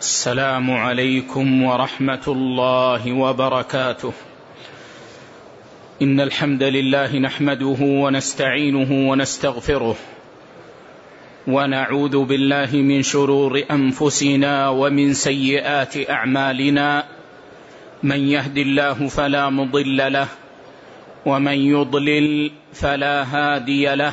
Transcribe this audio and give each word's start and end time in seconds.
السلام 0.00 0.70
عليكم 0.70 1.62
ورحمة 1.62 2.26
الله 2.28 3.12
وبركاته. 3.12 4.12
إن 6.02 6.20
الحمد 6.20 6.62
لله 6.62 7.18
نحمده 7.18 7.80
ونستعينه 7.80 9.10
ونستغفره 9.10 9.96
ونعوذ 11.46 12.24
بالله 12.24 12.70
من 12.72 13.02
شرور 13.02 13.62
أنفسنا 13.70 14.68
ومن 14.68 15.14
سيئات 15.14 16.10
أعمالنا. 16.10 17.04
من 18.02 18.20
يهد 18.28 18.58
الله 18.58 19.08
فلا 19.08 19.50
مضل 19.50 20.12
له 20.12 20.28
ومن 21.26 21.58
يضلل 21.76 22.50
فلا 22.72 23.22
هادي 23.22 23.94
له. 23.94 24.12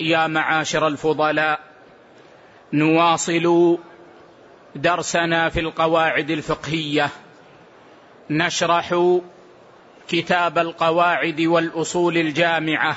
يا 0.00 0.26
معاشر 0.26 0.86
الفضلاء 0.86 1.60
نواصل 2.72 3.78
درسنا 4.74 5.48
في 5.48 5.60
القواعد 5.60 6.30
الفقهية. 6.30 7.08
نشرح 8.30 9.18
كتاب 10.08 10.58
القواعد 10.58 11.40
والأصول 11.40 12.16
الجامعة 12.16 12.96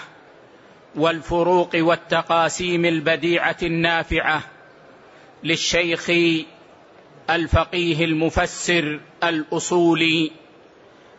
والفروق 0.95 1.69
والتقاسيم 1.75 2.85
البديعة 2.85 3.57
النافعة 3.63 4.41
للشيخ 5.43 6.11
الفقيه 7.29 8.05
المفسر 8.05 8.99
الأصولي 9.23 10.31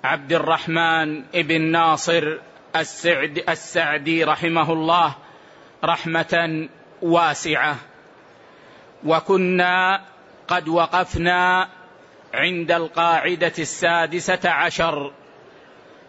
عبد 0.05 0.33
الرحمن 0.33 1.23
بن 1.23 1.61
ناصر 1.61 2.39
السعد 2.77 3.45
السعدي 3.49 4.25
رحمه 4.25 4.73
الله. 4.73 5.15
رحمة 5.85 6.69
واسعة. 7.03 7.77
وكنا 9.07 10.01
قد 10.49 10.69
وقفنا 10.69 11.69
عند 12.35 12.73
القاعدة 12.73 13.53
السادسة 13.59 14.51
عشر. 14.51 15.13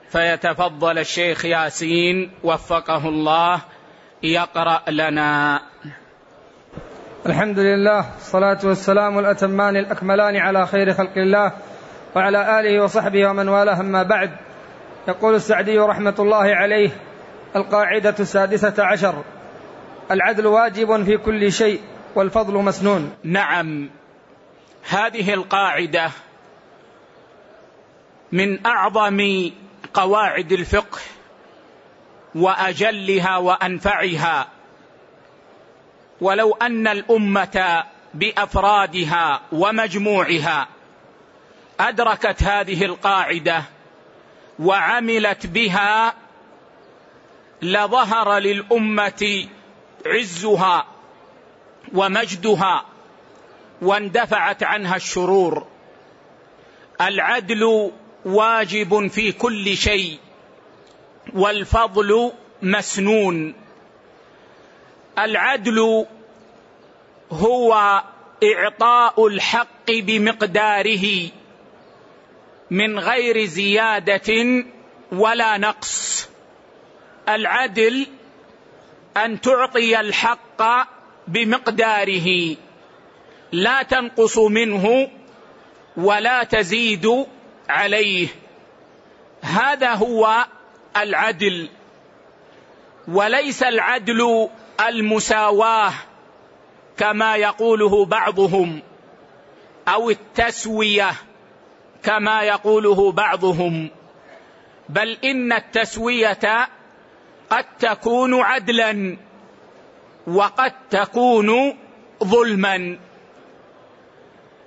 فيتفضل 0.10 0.98
الشيخ 0.98 1.46
ياسين 1.46 2.32
وفقه 2.44 3.10
الله 3.10 3.62
يقرأ 4.24 4.82
لنا. 4.90 5.62
الحمد 7.26 7.60
لله 7.60 8.06
الصلاة 8.18 8.60
والسلام 8.64 9.20
الأتمان 9.20 9.78
الأكملان 9.78 10.36
على 10.36 10.68
خير 10.68 10.94
خلق 10.94 11.18
الله 11.18 11.52
وعلى 12.16 12.60
آله 12.60 12.84
وصحبه 12.84 13.30
ومن 13.30 13.50
والاه. 13.50 13.80
أما 13.80 14.04
بعد 14.04 14.32
يقول 15.08 15.36
السعدي 15.36 15.80
رحمة 15.80 16.16
الله 16.20 16.56
عليه 16.56 16.90
القاعدة 17.56 18.16
السادسة 18.20 18.84
عشر. 18.84 19.24
العدل 20.12 20.48
واجب 20.48 21.04
في 21.04 21.18
كل 21.18 21.52
شيء 21.52 21.82
والفضل 22.16 22.54
مسنون. 22.54 23.14
نعم. 23.24 23.90
هذه 24.90 25.34
القاعدة 25.34 26.12
من 28.32 28.66
أعظم 28.66 29.52
قواعد 29.94 30.52
الفقه 30.52 31.00
وأجلها 32.36 33.38
وأنفعها. 33.38 34.48
ولو 36.22 36.54
أن 36.54 36.88
الأمة 36.88 37.84
بأفرادها 38.14 39.42
ومجموعها 39.52 40.68
أدركت 41.80 42.44
هذه 42.44 42.86
القاعدة 42.86 43.64
وعملت 44.60 45.48
بها 45.48 46.14
لظهر 47.62 48.38
للأمة 48.38 49.48
عزها 50.06 50.88
ومجدها 51.94 52.86
واندفعت 53.82 54.64
عنها 54.64 54.96
الشرور. 54.96 55.68
العدل 57.02 57.92
واجب 58.26 59.08
في 59.08 59.32
كل 59.32 59.78
شيء 59.78 60.20
والفضل 61.34 62.32
مسنون. 62.62 63.54
العدل 65.20 66.06
هو 67.32 68.04
إعطاء 68.44 69.28
الحق 69.28 69.92
بمقداره 69.92 71.30
من 72.72 73.00
غير 73.00 73.46
زيادة 73.46 74.64
ولا 75.12 75.58
نقص. 75.58 76.30
العدل 77.30 78.08
أن 79.18 79.42
تعطي 79.42 80.00
الحق 80.00 80.62
بمقداره. 81.28 82.56
لا 83.52 83.84
تنقص 83.84 84.38
منه 84.38 85.10
ولا 85.98 86.44
تزيد 86.44 87.26
عليه. 87.70 88.28
هذا 89.42 89.94
هو 89.94 90.46
العدل. 90.98 91.70
وليس 93.08 93.64
العدل 93.64 94.50
المساواة 94.88 95.94
كما 96.98 97.36
يقوله 97.36 98.06
بعضهم 98.06 98.82
أو 99.88 100.10
التسوية 100.10 101.14
كما 102.04 102.42
يقوله 102.42 103.12
بعضهم. 103.12 103.90
بل 104.90 105.18
إن 105.24 105.54
التسوية 105.54 106.70
قد 107.50 107.66
تكون 107.80 108.42
عدلا 108.42 109.18
وقد 110.28 110.74
تكون 110.90 111.78
ظلما. 112.24 112.98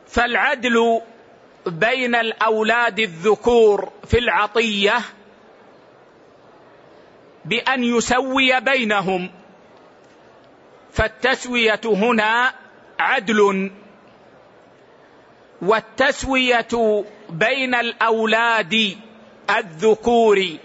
فالعدل 0.07 1.01
بين 1.67 2.15
الأولاد 2.15 2.99
الذكور 2.99 3.93
في 4.07 4.19
العطية 4.19 5.01
بأن 7.45 7.85
يسوي 7.85 8.61
بينهم 8.61 9.31
فالتسوية 10.93 11.81
هنا 11.85 12.55
عدل. 12.99 13.71
والتسوية 15.63 17.05
بين 17.31 17.75
الأولاد 17.75 18.97
الذكور 19.51 20.59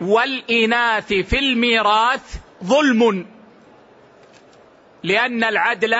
والإناث 0.00 1.12
في 1.12 1.38
الميراث 1.38 2.36
ظلم 2.64 3.26
لأن 5.02 5.44
العدل 5.44 5.94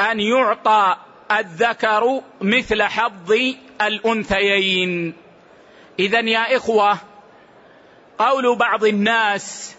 أن 0.00 0.20
يعطى 0.20 0.96
الذكر 1.38 2.22
مثل 2.40 2.82
حظ 2.82 3.32
الأنثيين. 3.82 5.14
اذا 5.98 6.20
يا 6.20 6.56
إخوة 6.56 6.98
قول 8.18 8.56
بعض 8.56 8.84
الناس 8.84 9.76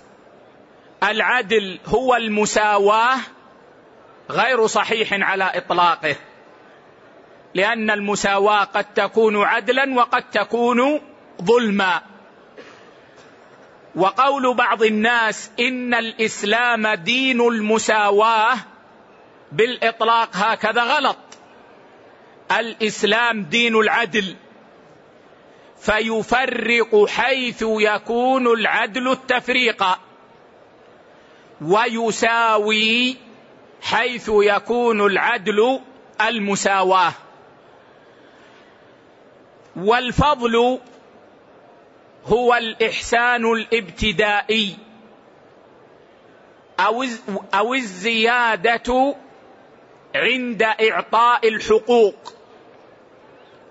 العدل 1.03 1.79
هو 1.85 2.15
المساواة 2.15 3.17
غير 4.29 4.67
صحيح 4.67 5.13
على 5.13 5.51
إطلاقه 5.55 6.15
لأن 7.53 7.89
المساواة 7.89 8.63
قد 8.63 8.85
تكون 8.93 9.43
عدلا 9.43 9.95
وقد 9.95 10.23
تكون 10.29 11.01
ظلما. 11.41 12.01
وقول 13.95 14.53
بعض 14.53 14.83
الناس 14.83 15.51
إن 15.59 15.93
الإسلام 15.93 16.87
دين 16.87 17.41
المساواة 17.41 18.57
بالإطلاق 19.51 20.29
هكذا 20.33 20.83
غلط. 20.83 21.17
الإسلام 22.59 23.43
دين 23.43 23.75
العدل 23.75 24.35
فيفرق 25.81 27.05
حيث 27.05 27.63
يكون 27.67 28.47
العدل 28.47 29.11
التفريق 29.11 29.83
ويساوي 31.61 33.17
حيث 33.81 34.31
يكون 34.33 35.01
العدل 35.05 35.79
المساواة. 36.21 37.11
والفضل 39.75 40.79
هو 42.29 42.55
الإحسان 42.55 43.45
الإبتدائي. 43.51 44.77
أو 47.53 47.73
الزيادة 47.73 49.15
عند 50.15 50.63
إعطاء 50.63 51.47
الحقوق. 51.47 52.33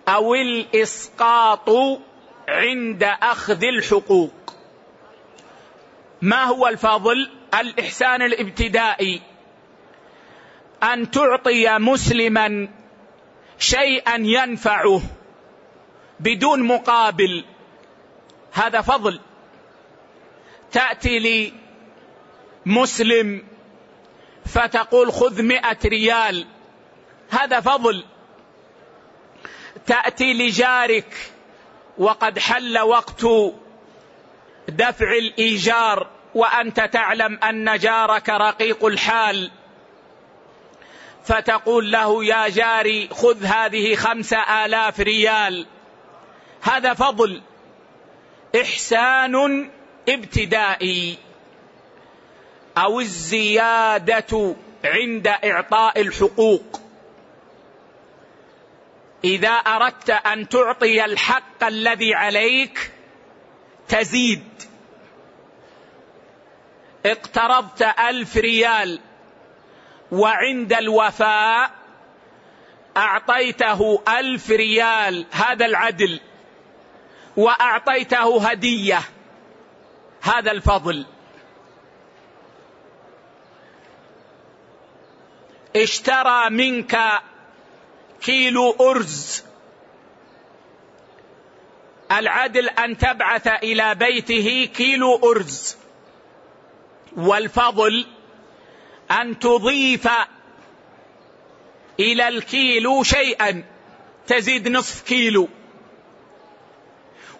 أو 0.08 0.34
الإسقاط 0.34 1.70
عند 2.49 3.02
أخذ 3.02 3.64
الحقوق. 3.64 4.32
ما 6.22 6.44
هو 6.44 6.69
الفضل؟ 6.69 7.31
الإحسان 7.60 8.22
الإبتدائي. 8.22 9.20
أن 10.82 11.10
تعطي 11.10 11.78
مسلما 11.78 12.69
شيئا 13.58 14.16
ينفعه 14.16 15.00
بدون 16.20 16.62
مقابل. 16.62 17.44
هذا 18.52 18.80
فضل. 18.80 19.20
تأتي 20.72 21.52
لمسلم 22.66 23.44
فتقول 24.46 25.12
خذ 25.12 25.42
مئة 25.42 25.78
ريال. 25.84 26.46
هذا 27.30 27.60
فضل. 27.60 28.04
تأتي 29.86 30.32
لجارك 30.34 31.32
وقد 31.98 32.38
حل 32.38 32.78
وقت 32.78 33.24
دفع 34.68 35.12
الإيجار 35.12 36.06
وأنت 36.34 36.80
تعلم 36.80 37.38
أن 37.44 37.78
جارك 37.78 38.28
رقيق 38.28 38.84
الحال. 38.84 39.50
فتقول 41.24 41.92
له 41.92 42.24
يا 42.24 42.48
جاري 42.48 43.08
خذ 43.12 43.44
هذه 43.44 43.94
خمسة 43.94 44.64
آلاف 44.64 45.00
ريال. 45.00 45.66
هذا 46.62 46.94
فضل. 46.94 47.42
إحسان 48.56 49.70
ابتدائي 50.08 51.18
أو 52.78 53.00
الزيادة 53.00 54.56
عند 54.84 55.26
إعطاء 55.26 56.00
الحقوق. 56.00 56.80
إذا 59.24 59.48
أردت 59.48 60.10
أن 60.10 60.48
تعطي 60.48 61.04
الحق 61.04 61.64
الذي 61.64 62.14
عليك 62.14 62.92
تزيد. 63.88 64.44
اقترضت 67.06 67.82
ألف 67.82 68.36
ريال 68.36 69.00
وعند 70.12 70.72
الوفاء 70.72 71.70
أعطيته 72.96 74.02
ألف 74.08 74.50
ريال 74.50 75.26
هذا 75.30 75.66
العدل. 75.66 76.20
وأعطيته 77.38 78.49
هدية. 78.50 79.00
هذا 80.20 80.50
الفضل. 80.50 81.06
اشترى 85.76 86.50
منك 86.50 86.99
كيلو 88.20 88.76
أرز. 88.81 89.43
العدل 92.12 92.69
أن 92.69 92.99
تبعث 92.99 93.46
إلى 93.46 93.94
بيته 93.94 94.69
كيلو 94.75 95.17
أرز. 95.17 95.76
والفضل 97.17 98.06
أن 99.11 99.38
تضيف 99.38 100.08
إلى 102.00 102.29
الكيلو 102.29 103.02
شيئا. 103.02 103.64
تزيد 104.26 104.69
نصف 104.69 105.02
كيلو. 105.02 105.49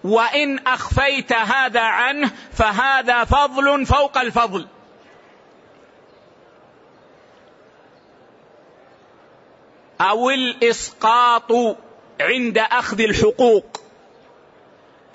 وإن 0.05 0.59
أخفيت 0.59 1.33
هذا 1.33 1.81
عنه 1.81 2.31
فهذا 2.53 3.25
فضل 3.25 3.87
فوق 3.87 4.19
الفضل. 4.19 4.67
أو 10.01 10.31
الإسقاط 10.31 11.53
عند 12.21 12.59
أخذ 12.59 13.01
الحقوق. 13.01 13.81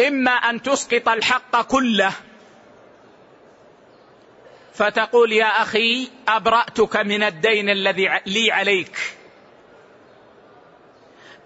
إما 0.07 0.31
أن 0.31 0.61
تسقط 0.61 1.09
الحق 1.09 1.61
كله. 1.61 2.13
فتقول 4.73 5.31
يا 5.31 5.61
أخي 5.61 6.09
أبرأتك 6.27 6.95
من 6.97 7.23
الدين 7.23 7.69
الذي 7.69 8.09
لي 8.25 8.51
عليك. 8.51 8.97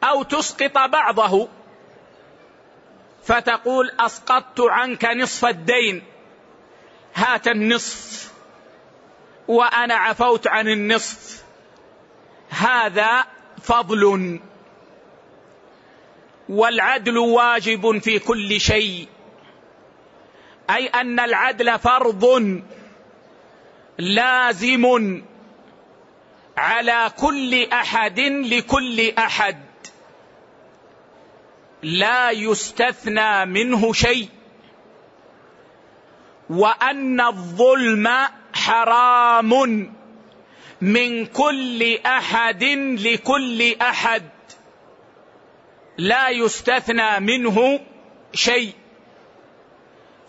أو 0.04 0.24
تسقط 0.24 0.78
بعضه. 0.78 1.48
فتقول 3.27 3.91
أسقطت 4.00 4.59
عنك 4.59 5.06
نصف 5.06 5.45
الدين. 5.45 6.03
هات 7.15 7.47
النصف. 7.47 8.31
وأنا 9.47 9.95
عفوت 9.95 10.47
عن 10.47 10.68
النصف. 10.68 11.44
هذا 12.50 13.25
فضل. 13.62 14.39
والعدل 16.50 17.18
واجب 17.18 18.00
في 18.00 18.19
كل 18.19 18.62
شيء. 18.62 19.07
أي 20.69 20.87
أن 20.87 21.19
العدل 21.19 21.80
فرض 21.80 22.61
لازم 23.97 25.23
على 26.57 27.11
كل 27.19 27.63
أحد 27.63 28.19
لكل 28.19 29.09
أحد. 29.09 29.67
لا 31.84 32.31
يستثنى 32.31 33.46
منه 33.46 33.94
شيء. 33.94 34.30
وأن 36.50 37.22
الظلم 37.22 38.10
حرام 38.54 39.94
من 40.81 41.26
كل 41.26 41.98
أحد 42.06 42.64
لكل 43.00 43.76
أحد. 43.81 44.30
لا 45.98 46.30
يستثنى 46.30 47.19
منه 47.19 47.80
شيء. 48.34 48.74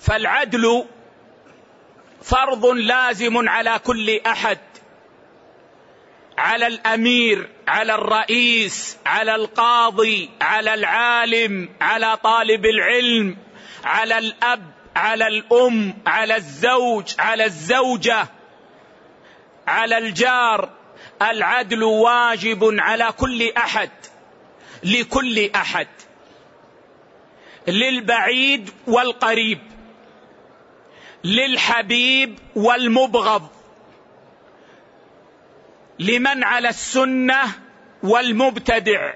فالعدل 0.00 0.84
فرض 2.22 2.66
لازم 2.66 3.48
على 3.48 3.80
كل 3.84 4.20
أحد. 4.26 4.58
على 6.38 6.66
الأمير 6.66 7.48
على 7.68 7.94
الرئيس 7.94 8.96
على 9.06 9.34
القاضي 9.34 10.30
على 10.40 10.74
العالم 10.74 11.68
على 11.80 12.16
طالب 12.16 12.66
العلم 12.66 13.36
على 13.84 14.18
الأب 14.18 14.72
على 14.96 15.26
الأم 15.26 15.94
على 16.06 16.36
الزوج 16.36 17.14
على 17.18 17.44
الزوجة 17.44 18.28
على 19.66 19.98
الجار. 19.98 20.70
العدل 21.22 21.82
واجب 21.82 22.76
على 22.78 23.12
كل 23.18 23.52
أحد 23.56 23.90
لكل 24.84 25.50
أحد 25.54 25.88
للبعيد 27.66 28.70
والقريب 28.86 29.58
للحبيب 31.24 32.38
والمبغض. 32.56 33.57
لمن 35.98 36.44
على 36.44 36.68
السنة 36.68 37.42
والمبتدع 38.02 39.14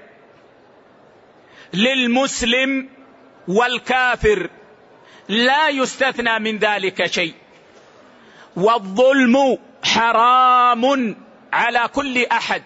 للمسلم 1.73 2.89
والكافر. 3.47 4.49
لا 5.29 5.69
يستثنى 5.69 6.39
من 6.39 6.57
ذلك 6.57 7.05
شيء. 7.05 7.33
والظلم 8.55 9.57
حرام 9.83 11.15
على 11.53 11.89
كل 11.93 12.25
أحد. 12.25 12.63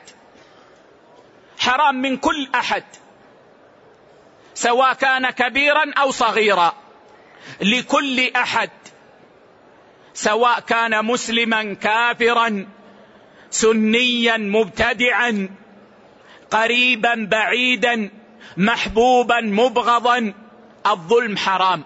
حرام 1.59 1.95
من 1.95 2.17
كل 2.17 2.47
أحد. 2.55 2.83
سواء 4.53 4.93
كان 4.93 5.29
كبيرا 5.29 5.91
أو 5.97 6.11
صغيرا. 6.11 6.75
لكل 7.61 8.31
أحد. 8.35 8.69
سواء 10.13 10.59
كان 10.59 11.05
مسلما 11.05 11.73
كافرا 11.73 12.67
سنيا 13.51 14.37
مبتدعا 14.37 15.49
قريبا 16.51 17.27
بعيدا 17.31 18.09
محبوبا 18.57 19.41
مبغضا. 19.41 20.33
الظلم 20.87 21.37
حرام. 21.37 21.83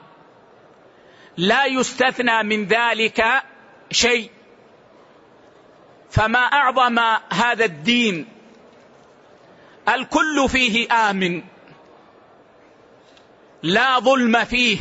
لا 1.37 1.65
يستثنى 1.65 2.43
من 2.43 2.65
ذلك 2.65 3.25
شيء. 3.91 4.29
فما 6.11 6.39
أعظم 6.39 6.99
هذا 7.33 7.65
الدين؟ 7.65 8.27
الكل 9.89 10.49
فيه 10.49 10.87
آمن. 10.91 11.41
لا 13.63 13.99
ظلم 13.99 14.43
فيه. 14.43 14.77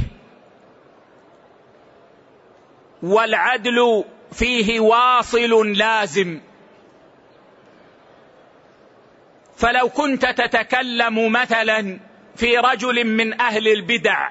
والعدل 3.02 4.04
فيه 4.32 4.80
واصل 4.80 5.72
لازم. 5.72 6.40
فلو 9.60 9.88
كنت 9.88 10.26
تتكلم 10.26 11.32
مثلا 11.32 12.00
في 12.36 12.58
رجل 12.58 13.04
من 13.04 13.40
أهل 13.40 13.68
البدع 13.68 14.30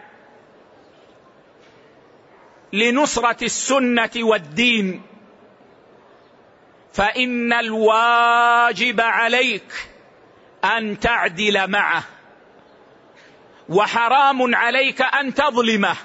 لنصرة 2.73 3.43
السنة 3.43 4.09
والدين 4.17 5.01
فإن 6.93 7.53
الواجب 7.53 9.01
عليك 9.01 9.89
أن 10.63 10.99
تعدل 10.99 11.71
معه 11.71 12.03
وحرام 13.69 14.55
عليك 14.55 15.01
أن 15.01 15.33
تظلمه 15.33 15.95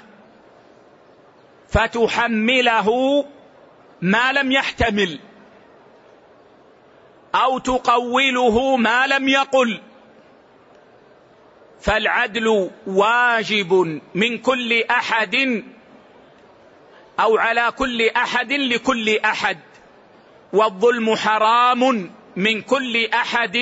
فتحمله 1.69 2.89
ما 4.01 4.31
لم 4.31 4.51
يحتمل. 4.51 5.19
أو 7.35 7.59
تقوله 7.59 8.77
ما 8.77 9.07
لم 9.07 9.29
يقل. 9.29 9.81
فالعدل 11.81 12.69
واجب 12.87 14.01
من 14.15 14.37
كل 14.37 14.83
أحد 14.83 15.63
أو 17.19 17.37
على 17.37 17.71
كل 17.77 18.09
أحد 18.09 18.53
لكل 18.53 19.17
أحد 19.17 19.59
والظلم 20.53 21.15
حرام 21.15 22.11
من 22.35 22.61
كل 22.61 23.05
أحد 23.05 23.57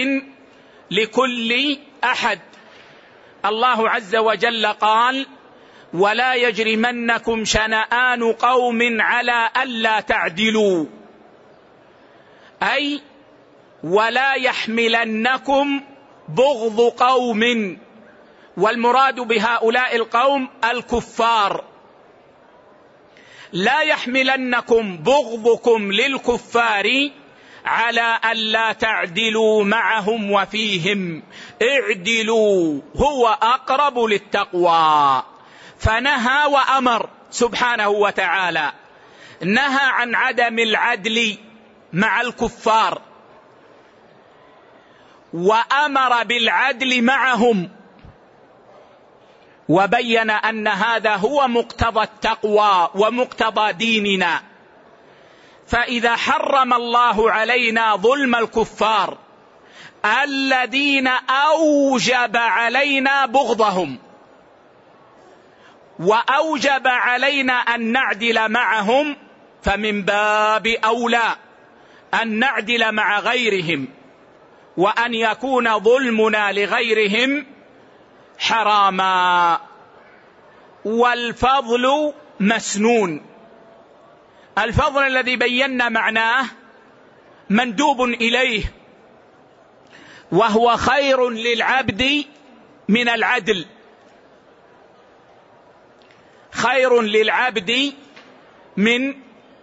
لكل 0.91 1.77
أحد. 2.03 2.39
الله 3.45 3.89
عز 3.89 4.15
وجل 4.15 4.65
قال 4.65 5.27
ولا 5.93 6.33
يجرمنكم 6.35 7.45
شنآن 7.45 8.33
قوم 8.33 9.01
على 9.01 9.49
ألا 9.63 9.99
تعدلوا. 9.99 10.85
أي 12.63 13.01
ولا 13.83 14.33
يحملنكم 14.33 15.81
بغض 16.29 16.81
قوم. 16.81 17.77
والمراد 18.57 19.19
بهؤلاء 19.19 19.95
القوم 19.95 20.49
الكفار. 20.71 21.63
لا 23.53 23.81
يحملنكم 23.81 24.97
بغضكم 24.97 25.91
للكفار 25.91 27.09
على 27.65 28.19
الا 28.31 28.73
تعدلوا 28.73 29.63
معهم 29.63 30.31
وفيهم. 30.31 31.23
اعدلوا 31.61 32.81
هو 32.95 33.27
أقرب 33.27 33.99
للتقوى. 33.99 35.23
فنهى 35.79 36.45
وأمر 36.45 37.09
سبحانه 37.31 37.89
وتعالى 37.89 38.71
نهى 39.41 39.85
عن 39.89 40.15
عدم 40.15 40.59
العدل 40.59 41.37
مع 41.93 42.21
الكفار. 42.21 43.01
وأمر 45.33 46.23
بالعدل 46.23 47.01
معهم. 47.01 47.69
وبين 49.69 50.29
أن 50.29 50.67
هذا 50.67 51.15
هو 51.15 51.47
مقتضى 51.47 52.03
التقوى 52.03 52.89
ومقتضى 52.95 53.73
ديننا. 53.73 54.41
فإذا 55.67 56.15
حرم 56.15 56.73
الله 56.73 57.31
علينا 57.31 57.95
ظلم 57.95 58.35
الكفار 58.35 59.17
الذين 60.23 61.07
أوجب 61.29 62.37
علينا 62.37 63.25
بغضهم 63.25 63.99
وأوجب 65.99 66.87
علينا 66.87 67.53
أن 67.53 67.91
نعدل 67.91 68.51
معهم 68.51 69.15
فمن 69.63 70.01
باب 70.01 70.67
أولى 70.67 71.35
أن 72.21 72.39
نعدل 72.39 72.91
مع 72.91 73.19
غيرهم. 73.19 73.87
وأن 74.77 75.13
يكون 75.13 75.79
ظلمنا 75.79 76.51
لغيرهم 76.51 77.45
حراما. 78.37 79.59
والفضل 80.85 82.13
مسنون. 82.39 83.25
الفضل 84.57 85.03
الذي 85.03 85.35
بينا 85.35 85.89
معناه 85.89 86.45
مندوب 87.49 88.01
إليه 88.01 88.63
وهو 90.31 90.77
خير 90.77 91.29
للعبد 91.29 92.25
من 92.89 93.09
العدل. 93.09 93.65
خير 96.51 97.01
للعبد 97.01 97.93
من 98.77 99.15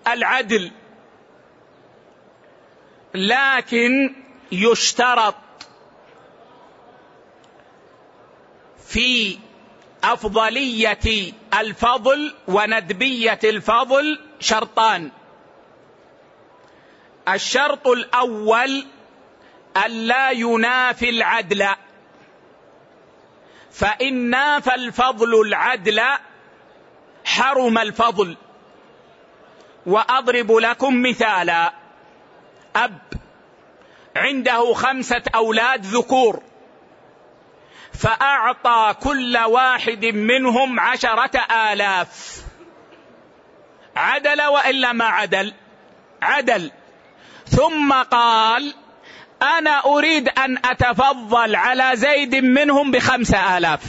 العدل. 0.07 0.71
لكن 3.14 4.14
يشترط 4.52 5.35
في 8.87 9.38
أفضلية 10.04 11.33
الفضل 11.61 12.35
وندبية 12.49 13.38
الفضل 13.45 14.21
شرطان. 14.40 15.11
الشرط 17.28 17.88
الأول 17.88 18.87
الا 19.87 20.30
ينافي 20.30 21.09
العدل. 21.11 21.69
فإن 23.73 24.30
نافى 24.30 24.75
الفضل 24.75 25.40
العدل 25.40 26.00
حرم 27.25 27.78
الفضل. 27.78 28.37
وأضرب 29.87 30.52
لكم 30.52 31.02
مثالا. 31.02 31.73
أب 32.76 32.99
عنده 34.21 34.75
خمسة 34.75 35.23
أولاد 35.35 35.87
ذكور. 35.87 36.43
فأعطى 37.93 38.95
كل 39.03 39.39
واحد 39.39 40.05
منهم 40.05 40.81
عشرة 40.81 41.41
آلاف. 41.73 42.43
عدل 43.97 44.43
وإلا 44.43 44.93
ما 44.93 45.05
عدل؟ 45.05 45.55
عدل. 46.23 46.71
ثم 47.47 47.93
قال 47.93 48.75
أنا 49.43 49.85
أريد 49.85 50.29
أن 50.29 50.59
أتفضل 50.65 51.57
على 51.57 51.91
زيد 51.95 52.35
منهم 52.35 52.91
بخمسة 52.91 53.59
آلاف. 53.59 53.81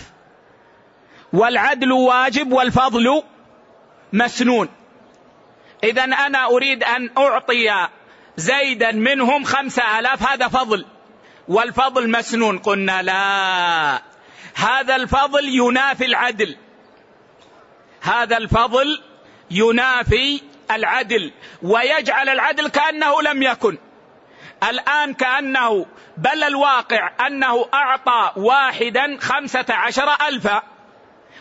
والعدل 1.33 1.91
واجب 1.91 2.51
والفضل 2.51 3.23
مسنون. 4.13 4.69
اذا 5.83 6.03
أنا 6.03 6.45
أريد 6.45 6.83
أن 6.83 7.09
أعطي 7.17 7.88
زيدا 8.38 8.91
منهم 8.91 9.43
خمسة 9.43 10.00
آلاف 10.00 10.29
هذا 10.29 10.47
فضل. 10.47 10.85
والفضل 11.47 12.09
مسنون 12.11 12.57
قلنا 12.57 13.01
لا. 13.01 14.01
هذا 14.55 14.95
الفضل 14.95 15.47
ينافي 15.50 16.05
العدل. 16.05 16.57
هذا 18.01 18.38
الفضل 18.38 19.01
ينافي 19.51 20.41
العدل. 20.71 21.31
ويجعل 21.61 22.29
العدل 22.29 22.67
كأنه 22.67 23.21
لم 23.21 23.43
يكن. 23.43 23.77
الآن 24.69 25.13
كأنه 25.13 25.85
بل 26.17 26.43
الواقع 26.43 27.27
أنه 27.27 27.69
أعطى 27.73 28.31
واحدا 28.35 29.17
خمسة 29.21 29.65
عشر 29.69 30.15
الفا 30.27 30.63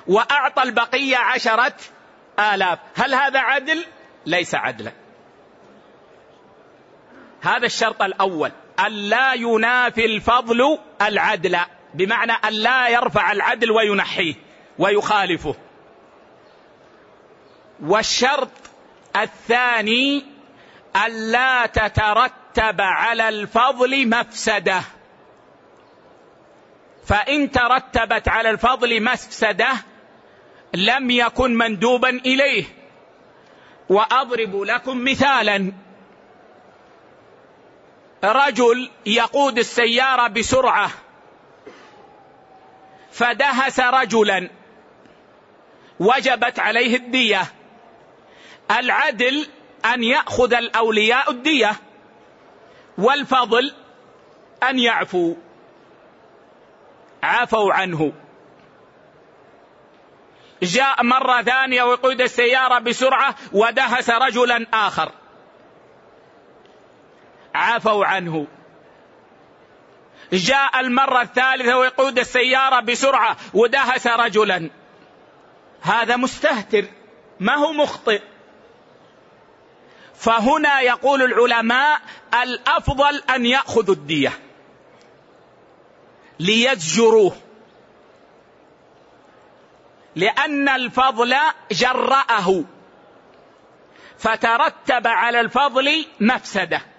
وأعطى 0.07 0.63
البقية 0.63 1.17
عشرة 1.17 1.75
آلاف. 2.39 2.79
هل 2.97 3.15
هذا 3.15 3.41
عدل؟ 3.41 3.85
ليس 4.27 4.55
عدلا. 4.55 4.93
هذا 7.43 7.67
الشرط 7.67 8.03
الأول. 8.03 8.53
ألا 8.87 9.35
ينافي 9.35 10.05
الفضل 10.05 10.79
العدل. 11.03 11.59
بمعنى 11.95 12.33
ألا 12.45 12.89
يرفع 12.89 13.33
العدل 13.33 13.71
وينحيه 13.71 14.35
ويخالفه. 14.79 15.55
والشرط 17.83 18.51
الثاني 19.17 20.25
ألا 21.07 21.67
تترتب 21.67 22.81
على 22.81 23.29
الفضل 23.29 24.09
مفسدة. 24.09 24.83
فإن 27.07 27.51
ترتبت 27.51 28.29
على 28.29 28.51
الفضل 28.51 29.03
مفسدة 29.03 29.69
لم 30.75 31.11
يكن 31.11 31.55
مندوبا 31.55 32.09
إليه. 32.09 32.65
وأضرب 33.89 34.63
لكم 34.63 35.05
مثالا. 35.05 35.73
رجل 38.25 38.91
يقود 39.07 39.59
السيارة 39.59 40.29
بسرعة. 40.29 40.91
فدهس 43.13 43.81
رجلا. 43.81 44.51
وجبت 46.01 46.59
عليه 46.59 46.97
الدية. 46.97 47.43
العدل 48.71 49.49
أن 49.85 50.03
يأخذ 50.03 50.55
الأولياء 50.55 51.31
الدية. 51.31 51.77
والفضل 52.99 53.75
أن 54.63 54.79
يعفوا 54.79 55.35
عفوا 57.23 57.73
عنه. 57.73 58.13
جاء 60.63 61.03
مرة 61.03 61.43
ثانية 61.43 61.83
ويقود 61.83 62.21
السيارة 62.21 62.79
بسرعة 62.79 63.35
ودهس 63.53 64.11
رجلا 64.11 64.67
آخر. 64.75 65.13
عفوا 67.55 68.05
عنه. 68.05 68.47
جاء 70.33 70.81
المرة 70.81 71.23
الثالثة 71.23 71.79
ويقود 71.79 72.19
السيارة 72.19 72.81
بسرعة 72.81 73.37
ودهس 73.55 74.07
رجلا. 74.07 74.71
هذا 75.83 76.17
مستهتر 76.17 76.85
ما 77.41 77.55
هو 77.55 77.73
مخطئ. 77.73 78.23
فهنا 80.15 80.81
يقول 80.81 81.23
العلماء 81.23 82.01
الأفضل 82.43 83.23
أن 83.35 83.47
يأخذوا 83.47 83.95
الدية. 83.95 84.33
ليزجروه. 86.39 87.37
لأن 90.17 90.69
الفضل 90.69 91.37
جرأه. 91.73 92.65
فترتب 94.19 95.07
على 95.07 95.41
الفضل 95.41 96.07
مفسدة. 96.21 96.90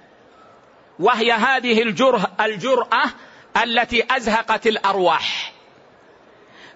وهي 1.01 1.31
هذه 1.31 1.81
الجره 1.81 2.31
الجرأة 2.39 3.03
التي 3.63 4.05
أزهقت 4.11 4.67
الأرواح. 4.67 5.53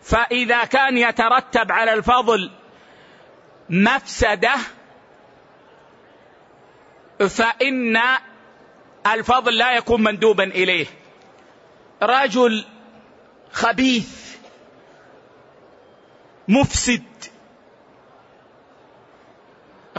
فإذا 0.02 0.64
كان 0.64 0.98
يترتب 0.98 1.72
على 1.72 1.94
الفضل 1.94 2.52
مفسدة 3.70 4.56
فإن 7.30 8.00
الفضل 9.14 9.58
لا 9.58 9.72
يكون 9.76 10.04
مندوبا 10.04 10.44
إليه. 10.44 10.86
رجل 12.04 12.66
خبيث 13.52 14.36
مفسد 16.48 17.04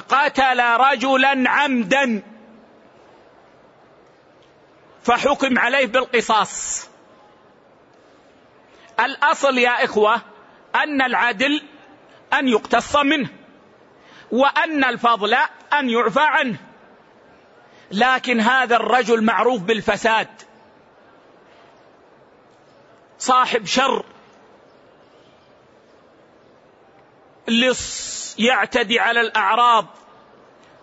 قتل 0.09 0.61
رجلا 0.61 1.50
عمدا. 1.50 2.23
فحكم 5.06 5.58
عليه 5.58 5.86
بالقصاص. 5.86 6.88
الأصل 9.00 9.58
يا 9.58 9.84
إخوة 9.84 10.22
أن 10.75 11.02
العدل 11.02 11.62
أن 12.32 12.48
يقتص 12.48 12.96
منه 12.96 13.28
وأن 14.30 14.84
الفضل 14.84 15.34
أن 15.72 15.90
يعفى 15.90 16.20
عنه. 16.20 16.56
لكن 17.90 18.40
هذا 18.40 18.76
الرجل 18.76 19.25
معروف 19.25 19.62
بالفساد. 19.62 20.28
صاحب 23.18 23.66
شر. 23.66 24.04
لص 27.48 28.34
يعتدي 28.38 29.00
على 29.00 29.20
الأعراض. 29.20 29.86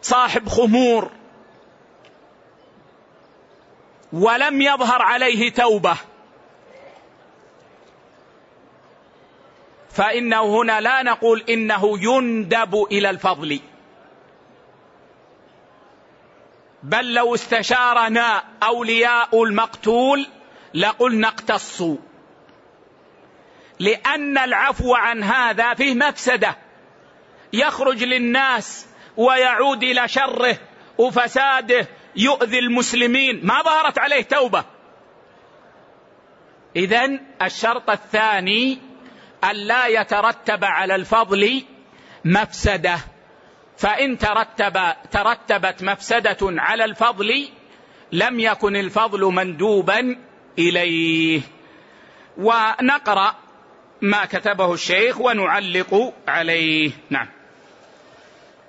صاحب 0.02 0.50
خمور. 0.50 1.12
ولم 4.14 4.62
يظهر 4.62 5.02
عليه 5.02 5.52
توبة. 5.52 5.98
فإنه 9.92 10.62
هنا 10.62 10.82
لا 10.82 11.04
نقول 11.04 11.44
إنه 11.50 11.98
يندب 12.02 12.88
إلى 12.92 13.10
الفضل. 13.10 13.60
بل 16.84 17.14
لو 17.14 17.36
استشارنا 17.36 18.44
أولياء 18.64 19.44
المقتول 19.44 20.28
لقلنا 20.74 21.28
اقتصوا. 21.28 21.98
لأن 23.80 24.38
العفو 24.38 24.96
عن 24.96 25.24
هذا 25.24 25.74
فيه 25.74 25.94
مفسدة. 25.94 26.58
يخرج 27.54 28.04
للناس 28.04 28.88
ويعود 29.18 29.84
إلى 29.84 30.08
شره 30.08 30.58
وفساده 30.98 31.88
يؤذي 32.16 32.60
المسلمين. 32.60 33.46
ما 33.46 33.62
ظهرت 33.62 34.00
عليه 34.00 34.22
توبة. 34.22 34.64
اذا 36.76 37.20
الشرط 37.42 37.90
الثاني 37.90 38.78
أن 39.44 39.56
لا 39.56 39.88
يترتب 39.88 40.64
على 40.64 40.96
الفضل 40.96 41.64
مفسدة. 42.26 42.98
فإن 43.78 44.18
ترتب 44.18 44.80
ترتبت 45.12 45.84
مفسدة 45.84 46.38
على 46.42 46.86
الفضل 46.86 47.50
لم 48.12 48.40
يكن 48.40 48.76
الفضل 48.76 49.34
مندوبا 49.34 50.18
إليه. 50.60 51.42
ونقرأ 52.38 53.36
ما 54.02 54.26
كتبه 54.26 54.74
الشيخ 54.74 55.22
ونعلق 55.22 56.14
عليه. 56.28 56.92
نعم. 57.10 57.30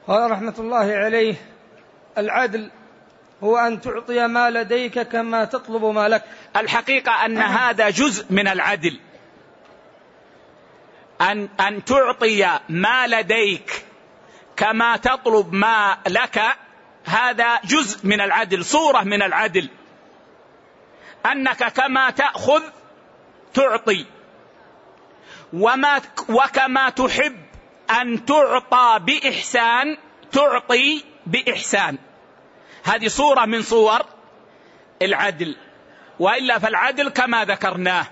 قال 0.07 0.31
رحمة 0.31 0.55
الله 0.59 0.93
عليه 0.93 1.35
العدل 2.19 2.71
هو 3.45 3.57
أن 3.57 3.81
تعطي 3.81 4.27
ما 4.27 4.51
لديك 4.51 5.01
كما 5.01 5.45
تطلب 5.45 5.85
ما 5.85 6.09
لك. 6.09 6.25
الحقيقة 6.57 7.27
أن 7.27 7.39
هذا 7.39 7.91
جزء 7.91 8.27
من 8.31 8.49
العدل. 8.49 9.01
أن 11.21 11.49
أن 11.61 11.85
تعطي 11.85 12.61
ما 12.69 13.07
لديك 13.07 13.85
كما 14.57 14.97
تطلب 14.97 15.53
ما 15.53 15.99
لك 16.07 16.43
هذا 17.05 17.61
جزء 17.65 18.07
من 18.07 18.21
العدل 18.21 18.65
صورة 18.65 19.03
من 19.03 19.23
العدل. 19.23 19.69
أنك 21.27 21.73
كما 21.73 22.11
تأخذ 22.11 22.63
تعطي. 23.55 24.07
وما 25.53 26.01
وكما 26.29 26.89
تحب 26.91 27.37
أن 28.01 28.25
تعطى 28.25 28.99
بإحسان 29.01 29.97
تعطي 30.33 31.05
بإحسان. 31.27 31.99
هذه 32.85 33.09
صورة 33.09 33.45
من 33.45 33.63
صور 33.63 34.01
العدل 35.03 35.57
وإلا 36.19 36.59
فالعدل 36.59 37.09
كما 37.09 37.45
ذكرناه 37.45 38.07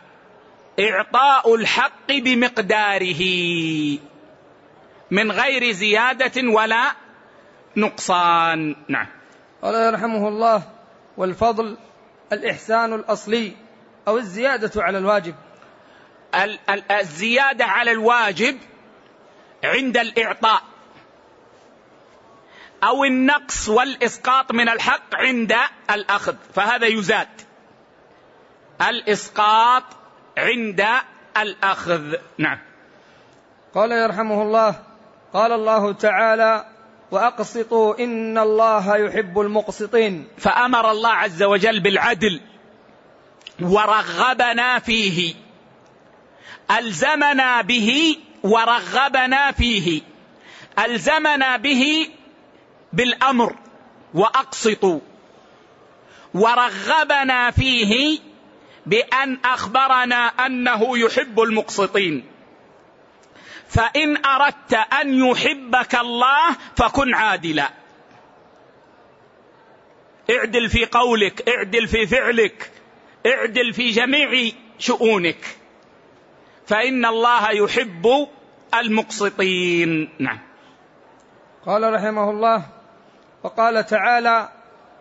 إعطاء 0.81 1.55
الحق 1.55 2.13
بمقداره 2.13 3.23
من 5.11 5.33
غير 5.33 5.73
زيادة 5.73 6.49
ولا 6.49 6.93
نقصان. 7.77 8.77
نعم. 8.89 9.07
قال 9.63 9.75
يرحمه 9.75 10.29
الله 10.29 10.63
والفضل 11.17 11.77
الإحسان 12.33 12.93
الأصلي 12.93 13.53
أو 14.09 14.19
الزيادة 14.19 14.83
على 14.83 14.99
الواجب. 14.99 15.35
الزيادة 16.91 17.65
على 17.65 17.93
الواجب 17.93 18.59
عند 19.65 19.97
الإعطاء. 19.97 20.63
أو 22.85 23.05
النقص 23.05 23.69
والإسقاط 23.69 24.53
من 24.53 24.69
الحق 24.69 25.15
عند 25.15 25.55
الأخذ 25.91 26.37
فهذا 26.55 26.87
يزاد. 26.87 27.29
الإسقاط 28.89 29.85
عند 30.39 30.87
الأخذ. 31.37 32.15
نعم. 32.39 32.59
قال 33.75 33.93
يرحمه 33.93 34.43
الله 34.43 34.75
قال 35.33 35.53
الله 35.53 35.93
تعالى 35.93 36.67
وأقسطوا 37.11 37.99
إن 37.99 38.39
الله 38.39 38.97
يحب 38.97 39.41
المقسطين. 39.41 40.29
فأمر 40.39 40.91
الله 40.91 41.11
عز 41.11 41.43
وجل 41.43 41.81
بالعدل 41.81 42.41
ورغبنا 43.61 44.79
فيه. 44.79 45.35
ألزمنا 46.71 47.63
به 47.63 48.17
ورغبنا 48.43 49.53
فيه. 49.53 50.01
ألزمنا 50.79 51.57
به 51.57 52.09
بالأمر 52.93 53.57
وأقسطوا. 54.15 55.01
ورغبنا 56.35 57.51
فيه 57.51 58.19
بأن 58.87 59.39
أخبرنا 59.45 60.27
أنه 60.27 60.99
يحب 60.99 61.41
المقسطين. 61.41 62.25
فإن 63.69 64.25
أردت 64.27 64.75
أن 64.75 65.15
يحبك 65.15 65.95
الله 65.95 66.57
فكن 66.77 67.15
عادلا. 67.15 67.71
اعدل 70.31 70.69
في 70.69 70.85
قولك 70.85 71.49
اعدل 71.49 71.89
في 71.89 72.07
فعلك 72.07 72.71
اعدل 73.27 73.73
في 73.73 73.91
جميع 73.91 74.51
شؤونك. 74.79 75.57
فإن 76.67 77.07
الله 77.07 77.51
يحب 77.51 78.29
المقسطين. 78.75 80.09
نعم. 80.19 80.39
قال 81.67 81.95
رحمه 81.95 82.31
الله 82.31 82.82
وقال 83.45 83.87
تعالى 83.87 84.49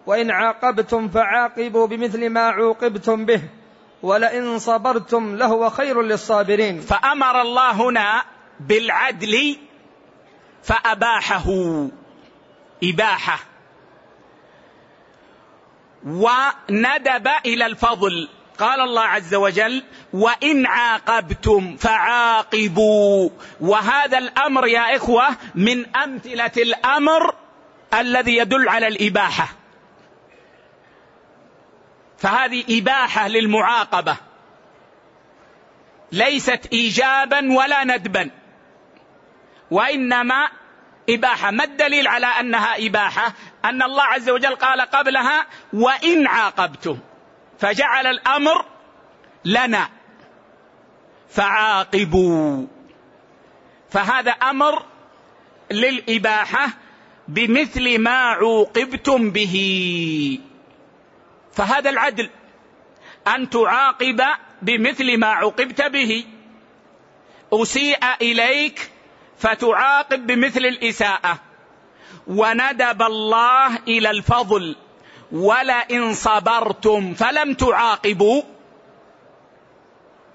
وإن 0.05 0.31
عاقبتم 0.31 1.09
فعاقبوا 1.09 1.87
بمثل 1.87 2.29
ما 2.29 2.49
عوقبتم 2.49 3.25
به 3.25 3.41
ولئن 4.03 4.59
صبرتم 4.59 5.35
لهو 5.35 5.69
خير 5.69 6.01
للصابرين. 6.01 6.81
فأمر 6.81 7.41
الله 7.41 7.71
هنا 7.71 8.23
بالعدل 8.59 9.57
فأباحه 10.63 11.47
إباحة. 12.83 13.39
وندب 16.05 17.27
إلى 17.45 17.65
الفضل. 17.65 18.29
قال 18.59 18.81
الله 18.81 19.01
عز 19.01 19.35
وجل 19.35 19.83
وإن 20.13 20.65
عاقبتم 20.65 21.77
فعاقبوا. 21.77 23.29
وهذا 23.61 24.17
الأمر 24.17 24.67
يا 24.67 24.95
إخوة 24.95 25.27
من 25.55 25.95
أمثلة 25.95 26.51
الأمر 26.57 27.35
الذي 27.93 28.37
يدل 28.37 28.69
على 28.69 28.87
الإباحة. 28.87 29.47
فهذه 32.17 32.63
إباحة 32.69 33.27
للمعاقبة. 33.27 34.17
ليست 36.11 36.69
ايجابا 36.73 37.53
ولا 37.57 37.83
ندبا. 37.83 38.29
وإنما 39.71 40.49
إباحة. 41.09 41.51
ما 41.51 41.63
الدليل 41.63 42.07
على 42.07 42.25
أنها 42.25 42.87
إباحة؟ 42.87 43.33
أن 43.65 43.81
الله 43.81 44.03
عز 44.03 44.29
وجل 44.29 44.55
قال 44.55 44.81
قبلها 44.81 45.45
وإن 45.73 46.27
عاقبتم. 46.27 46.99
فجعل 47.59 48.07
الأمر 48.07 48.65
لنا. 49.45 49.89
فعاقبوا. 51.29 52.67
فهذا 53.89 54.31
أمر 54.31 54.85
للإباحة. 55.71 56.67
بمثل 57.31 57.99
ما 57.99 58.19
عوقبتم 58.31 59.31
به. 59.31 59.55
فهذا 61.53 61.89
العدل 61.89 62.29
أن 63.27 63.49
تعاقب 63.49 64.21
بمثل 64.61 65.17
ما 65.17 65.27
عوقبت 65.27 65.81
به. 65.81 66.25
أسيء 67.53 67.99
إليك 68.21 68.91
فتعاقب 69.37 70.27
بمثل 70.27 70.59
الإساءة. 70.59 71.39
وندب 72.27 73.01
الله 73.01 73.75
إلى 73.87 74.09
الفضل. 74.09 74.75
ولئن 75.31 76.13
صبرتم 76.13 77.13
فلم 77.13 77.53
تعاقبوا 77.53 78.41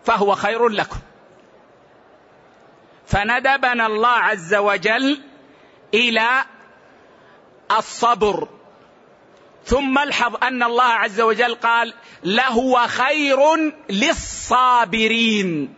فهو 0.05 0.35
خير 0.35 0.69
لكم. 0.69 0.99
فندبنا 3.07 3.87
الله 3.87 4.09
عز 4.09 4.55
وجل 4.55 5.21
إلى 5.95 6.45
الصبر. 7.79 8.49
ثم 9.65 9.99
الحظ 9.99 10.37
أن 10.43 10.63
الله 10.63 10.85
عز 10.85 11.21
وجل 11.21 11.55
قال 11.55 11.95
لهو 12.25 12.87
خير 12.87 13.39
للصابرين. 13.91 15.75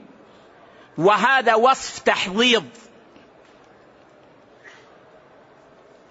وهذا 0.98 1.54
وصف 1.54 1.98
تحضيض. 1.98 2.68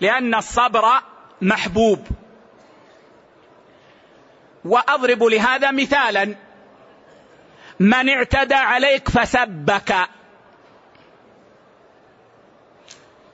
لأن 0.01 0.35
الصبر 0.35 1.01
محبوب. 1.41 2.07
وأضرب 4.65 5.23
لهذا 5.23 5.71
مثالا. 5.71 6.35
من 7.79 8.09
اعتدى 8.09 8.55
عليك 8.55 9.09
فسبك. 9.09 10.09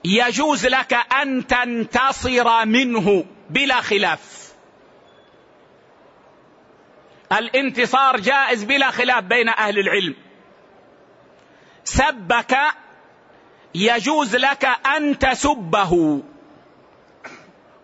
يجوز 0.05 0.65
لك 0.65 0.93
أن 0.93 1.47
تنتصر 1.47 2.65
منه 2.65 3.25
بلا 3.49 3.81
خلاف. 3.81 4.53
الانتصار 7.31 8.19
جائز 8.19 8.63
بلا 8.63 8.91
خلاف 8.91 9.23
بين 9.23 9.49
أهل 9.49 9.79
العلم. 9.79 10.15
سبك 11.83 12.57
يجوز 13.75 14.35
لك 14.35 14.65
أن 14.65 15.19
تسبه 15.19 16.21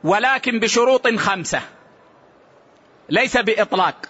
ولكن 0.03 0.59
بشروط 0.59 1.07
خمسة. 1.07 1.61
ليس 3.09 3.37
بإطلاق. 3.37 4.05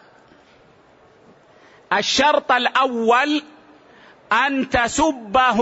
الشرط 1.94 2.52
الأول 2.52 3.44
أن 4.32 4.70
تسبه 4.70 5.60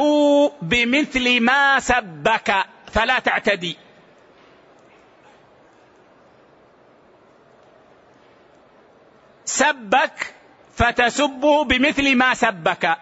بمثل 0.61 1.41
ما 1.41 1.79
سبك. 1.79 2.55
فلا 2.91 3.19
تعتدي. 3.19 3.77
سبك 9.45 10.33
فتسبه 10.75 11.63
بمثل 11.63 12.15
ما 12.15 12.33
سبك. 12.33 12.97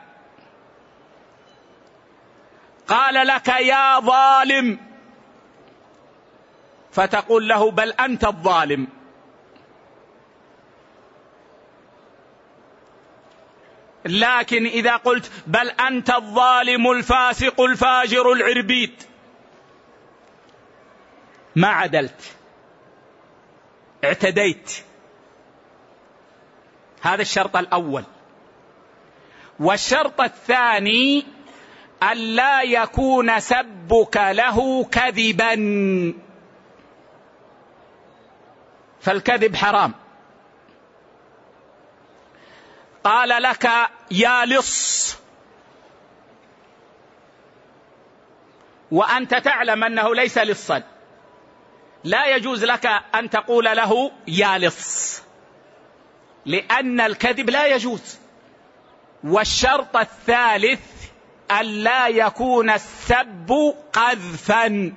قال 2.87 3.27
لك 3.27 3.47
يا 3.47 3.99
ظالم. 3.99 4.79
فتقول 6.91 7.47
له 7.47 7.71
بل 7.71 7.91
أنت 7.91 8.25
الظالم. 8.25 8.87
لكن 14.05 14.65
إذا 14.65 14.95
قلت 14.95 15.31
بل 15.47 15.69
أنت 15.69 16.09
الظالم 16.09 16.91
الفاسق 16.91 17.61
الفاجر 17.61 18.31
العربيد 18.31 19.03
ما 21.55 21.67
عدلت. 21.67 22.35
اعتديت. 24.03 24.83
هذا 27.01 27.21
الشرط 27.21 27.57
الأول. 27.57 28.03
والشرط 29.59 30.21
الثاني 30.21 31.25
الا 32.03 32.61
يكون 32.61 33.39
سبك 33.39 34.17
له 34.17 34.83
كذبا. 34.83 35.55
فالكذب 39.01 39.55
حرام. 39.55 39.93
قال 43.05 43.29
لك 43.43 43.69
يا 44.11 44.45
لص. 44.45 45.17
وأنت 48.91 49.35
تعلم 49.35 49.83
أنه 49.83 50.15
ليس 50.15 50.37
لصا. 50.37 50.83
لا 52.03 52.35
يجوز 52.35 52.63
لك 52.63 52.85
أن 53.15 53.29
تقول 53.29 53.65
له 53.65 54.11
يا 54.27 54.57
لص. 54.57 55.21
لأن 56.45 57.01
الكذب 57.01 57.49
لا 57.49 57.65
يجوز. 57.65 58.17
والشرط 59.23 59.97
الثالث 59.97 60.81
الا 61.59 62.07
يكون 62.07 62.69
السب 62.69 63.75
قذفا. 63.93 64.93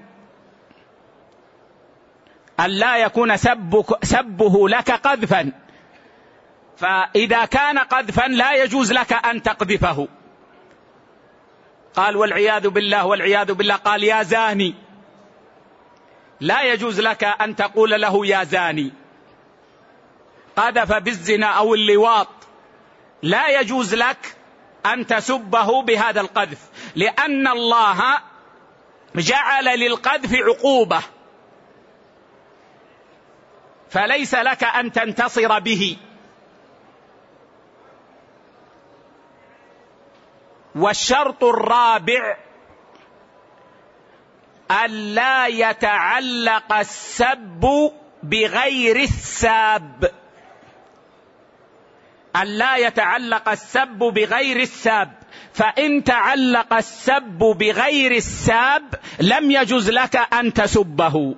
ألا 2.61 2.97
يكون 2.97 3.37
سبك 3.37 4.05
سبه 4.05 4.69
لك 4.69 4.91
قذفا. 4.91 5.53
فإذا 6.79 7.45
كان 7.45 7.79
قذفا 7.79 8.29
لا 8.29 8.53
يجوز 8.53 8.93
لك 8.93 9.13
أن 9.13 9.43
تقذفه. 9.43 10.09
قال 11.95 12.17
والعياذ 12.17 12.69
بالله 12.69 13.07
والعياذ 13.07 13.53
بالله. 13.53 13.77
قال 13.77 14.05
يا 14.05 14.23
زاني. 14.23 14.75
لا 16.41 16.63
يجوز 16.63 17.01
لك 17.01 17.25
أن 17.25 17.57
تقول 17.57 18.01
له 18.01 18.27
يا 18.27 18.45
زاني. 18.45 18.93
قذف 20.57 20.93
بالزنا 20.93 21.47
أو 21.47 21.75
اللواط. 21.75 22.29
لا 23.23 23.61
يجوز 23.61 23.95
لك 23.95 24.37
أن 24.87 25.07
تسبه 25.07 25.83
بهذا 25.83 26.21
القذف. 26.21 26.59
لأن 26.97 27.49
الله 27.49 28.19
جعل 29.17 29.65
للقذف 29.65 30.35
عقوبة. 30.35 31.03
فليس 33.91 34.35
لك 34.35 34.65
أن 34.65 34.93
تنتصر 34.93 35.59
به. 35.59 35.97
والشرط 40.79 41.45
الرابع 41.45 42.37
ألا 44.85 45.47
يتعلق 45.47 46.73
السب 46.73 47.93
بغير 48.23 48.97
الساب. 48.97 50.11
ألا 52.37 52.77
يتعلق 52.77 53.49
السب 53.49 53.99
بغير 53.99 54.61
الساب. 54.61 55.13
فإن 55.53 56.05
تعلق 56.05 56.75
السب 56.75 57.39
بغير 57.39 58.13
الساب 58.13 58.95
لم 59.21 59.51
يجز 59.51 59.91
لك 59.91 60.17
أن 60.17 60.53
تسبه. 60.53 61.35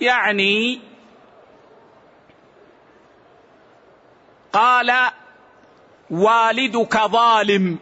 يعني 0.00 0.80
قال 4.52 5.12
والدك 6.12 6.96
ظالم. 6.96 7.78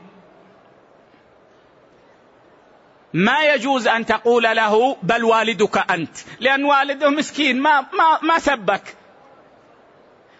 ما 3.13 3.43
يجوز 3.43 3.89
أن 3.89 4.07
تقول 4.07 4.43
له 4.43 4.97
بل 5.03 5.25
والدك 5.25 5.91
أنت 5.91 6.19
لأن 6.41 6.65
والده 6.65 7.11
مسكين 7.11 7.61
ما, 7.61 7.81
ما, 7.81 8.19
ما 8.23 8.39
سبك. 8.39 8.97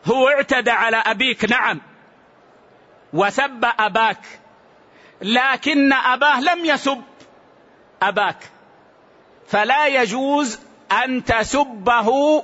هو 0.07 0.29
اعتدى 0.29 0.71
على 0.71 0.97
أبيك 0.97 1.51
نعم. 1.51 1.81
وسب 3.13 3.65
أباك 3.79 4.27
لكن 5.23 5.93
أباه 5.93 6.41
لم 6.41 6.65
يسب 6.65 7.03
أباك. 8.03 8.39
فلا 9.47 9.87
يجوز 9.87 10.61
أن 11.05 11.25
تسبه 11.25 12.43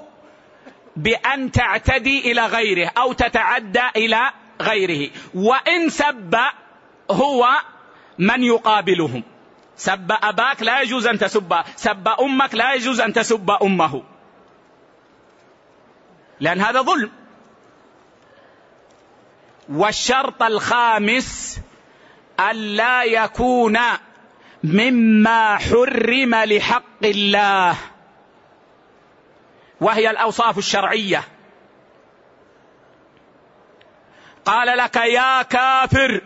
بأن 0.97 1.53
تعتدي 1.53 2.33
إلى 2.33 2.47
غيره 2.47 2.93
أو 2.99 3.13
تتعدى 3.13 3.83
إلى 3.97 4.31
غيره. 4.63 5.11
وإن 5.35 5.89
سب 5.89 6.37
هو 7.11 7.49
من 8.19 8.43
يقابلهم. 8.43 9.23
سب 9.77 10.13
أباك 10.23 10.63
لا 10.63 10.81
يجوز 10.81 11.07
أن 11.07 11.19
تسب. 11.19 11.57
سب 11.77 12.09
أمك 12.09 12.55
لا 12.55 12.75
يجوز 12.75 13.01
أن 13.01 13.13
تسب 13.13 13.51
أمه. 13.51 14.03
لأن 16.41 16.61
هذا 16.61 16.83
ظلم. 16.83 17.11
والشرط 19.69 20.43
الخامس 20.43 21.61
ألا 22.41 23.03
يكون 23.03 23.79
مما 24.65 25.57
حرم 25.59 26.35
لحق 26.35 27.05
الله. 27.05 27.77
وهي 29.81 30.11
الأوصاف 30.11 30.59
الشرعية. 30.59 31.23
قال 34.47 34.79
لك 34.79 34.97
يا 34.97 35.43
كافر 35.43 36.21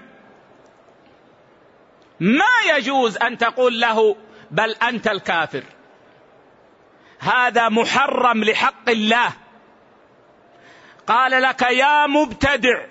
ما 2.21 2.75
يجوز 2.77 3.17
أن 3.17 3.39
تقول 3.39 3.81
له 3.81 4.17
بل 4.51 4.71
أنت 4.71 5.09
الكافر. 5.09 5.63
هذا 7.19 7.69
محرم 7.69 8.45
لحق 8.45 8.91
الله. 8.91 9.33
قال 11.07 11.43
لك 11.43 11.63
يا 11.63 12.07
مبتدع 12.07 12.87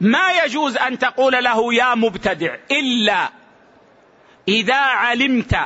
ما 0.00 0.32
يجوز 0.44 0.76
أن 0.76 0.98
تقول 0.98 1.44
له 1.44 1.74
يا 1.74 1.94
مبتدع 1.94 2.56
إلا 2.70 3.28
إذا 4.48 4.80
علمت 4.80 5.58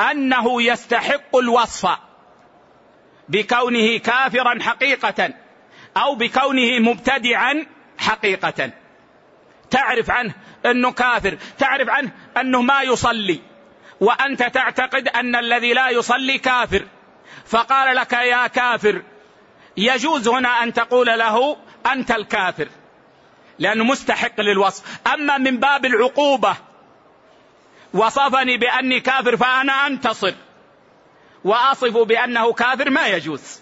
أنه 0.00 0.62
يستحق 0.62 1.36
الوصف 1.36 1.98
بكونه 3.28 3.98
كافرا 3.98 4.62
حقيقه. 4.62 5.34
أو 5.98 6.14
بكونه 6.14 6.78
مبتدعا 6.78 7.66
حقيقة. 7.98 8.70
تعرف 9.70 10.10
عنه 10.10 10.34
أنه 10.66 10.92
كافر 10.92 11.38
تعرف 11.58 11.88
عنه 11.88 12.10
أنه 12.36 12.62
ما 12.62 12.82
يصلي. 12.82 13.40
وأنت 14.00 14.42
تعتقد 14.42 15.08
أن 15.08 15.36
الذي 15.36 15.72
لا 15.72 15.90
يصلي 15.90 16.38
كافر. 16.38 16.86
فقال 17.46 17.96
لك 17.96 18.12
يا 18.12 18.46
كافر 18.46 19.02
يجوز 19.76 20.28
هنا 20.28 20.62
أن 20.62 20.72
تقول 20.72 21.06
له 21.06 21.56
أنت 21.92 22.10
الكافر 22.10 22.68
لأنه 23.58 23.84
مستحق 23.84 24.40
للوصف. 24.40 24.84
أما 25.06 25.38
من 25.38 25.56
باب 25.56 25.84
العقوبة 25.84 26.56
وصفني 27.94 28.56
بأني 28.56 29.00
كافر 29.00 29.36
فأنا 29.36 29.86
أنتصر 29.86 30.34
وأصف 31.44 31.96
بأنه 31.96 32.52
كافر 32.52 32.90
ما 32.90 33.06
يجوز. 33.06 33.60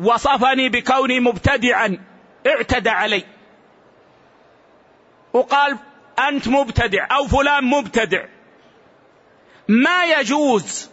وصفني 0.00 0.68
بكوني 0.68 1.20
مبتدعا. 1.20 1.98
اعتدى 2.46 2.90
علي. 2.90 3.24
وقال 5.32 5.78
أنت 6.28 6.48
مبتدع 6.48 7.06
أو 7.16 7.26
فلان 7.26 7.64
مبتدع. 7.64 8.24
ما 9.68 10.04
يجوز 10.04 10.90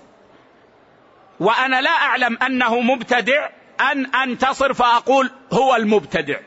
وأنا 1.40 1.82
لا 1.82 1.90
أعلم 1.90 2.38
أنه 2.38 2.80
مبتدع 2.80 3.50
أن 3.92 4.16
أنتصر 4.16 4.74
فأقول 4.74 5.32
هو 5.54 5.76
المبتدع. 5.76 6.40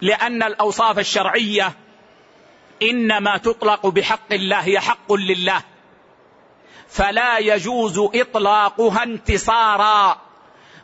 لأن 0.00 0.42
الأوصاف 0.42 0.98
الشرعية 0.98 1.72
إنما 2.82 3.36
تطلق 3.36 3.86
بحق 3.86 4.32
الله 4.32 4.60
هي 4.60 4.80
حق 4.80 5.12
لله. 5.12 5.62
فلا 6.90 7.38
يجوز 7.38 7.98
إطلاقها 7.98 9.02
انتصارا 9.02 10.20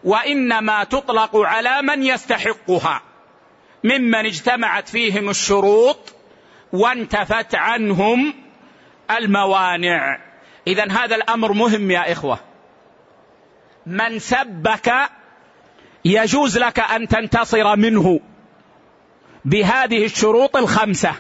وإنما 0.05 0.85
تطلق 0.85 1.37
على 1.37 1.83
من 1.83 2.03
يستحقها. 2.03 3.03
ممن 3.85 4.27
اجتمعت 4.27 4.89
فيهم 4.89 5.31
الشروط 5.31 6.15
وانتفت 6.73 7.55
عنهم 7.55 8.35
الموانع. 9.11 10.19
اذا 10.67 10.93
هذا 10.93 11.17
الأمر 11.17 11.53
مهم 11.53 11.91
يا 11.91 12.13
إخوة. 12.13 12.39
من 13.87 14.19
سبك 14.19 14.93
يجوز 16.05 16.59
لك 16.59 16.81
أن 16.81 17.09
تنتصر 17.09 17.77
منه 17.77 18.21
بهذه 19.45 20.05
الشروط 20.05 20.57
الخمسة. 20.57 21.15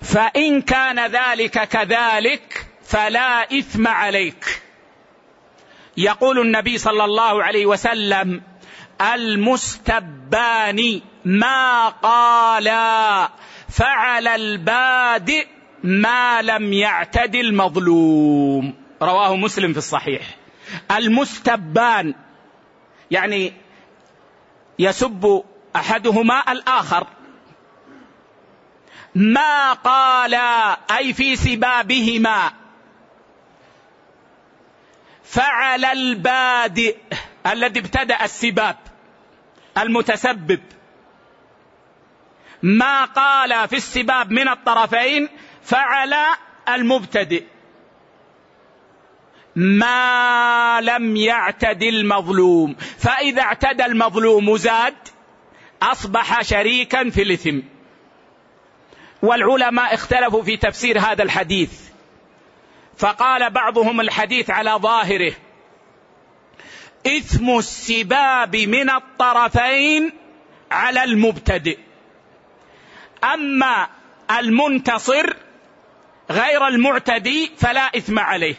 فإن 0.00 0.62
كان 0.62 1.06
ذلك 1.06 1.68
كذلك 1.68 2.67
فلا 2.88 3.58
إثم 3.58 3.88
عليك. 3.88 4.62
يقول 5.96 6.38
النبي 6.38 6.78
صلى 6.78 7.04
الله 7.04 7.42
عليه 7.42 7.66
وسلم 7.66 8.42
المستبان 9.00 11.00
ما 11.24 11.88
قالا 11.88 13.28
فعل 13.68 14.28
البادئ 14.28 15.46
ما 15.84 16.42
لم 16.42 16.72
يعتد 16.72 17.34
المظلوم. 17.34 18.74
رواه 19.02 19.36
مسلم 19.36 19.72
في 19.72 19.78
الصحيح. 19.78 20.22
المستبان 20.90 22.14
يعني 23.10 23.52
يسب 24.78 25.44
أحدهما 25.76 26.52
الآخر. 26.52 27.06
ما 29.14 29.72
قالا 29.72 30.78
أي 30.96 31.12
في 31.12 31.36
سبابهما. 31.36 32.52
فعل 35.28 35.84
البادئ 35.84 36.96
الذي 37.46 37.80
ابتدأ 37.80 38.24
السباب 38.24 38.76
المتسبب. 39.78 40.60
ما 42.62 43.04
قال 43.04 43.68
في 43.68 43.76
السباب 43.76 44.30
من 44.30 44.48
الطرفين 44.48 45.28
فعل 45.62 46.14
المبتدئ. 46.68 47.44
ما 49.56 50.80
لم 50.80 51.16
يعتد 51.16 51.82
المظلوم. 51.82 52.74
فإذا 52.98 53.42
اعتدى 53.42 53.84
المظلوم 53.84 54.56
زاد 54.56 54.94
أصبح 55.82 56.42
شريكا 56.42 57.10
في 57.10 57.22
الإثم. 57.22 57.60
والعلماء 59.22 59.94
اختلفوا 59.94 60.42
في 60.42 60.56
تفسير 60.56 60.98
هذا 60.98 61.22
الحديث. 61.22 61.87
فقال 62.98 63.50
بعضهم 63.50 64.00
الحديث 64.00 64.50
على 64.50 64.70
ظاهره 64.70 65.32
إثم 67.06 67.58
السباب 67.58 68.56
من 68.56 68.90
الطرفين 68.90 70.12
على 70.70 71.04
المبتدئ. 71.04 71.78
أما 73.24 73.88
المنتصر 74.38 75.36
غير 76.30 76.66
المعتدي 76.66 77.52
فلا 77.56 77.96
إثم 77.96 78.18
عليه. 78.18 78.54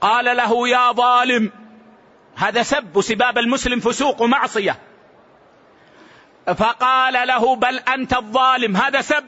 قال 0.00 0.36
له 0.36 0.68
يا 0.68 0.92
ظالم 0.92 1.50
هذا 2.36 2.62
سب 2.62 3.00
سباب 3.00 3.38
المسلم 3.38 3.80
فسوق 3.80 4.22
ومعصيه 4.22 4.91
فقال 6.46 7.28
له 7.28 7.56
بل 7.56 7.78
أنت 7.78 8.12
الظالم. 8.14 8.76
هذا 8.76 9.00
سب. 9.00 9.24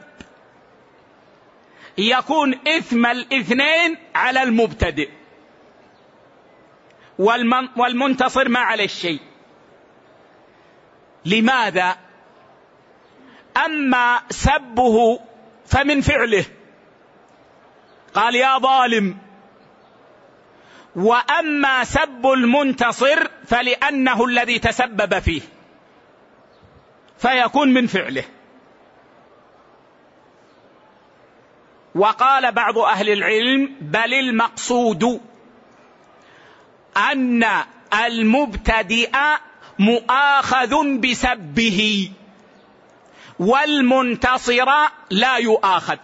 يكون 1.97 2.59
إثم 2.67 3.05
الاثنين 3.05 3.97
على 4.15 4.43
المبتدئ. 4.43 5.09
والمنتصر 7.77 8.49
ما 8.49 8.59
عليه 8.59 8.85
الشيء. 8.85 9.19
لماذا؟ 11.25 11.97
أما 13.65 14.21
سبه 14.29 15.19
فمن 15.65 16.01
فعله. 16.01 16.45
قال 18.13 18.35
يا 18.35 18.57
ظالم. 18.57 19.17
وأما 20.95 21.83
سب 21.83 22.27
المنتصر 22.27 23.27
فلأنه 23.47 24.25
الذي 24.25 24.59
تسبب 24.59 25.19
فيه. 25.19 25.41
فيكون 27.17 27.73
من 27.73 27.87
فعله. 27.87 28.23
وقال 31.95 32.51
بعض 32.51 32.77
أهل 32.77 33.09
العلم 33.09 33.75
بل 33.81 34.13
المقصود 34.13 35.21
أن 36.97 37.45
المبتدئ 38.05 39.11
مؤاخذ 39.79 40.97
بسبه 40.97 42.11
والمنتصر 43.39 44.69
لا 45.09 45.37
يؤاخذ. 45.37 45.97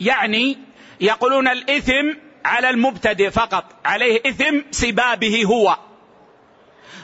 يعني 0.00 0.58
يقولون 1.00 1.48
الإثم 1.48 2.25
على 2.46 2.70
المبتدئ 2.70 3.30
فقط 3.30 3.64
عليه 3.84 4.22
إثم 4.26 4.60
سبابه 4.70 5.44
هو. 5.44 5.78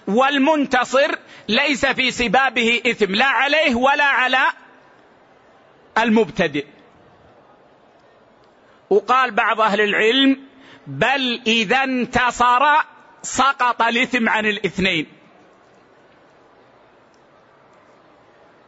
والمنتصر 0.08 1.18
ليس 1.48 1.86
في 1.86 2.10
سبابه 2.10 2.82
إثم 2.86 3.14
لا 3.14 3.26
عليه 3.26 3.74
ولا 3.74 4.04
على 4.04 4.42
المبتدئ. 5.98 6.66
وقال 8.90 9.30
بعض 9.30 9.60
أهل 9.60 9.80
العلم 9.80 10.40
بل 10.86 11.42
إذا 11.46 11.84
انتصر 11.84 12.66
سقط 13.22 13.82
الإثم 13.82 14.28
عن 14.28 14.46
الاثنين. 14.46 15.06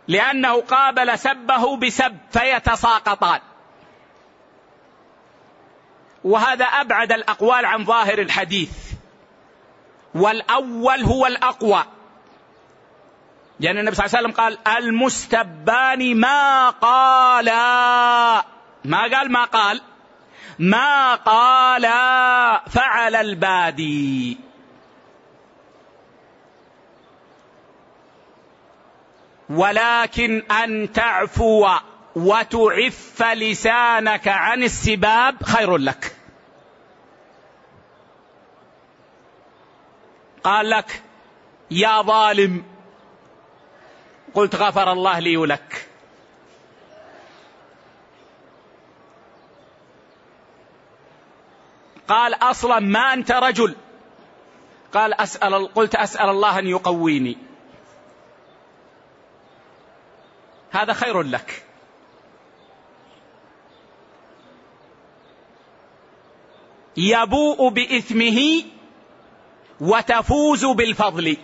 لأنه 0.09 0.61
قابل 0.61 1.19
سبه 1.19 1.77
بسب 1.77 2.17
فيتساقطان. 2.33 3.41
وهذا 6.25 6.65
أبعد 6.65 7.13
الأقوال 7.13 7.65
عن 7.65 7.85
ظاهر 7.85 8.19
الحديث. 8.19 8.71
والأول 10.15 11.01
هو 11.03 11.27
الأقوى. 11.27 11.85
لأن 13.61 13.79
النبي 13.79 13.97
صلى 13.97 14.07
الله 14.07 14.17
عليه 14.17 14.29
وسلم 14.29 14.45
قال 14.45 14.79
المستبان 14.79 16.17
ما 16.17 16.71
قالا 16.71 18.45
ما 18.85 19.03
قال 19.03 19.33
ما 19.33 19.45
قال. 19.45 19.81
ما 20.59 21.15
قالا 21.15 22.63
فعل 22.69 23.15
البادي. 23.15 24.39
ولكن 29.51 30.43
أن 30.51 30.93
تعفو 30.93 31.69
وتعف 32.17 33.23
لسانك 33.23 34.29
عن 34.29 34.63
السباب 34.63 35.43
خير 35.43 35.77
لك. 35.77 36.14
قال 40.45 40.71
لك 40.71 41.03
يا 41.71 42.03
ظالم 42.03 42.65
قلت 44.35 44.55
غفر 44.55 44.93
الله 44.93 45.19
لي 45.19 45.37
ولك. 45.37 45.89
قال 52.09 52.35
أصلا 52.35 52.79
ما 52.79 53.13
أنت 53.13 53.33
رجل. 53.33 53.77
قال 54.93 55.15
أسأل 55.15 55.75
قلت 55.75 55.95
أسأل 55.95 56.29
الله 56.29 56.59
أن 56.59 56.67
يقويني. 56.67 57.39
هذا 60.71 60.93
خير 60.93 61.23
لك. 61.23 61.63
يبوء 66.97 67.69
بإثمه 67.69 68.65
وتفوز 69.85 70.65
بالفضل. 70.65 71.37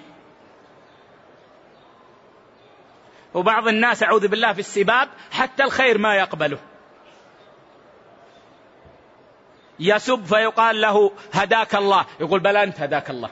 وبعض 3.34 3.68
الناس 3.68 4.02
أعوذ 4.02 4.28
بالله 4.28 4.52
في 4.52 4.58
السباب 4.58 5.08
حتى 5.30 5.64
الخير 5.64 5.98
ما 5.98 6.14
يقبله. 6.16 6.58
يسب 9.80 10.24
فيقال 10.24 10.80
له 10.80 11.12
هداك 11.32 11.74
الله. 11.74 12.06
يقول 12.20 12.40
بل 12.40 12.56
أنت 12.56 12.80
هداك 12.80 13.10
الله. 13.10 13.30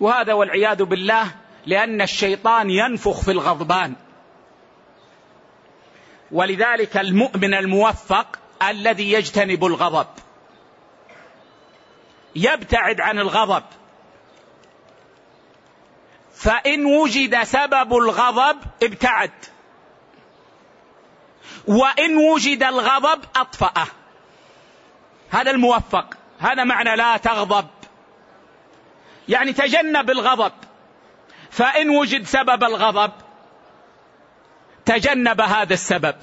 وهذا 0.00 0.32
والعياذ 0.32 0.82
بالله 0.84 1.26
لأن 1.66 2.02
الشيطان 2.02 2.70
ينفخ 2.70 3.22
في 3.22 3.30
الغضبان. 3.30 3.94
ولذلك 6.32 6.96
المؤمن 6.96 7.54
الموفق 7.54 8.38
الذي 8.62 9.12
يجتنب 9.12 9.64
الغضب. 9.64 10.06
يبتعد 12.36 13.00
عن 13.00 13.18
الغضب. 13.18 13.62
فإن 16.34 16.84
وجد 16.84 17.42
سبب 17.42 17.96
الغضب 17.96 18.58
ابتعد. 18.82 19.30
وإن 21.66 22.16
وجد 22.16 22.62
الغضب 22.62 23.24
أطفأه. 23.36 23.86
هذا 25.30 25.50
الموفق. 25.50 26.14
هذا 26.38 26.64
معنى 26.64 26.96
لا 26.96 27.16
تغضب. 27.16 27.66
يعني 29.28 29.52
تجنب 29.52 30.10
الغضب. 30.10 30.52
فإن 31.50 31.90
وجد 31.90 32.26
سبب 32.26 32.64
الغضب 32.64 33.12
تجنب 34.86 35.40
هذا 35.40 35.74
السبب. 35.74 36.14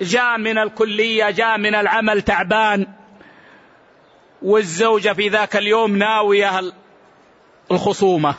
جاء 0.00 0.38
من 0.38 0.58
الكلية 0.58 1.30
جاء 1.30 1.58
من 1.58 1.74
العمل 1.74 2.22
تعبان 2.22 2.86
والزوجة 4.42 5.12
في 5.12 5.28
ذاك 5.28 5.56
اليوم 5.56 5.96
ناوية 5.96 6.72
الخصومة. 7.70 8.34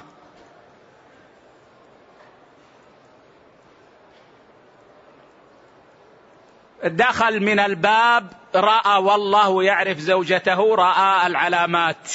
دخل 6.84 7.40
من 7.40 7.60
الباب 7.60 8.28
رأى 8.56 9.02
والله 9.02 9.64
يعرف 9.64 9.98
زوجته 9.98 10.76
رأى 10.76 11.28
العلامات. 11.28 12.12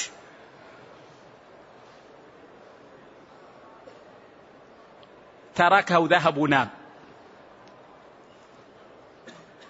تركه 5.57 5.99
وذهب 5.99 6.37
ونام 6.37 6.69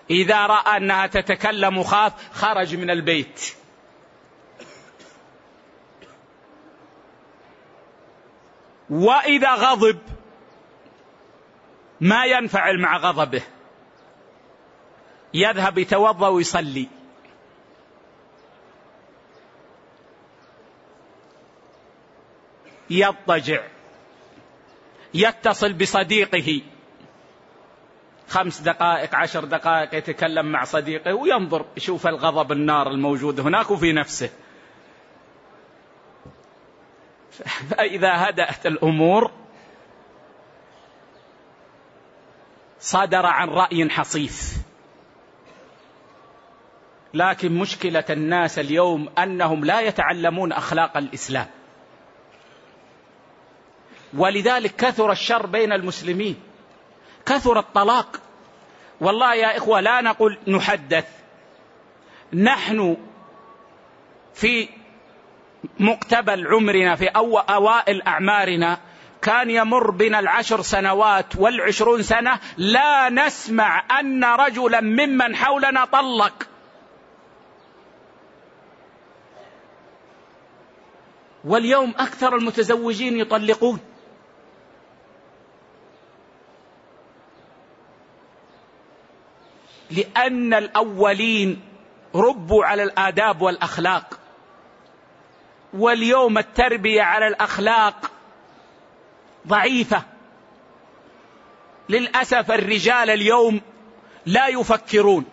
إذا 0.09 0.45
رأى 0.45 0.77
أنها 0.77 1.07
تتكلم 1.07 1.77
وخاف 1.77 2.13
خرج 2.33 2.75
من 2.75 2.89
البيت. 2.89 3.53
وإذا 8.89 9.53
غضب 9.53 9.99
ما 12.01 12.25
ينفعل 12.25 12.81
مع 12.81 12.97
غضبه. 12.97 13.41
يذهب 15.33 15.77
يتوضأ 15.77 16.27
ويصلي. 16.27 16.87
يضطجع. 22.89 23.76
يتصل 25.13 25.73
بصديقه. 25.73 26.61
خمس 28.27 28.59
دقائق 28.59 29.15
عشر 29.15 29.45
دقائق 29.45 29.95
يتكلم 29.95 30.45
مع 30.45 30.63
صديقه 30.63 31.13
وينظر 31.13 31.65
يشوف 31.77 32.07
الغضب 32.07 32.51
النار 32.51 32.91
الموجود 32.91 33.39
هناك 33.39 33.71
وفي 33.71 33.93
نفسه. 33.93 34.29
فإذا 37.69 38.29
هدأت 38.29 38.65
الأمور 38.65 39.31
صدر 42.79 43.25
عن 43.25 43.49
رأي 43.49 43.89
حصيف. 43.89 44.53
لكن 47.13 47.51
مشكلة 47.51 48.05
الناس 48.09 48.59
اليوم 48.59 49.09
أنهم 49.17 49.65
لا 49.65 49.81
يتعلمون 49.81 50.51
أخلاق 50.51 50.97
الإسلام. 50.97 51.47
ولذلك 54.13 54.75
كثر 54.75 55.11
الشر 55.11 55.45
بين 55.45 55.73
المسلمين. 55.73 56.35
كثر 57.25 57.59
الطلاق. 57.59 58.19
والله 59.01 59.33
يا 59.35 59.57
إخوة 59.57 59.79
لا 59.79 60.01
نقول 60.01 60.37
نحدث. 60.47 61.05
نحن 62.33 62.97
في 64.33 64.69
مقتبل 65.79 66.47
عمرنا 66.47 66.95
في 66.95 67.07
أوائل 67.49 68.01
أعمارنا 68.01 68.77
كان 69.21 69.49
يمر 69.49 69.91
بنا 69.91 70.19
العشر 70.19 70.61
سنوات 70.61 71.35
والعشرون 71.35 72.03
سنة 72.03 72.39
لا 72.57 73.09
نسمع 73.09 73.99
أن 73.99 74.23
رجلا 74.23 74.81
ممن 74.81 75.35
حولنا 75.35 75.85
طلق. 75.85 76.47
واليوم 81.45 81.93
أكثر 81.97 82.35
المتزوجين 82.35 83.17
يطلقون. 83.19 83.79
لأن 89.91 90.53
الأولين 90.53 91.61
ربوا 92.15 92.65
على 92.65 92.83
الآداب 92.83 93.41
والأخلاق. 93.41 94.19
واليوم 95.73 96.37
التربية 96.37 97.01
على 97.01 97.27
الأخلاق 97.27 98.11
ضعيفة. 99.47 100.03
للأسف 101.89 102.51
الرجال 102.51 103.09
اليوم 103.09 103.61
لا 104.25 104.47
يفكرون. 104.47 105.25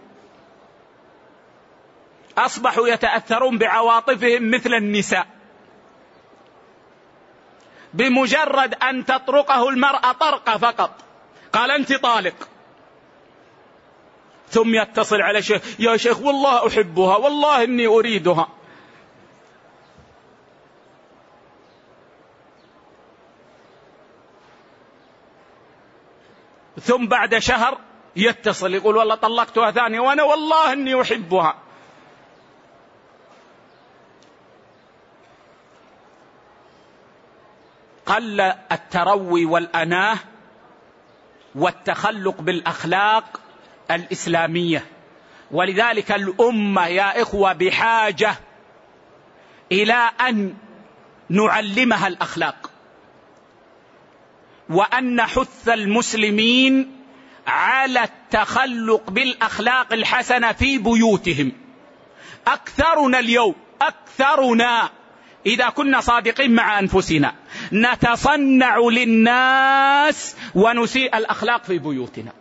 أصبحوا 2.39 2.89
يتأثرون 2.89 3.59
بعواطفهم 3.59 4.51
مثل 4.51 4.75
النساء. 4.75 5.27
بمجرد 7.95 8.75
أن 8.75 9.05
تطرقه 9.05 9.69
المرأة 9.69 10.13
طرقة 10.13 10.59
فقط. 10.59 10.91
قال 11.53 11.71
أنت 11.71 11.93
طالق. 11.93 12.49
ثم 14.49 14.75
يتصل 14.75 15.23
على 15.23 15.43
شيخ 15.43 15.63
يا 15.79 15.97
شيخ 15.97 16.21
والله 16.21 16.67
أحبها 16.67 17.17
والله 17.17 17.65
إني 17.65 17.87
أريدها. 17.87 18.49
ثم 26.81 27.07
بعد 27.07 27.39
شهر 27.39 27.79
يتصل 28.17 28.75
يقول 28.75 28.97
والله 28.97 29.15
طلقتها 29.15 29.71
ثانية 29.71 30.01
وأنا 30.01 30.23
والله 30.23 30.73
إني 30.73 31.01
أحبها. 31.01 31.57
قل 38.07 38.41
التروي 38.73 39.45
والأناه 39.45 40.19
والتخلق 41.55 42.41
بالأخلاق 42.41 43.41
الإسلامية. 43.91 44.87
ولذلك 45.51 46.12
الأمة 46.12 46.87
يا 46.87 47.22
إخوة 47.22 47.53
بحاجة 47.53 48.35
إلى 49.72 50.11
أن 50.28 50.55
نعلمها 51.28 52.07
الأخلاق. 52.07 52.70
وأن 54.68 55.16
نحث 55.16 55.68
المسلمين 55.68 56.97
على 57.47 58.05
التخلق 58.05 59.11
بالأخلاق 59.11 59.93
الحسنة 59.93 60.53
في 60.53 60.78
بيوتهم. 60.78 61.53
أكثرنا 62.47 63.18
اليوم 63.18 63.55
أكثرنا 63.82 64.91
إذا 65.47 65.68
كنا 65.68 66.01
صادقين 66.01 66.55
مع 66.55 66.78
أنفسنا. 66.78 67.35
نتصنع 67.72 68.78
للناس 68.78 70.37
ونسيء 70.55 71.16
الأخلاق 71.16 71.64
في 71.64 71.78
بيوتنا. 71.78 72.32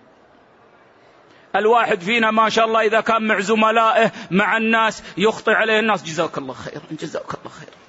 الواحد 1.55 2.01
فينا 2.01 2.31
ما 2.31 2.49
شاء 2.49 2.65
الله 2.65 2.81
إذا 2.81 3.01
كان 3.01 3.27
مع 3.27 3.39
زملائه 3.39 4.11
مع 4.31 4.57
الناس 4.57 5.03
يخطئ 5.17 5.51
عليه 5.51 5.79
الناس. 5.79 6.03
جزاك 6.03 6.37
الله 6.37 6.53
خيرا 6.53 6.81
جزاك 6.91 7.33
الله 7.33 7.49
خيرا 7.59 7.83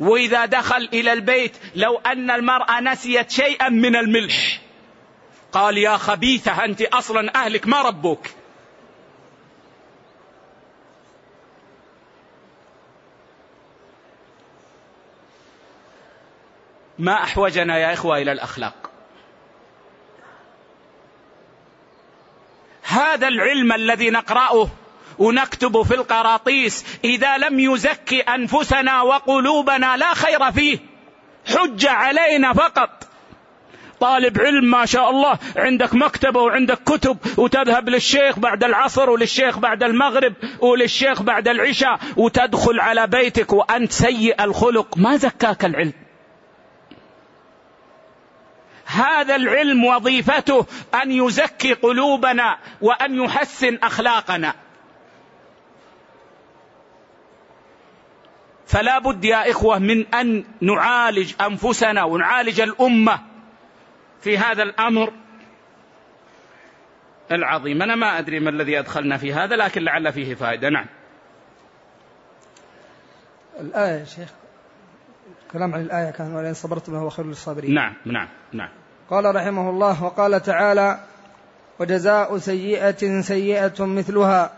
وإذا 0.00 0.44
دخل 0.44 0.88
إلى 0.92 1.12
البيت 1.12 1.56
لو 1.74 1.98
أن 1.98 2.30
المرأة 2.30 2.80
نسيت 2.80 3.30
شيئا 3.30 3.68
من 3.68 3.96
الملح. 3.96 4.60
قال 5.52 5.78
يا 5.78 5.96
خبيثة 5.96 6.64
أنت 6.64 6.82
أصلا 6.82 7.34
أهلك 7.34 7.66
ما 7.66 7.82
ربوك. 7.82 8.26
ما 16.98 17.12
أحوجنا 17.12 17.78
يا 17.78 17.92
إخوة 17.92 18.18
إلى 18.18 18.32
الأخلاق. 18.32 18.79
هذا 22.90 23.28
العلم 23.28 23.72
الذي 23.72 24.10
نقرأه 24.10 24.68
ونكتب 25.18 25.82
في 25.82 25.94
القراطيس 25.94 26.84
إذا 27.04 27.38
لم 27.38 27.60
يزكي 27.60 28.20
أنفسنا 28.20 29.02
وقلوبنا 29.02 29.96
لا 29.96 30.14
خير 30.14 30.52
فيه. 30.52 30.78
حجه 31.46 31.90
علينا 31.90 32.52
فقط. 32.52 32.90
طالب 34.00 34.40
علم 34.40 34.70
ما 34.70 34.86
شاء 34.86 35.10
الله 35.10 35.38
عندك 35.56 35.94
مكتبة 35.94 36.40
وعندك 36.40 36.78
كتب 36.86 37.16
وتذهب 37.36 37.88
للشيخ 37.88 38.38
بعد 38.38 38.64
العصر 38.64 39.10
وللشيخ 39.10 39.58
بعد 39.58 39.82
المغرب 39.82 40.32
وللشيخ 40.60 41.22
بعد 41.22 41.48
العشاء 41.48 42.00
وتدخل 42.16 42.80
على 42.80 43.06
بيتك 43.06 43.52
وأنت 43.52 43.92
سيء 43.92 44.44
الخلق. 44.44 44.98
ما 44.98 45.16
زكاك 45.16 45.64
العلم؟ 45.64 45.92
هذا 48.90 49.36
العلم 49.36 49.84
وظيفته 49.84 50.66
أن 51.02 51.12
يزكي 51.12 51.72
قلوبنا 51.72 52.58
وأن 52.80 53.14
يحسن 53.14 53.78
أخلاقنا. 53.82 54.54
فلا 58.66 58.98
بد 58.98 59.24
يا 59.24 59.50
إخوة 59.50 59.78
من 59.78 60.14
أن 60.14 60.44
نعالج 60.60 61.34
أنفسنا 61.40 62.04
ونعالج 62.04 62.60
الأمة 62.60 63.18
في 64.20 64.38
هذا 64.38 64.62
الأمر 64.62 65.12
العظيم. 67.32 67.82
أنا 67.82 67.94
ما 67.94 68.18
أدري 68.18 68.40
ما 68.40 68.50
الذي 68.50 68.78
أدخلنا 68.78 69.16
في 69.16 69.32
هذا 69.32 69.56
لكن 69.56 69.82
لعل 69.82 70.12
فيه 70.12 70.34
فائدة. 70.34 70.68
نعم. 70.68 70.86
الآية 73.60 73.98
يا 74.00 74.04
شيخ. 74.04 74.28
كلام 75.52 75.74
عن 75.74 75.80
الآية 75.80 76.10
كان 76.10 76.34
ولئن 76.34 76.54
صبرتم 76.54 76.94
هو 76.94 77.10
خير 77.10 77.26
للصابرين. 77.26 77.74
نعم 77.74 77.94
نعم 78.04 78.28
نعم. 78.52 78.79
قال 79.10 79.36
رحمه 79.36 79.70
الله 79.70 80.04
وقال 80.04 80.42
تعالى 80.42 81.00
وجزاء 81.78 82.38
سيئة 82.38 83.20
سيئة 83.20 83.84
مثلها 83.84 84.52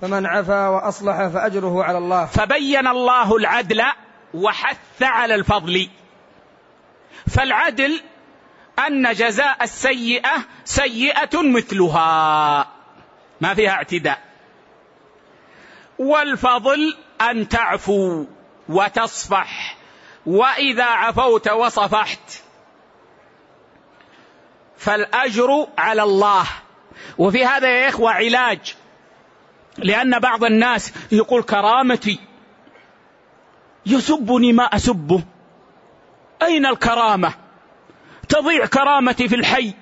فمن 0.00 0.26
عفا 0.26 0.68
وأصلح 0.68 1.28
فأجره 1.28 1.84
على 1.84 1.98
الله. 1.98 2.26
فبين 2.26 2.86
الله 2.86 3.36
العدل 3.36 3.82
وحث 4.34 5.02
على 5.02 5.34
الفضل. 5.34 5.88
فالعدل 7.26 8.00
أن 8.86 9.12
جزاء 9.12 9.64
السيئة 9.64 10.44
سيئة 10.64 11.42
مثلها. 11.42 12.68
ما 13.40 13.54
فيها 13.54 13.70
اعتداء. 13.70 14.18
والفضل 15.98 16.96
أن 17.30 17.48
تعفو 17.48 18.24
وتصفح 18.68 19.76
وإذا 20.26 20.84
عفوت 20.84 21.48
وصفحت. 21.48 22.43
فالأجر 24.84 25.66
على 25.78 26.02
الله. 26.02 26.46
وفي 27.18 27.44
هذا 27.44 27.68
يا 27.68 27.88
إخوة 27.88 28.12
علاج. 28.12 28.74
لأن 29.78 30.18
بعض 30.18 30.44
الناس 30.44 30.92
يقول 31.12 31.42
كرامتي. 31.42 32.20
يسبني 33.86 34.52
ما 34.52 34.64
أسبه. 34.64 35.22
أين 36.42 36.66
الكرامة؟ 36.66 37.34
تضيع 38.28 38.66
كرامتي 38.66 39.28
في 39.28 39.36
الحي. 39.36 39.74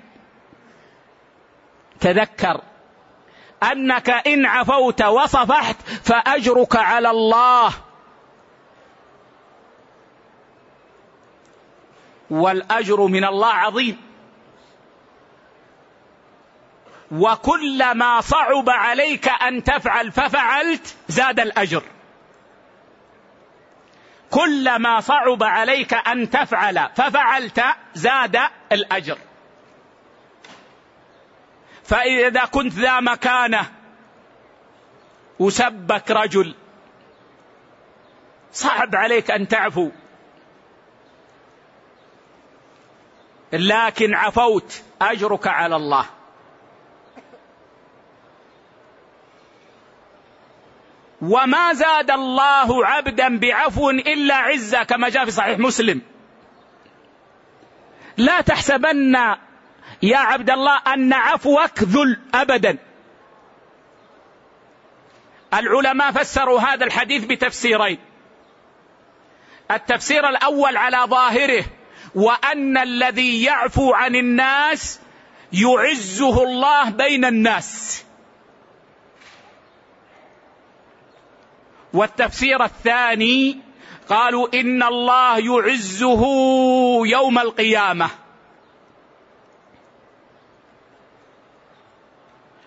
تذكر 2.01 2.61
أنك 3.63 4.11
إن 4.11 4.47
عفوت 4.47 5.03
وصفحت 5.03 5.77
فأجرك 6.05 6.77
على 6.77 7.11
الله. 7.11 7.73
والأجر 12.31 13.01
من 13.01 13.25
الله 13.25 13.53
عظيم. 13.53 14.12
وكلما 17.13 18.21
صعب 18.21 18.71
عليك 18.71 19.29
أن 19.29 19.65
تفعل 19.65 20.13
ففعلت 20.13 20.97
زاد 21.09 21.41
الأجر. 21.41 21.83
كلما 24.31 25.01
صعب 25.01 25.43
عليك 25.43 25.95
أن 25.95 26.31
تفعل 26.31 26.89
ففعلت 26.97 27.65
زاد 27.95 28.39
الأجر. 28.73 29.19
فإذا 31.85 32.45
كنت 32.45 32.73
ذا 32.73 33.01
مكانة 33.01 33.71
وسبك 35.39 36.11
رجل 36.11 36.55
صعب 38.53 38.95
عليك 38.95 39.31
أن 39.31 39.49
تعفو. 39.49 39.91
لكن 43.53 44.15
عفوت 44.15 44.83
أجرك 45.03 45.47
على 45.47 45.77
الله. 45.77 46.07
وما 51.23 51.73
زاد 51.73 52.11
الله 52.11 52.87
عبدا 52.87 53.39
بعفو 53.39 53.91
إلا 53.91 54.35
عزة 54.35 54.83
كما 54.83 55.09
جاء 55.09 55.25
في 55.25 55.31
صحيح 55.31 55.59
مسلم. 55.59 56.01
لا 58.17 58.41
تحسبن 58.41 59.15
يا 60.03 60.19
عبد 60.19 60.51
الله 60.51 60.79
أن 60.95 61.13
عفوك 61.13 61.83
ذل 61.83 62.21
ابدا. 62.35 62.79
العلماء 65.55 66.11
فسروا 66.11 66.61
هذا 66.61 66.85
الحديث 66.85 67.25
بتفسيرين. 67.25 67.99
التفسير 69.71 70.29
الأول 70.29 70.77
على 70.77 70.99
ظاهره 71.07 71.65
وأن 72.15 72.79
الذي 72.79 73.43
يعفو 73.43 73.93
عن 73.95 74.17
الناس 74.17 75.01
يعزه 75.53 76.43
الله 76.43 76.91
بين 76.91 77.25
الناس. 77.25 78.05
والتفسير 81.95 82.65
الثاني 82.65 83.59
قالوا 84.09 84.49
إن 84.55 84.83
الله 84.83 85.39
يعزه 85.39 86.23
يوم 87.07 87.39
القيامة. 87.39 88.11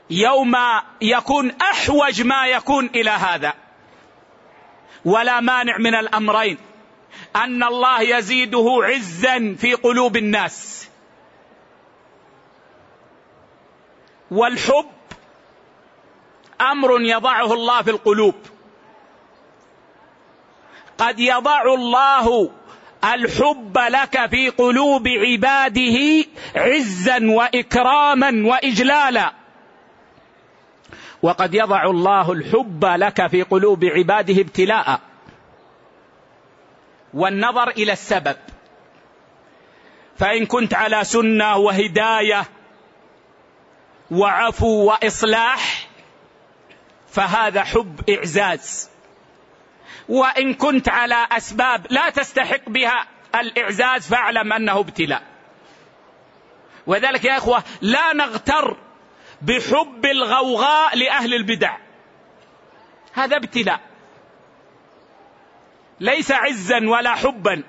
يوم 0.09 0.55
يكون 1.01 1.51
أحوج 1.51 2.21
ما 2.21 2.47
يكون 2.47 2.86
إلى 2.86 3.09
هذا. 3.09 3.53
ولا 5.05 5.39
مانع 5.39 5.78
من 5.78 5.95
الأمرين. 5.95 6.57
أن 7.36 7.63
الله 7.63 8.01
يزيده 8.01 8.80
عزا 8.82 9.55
في 9.59 9.73
قلوب 9.73 10.17
الناس. 10.17 10.89
والحب 14.32 14.91
أمر 16.61 17.01
يضعه 17.01 17.53
الله 17.53 17.82
في 17.82 17.89
القلوب. 17.89 18.36
قد 20.98 21.20
يضع 21.20 21.62
الله 21.74 22.52
الحب 23.04 23.78
لك 23.78 24.30
في 24.30 24.50
قلوب 24.50 25.08
عباده 25.08 26.26
عزا 26.56 27.20
وإكراما 27.32 28.48
وإجلالا. 28.48 29.34
وقد 31.22 31.54
يضع 31.54 31.84
الله 31.84 32.32
الحب 32.32 32.86
لك 32.86 33.28
في 33.28 33.41
قلوب 33.41 33.86
عباده 33.86 34.41
ابتلاء. 34.41 35.00
والنظر 37.14 37.70
إلى 37.70 37.93
السبب. 37.93 38.38
فإن 40.18 40.46
كنت 40.46 40.74
على 40.74 41.04
سنة 41.04 41.58
وهداية 41.58 42.43
وعفو 44.12 44.86
وإصلاح 44.86 45.88
فهذا 47.08 47.64
حب 47.64 48.10
إعزاز. 48.10 48.95
وإن 50.10 50.54
كنت 50.54 50.90
على 50.90 51.28
أسباب 51.32 51.88
لا 51.90 52.10
تستحق 52.10 52.70
بها 52.70 53.08
الإعزاز 53.36 54.08
فاعلم 54.08 54.54
أنه 54.54 54.80
ابتلاء. 54.80 55.22
وذلك 56.88 57.26
يا 57.26 57.38
إخوة 57.38 57.64
لا 57.82 58.14
نغتر 58.14 58.78
بحب 59.42 60.06
الغوغاء 60.06 60.98
لأهل 60.98 61.34
البدع. 61.34 61.78
هذا 63.14 63.38
ابتلاء. 63.38 63.80
ليس 66.00 66.32
عزا 66.32 66.90
ولا 66.90 67.16
حبا. 67.16 67.64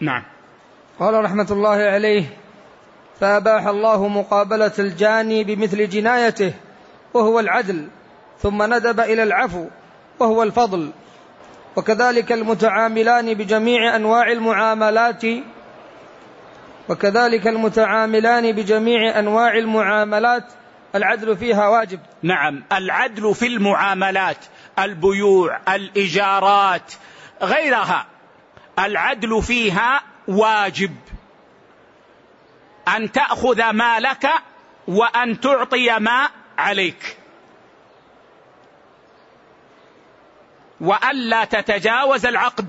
نعم. 0.00 0.22
قال 1.00 1.24
رحمة 1.24 1.46
الله 1.50 1.76
عليه 1.76 2.24
فأباح 3.20 3.66
الله 3.66 4.08
مقابلة 4.08 4.72
الجاني 4.78 5.44
بمثل 5.44 5.88
جنايته 5.88 6.54
وهو 7.14 7.40
العدل 7.40 7.88
ثم 8.38 8.74
ندب 8.74 9.00
إلى 9.00 9.22
العفو 9.22 9.66
وهو 10.18 10.42
الفضل. 10.42 10.92
وكذلك 11.76 12.32
المتعاملان 12.32 13.34
بجميع 13.34 13.96
أنواع 13.96 14.32
المعاملات 14.32 15.22
وكذلك 16.88 17.46
المتعاملان 17.46 18.52
بجميع 18.52 19.18
أنواع 19.18 19.56
المعاملات 19.58 20.44
العدل 20.94 21.36
فيها 21.36 21.68
واجب. 21.68 22.00
نعم 22.22 22.64
العدل 22.72 23.34
في 23.34 23.46
المعاملات 23.46 24.36
البيوع 24.78 25.60
الايجارات 25.68 26.92
غيرها 27.42 28.06
العدل 28.78 29.42
فيها 29.42 30.02
واجب. 30.28 30.96
أن 32.96 33.12
تأخذ 33.12 33.70
ما 33.70 34.00
لك 34.00 34.28
وأن 34.88 35.40
تعطي 35.40 35.98
ما 35.98 36.28
عليك. 36.58 37.21
وألا 40.82 41.44
تتجاوز 41.44 42.26
العقد 42.26 42.66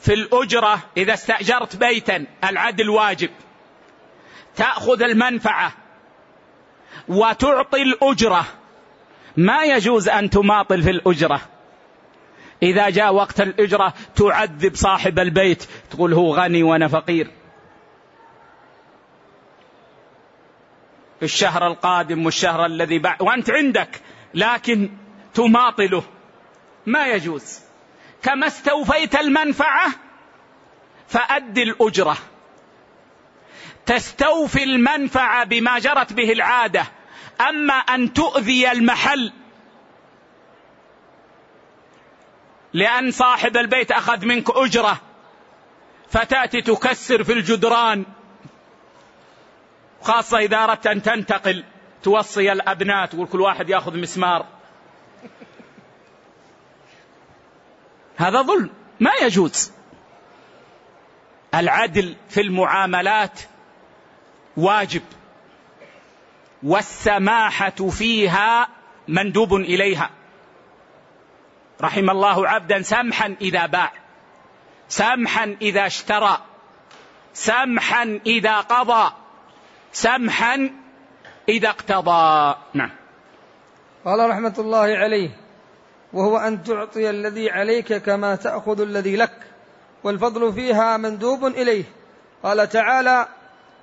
في 0.00 0.14
الأجرة 0.14 0.78
إذا 0.96 1.14
استأجرت 1.14 1.76
بيتا 1.76 2.26
العدل 2.44 2.90
واجب. 2.90 3.30
تأخذ 4.56 5.02
المنفعة 5.02 5.72
وتعطي 7.08 7.82
الأجرة. 7.82 8.44
ما 9.36 9.64
يجوز 9.64 10.08
أن 10.08 10.30
تماطل 10.30 10.82
في 10.82 10.90
الأجرة. 10.90 11.40
إذا 12.62 12.90
جاء 12.90 13.14
وقت 13.14 13.40
الأجرة 13.40 13.94
تعذب 14.16 14.74
صاحب 14.74 15.18
البيت 15.18 15.64
تقول 15.90 16.12
هو 16.12 16.34
غني 16.34 16.62
وأنا 16.62 16.88
فقير. 16.88 17.30
الشهر 21.22 21.66
القادم 21.66 22.24
والشهر 22.24 22.66
الذي 22.66 22.98
بعد 22.98 23.22
وأنت 23.22 23.50
عندك 23.50 24.00
لكن 24.34 24.90
تماطله. 25.40 26.04
ما 26.86 27.06
يجوز. 27.06 27.60
كما 28.22 28.46
استوفيت 28.46 29.14
المنفعة 29.14 29.90
فأد 31.08 31.58
الأجرة. 31.58 32.16
تستوفي 33.86 34.62
المنفعة 34.62 35.44
بما 35.44 35.78
جرت 35.78 36.12
به 36.12 36.32
العادة. 36.32 36.86
أما 37.48 37.74
أن 37.74 38.12
تؤذي 38.12 38.72
المحل 38.72 39.32
لأن 42.72 43.10
صاحب 43.10 43.56
البيت 43.56 43.92
أخذ 43.92 44.26
منك 44.26 44.50
أجرة 44.50 45.00
فتأتي 46.10 46.62
تكسر 46.62 47.24
في 47.24 47.32
الجدران. 47.32 48.04
خاصة 50.02 50.38
إذا 50.38 50.64
أردت 50.64 50.86
أن 50.86 51.02
تنتقل 51.02 51.64
توصي 52.02 52.52
الأبناء 52.52 53.06
تقول 53.06 53.26
كل 53.26 53.40
واحد 53.40 53.70
يأخذ 53.70 53.96
مسمار. 53.96 54.59
هذا 58.20 58.42
ظلم 58.42 58.70
ما 59.00 59.10
يجوز. 59.22 59.72
العدل 61.54 62.16
في 62.28 62.40
المعاملات 62.40 63.40
واجب 64.56 65.02
والسماحة 66.62 67.88
فيها 67.90 68.68
مندوب 69.08 69.54
إليها. 69.54 70.10
رحم 71.82 72.10
الله 72.10 72.48
عبدا 72.48 72.82
سمحا 72.82 73.36
إذا 73.40 73.66
باع 73.66 73.92
سمحا 74.88 75.56
إذا 75.62 75.86
اشترى 75.86 76.38
سمحا 77.34 78.20
إذا 78.26 78.56
قضى 78.56 79.12
سمحا 79.92 80.70
إذا 81.48 81.68
اقتضى. 81.68 82.56
نعم. 82.74 82.90
قال 84.04 84.30
رحمة 84.30 84.54
الله 84.58 84.78
عليه 84.78 85.39
وهو 86.12 86.38
أن 86.38 86.62
تعطي 86.62 87.10
الذي 87.10 87.50
عليك 87.50 87.92
كما 87.92 88.34
تأخذ 88.36 88.80
الذي 88.80 89.16
لك 89.16 89.32
والفضل 90.04 90.52
فيها 90.52 90.96
مندوب 90.96 91.46
إليه. 91.46 91.84
قال 92.42 92.68
تعالى 92.68 93.28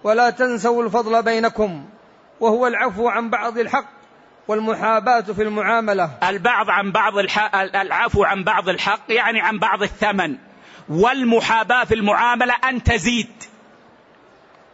ولا 0.04 0.30
تنسوا 0.30 0.84
الفضل 0.84 1.24
بينكم 1.24 1.86
وهو 2.40 2.68
العفو 2.68 3.08
عن 3.10 3.30
بعض 3.30 3.58
الحق 3.58 3.90
والمحاباة 4.48 5.22
في 5.22 5.42
المعاملة. 5.42 6.12
البعض 6.24 6.70
عن 6.70 6.92
بعض 6.92 7.18
الحق 7.18 7.56
العفو 7.56 8.24
عن 8.24 8.44
بعض 8.44 8.70
الحق 8.70 9.04
يعني 9.10 9.42
عن 9.42 9.60
بعض 9.60 9.84
الثمن 9.84 10.38
والمحاباة 10.90 11.84
في 11.84 11.94
المعاملة 11.94 12.54
أن 12.70 12.84
تزيد 12.84 13.44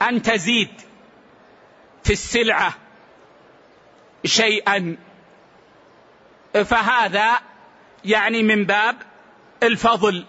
أن 0.01 0.21
تزيد 0.21 0.69
في 2.03 2.13
السلعة 2.13 2.73
شيئا. 4.25 4.97
فهذا 6.53 7.39
يعني 8.05 8.43
من 8.43 8.65
باب 8.65 8.95
الفضل. 9.63 10.25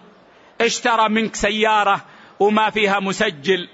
اشترى 0.61 1.09
منك 1.09 1.35
سيارة 1.35 2.01
وما 2.39 2.69
فيها 2.69 2.99
مسجل. 2.99 3.69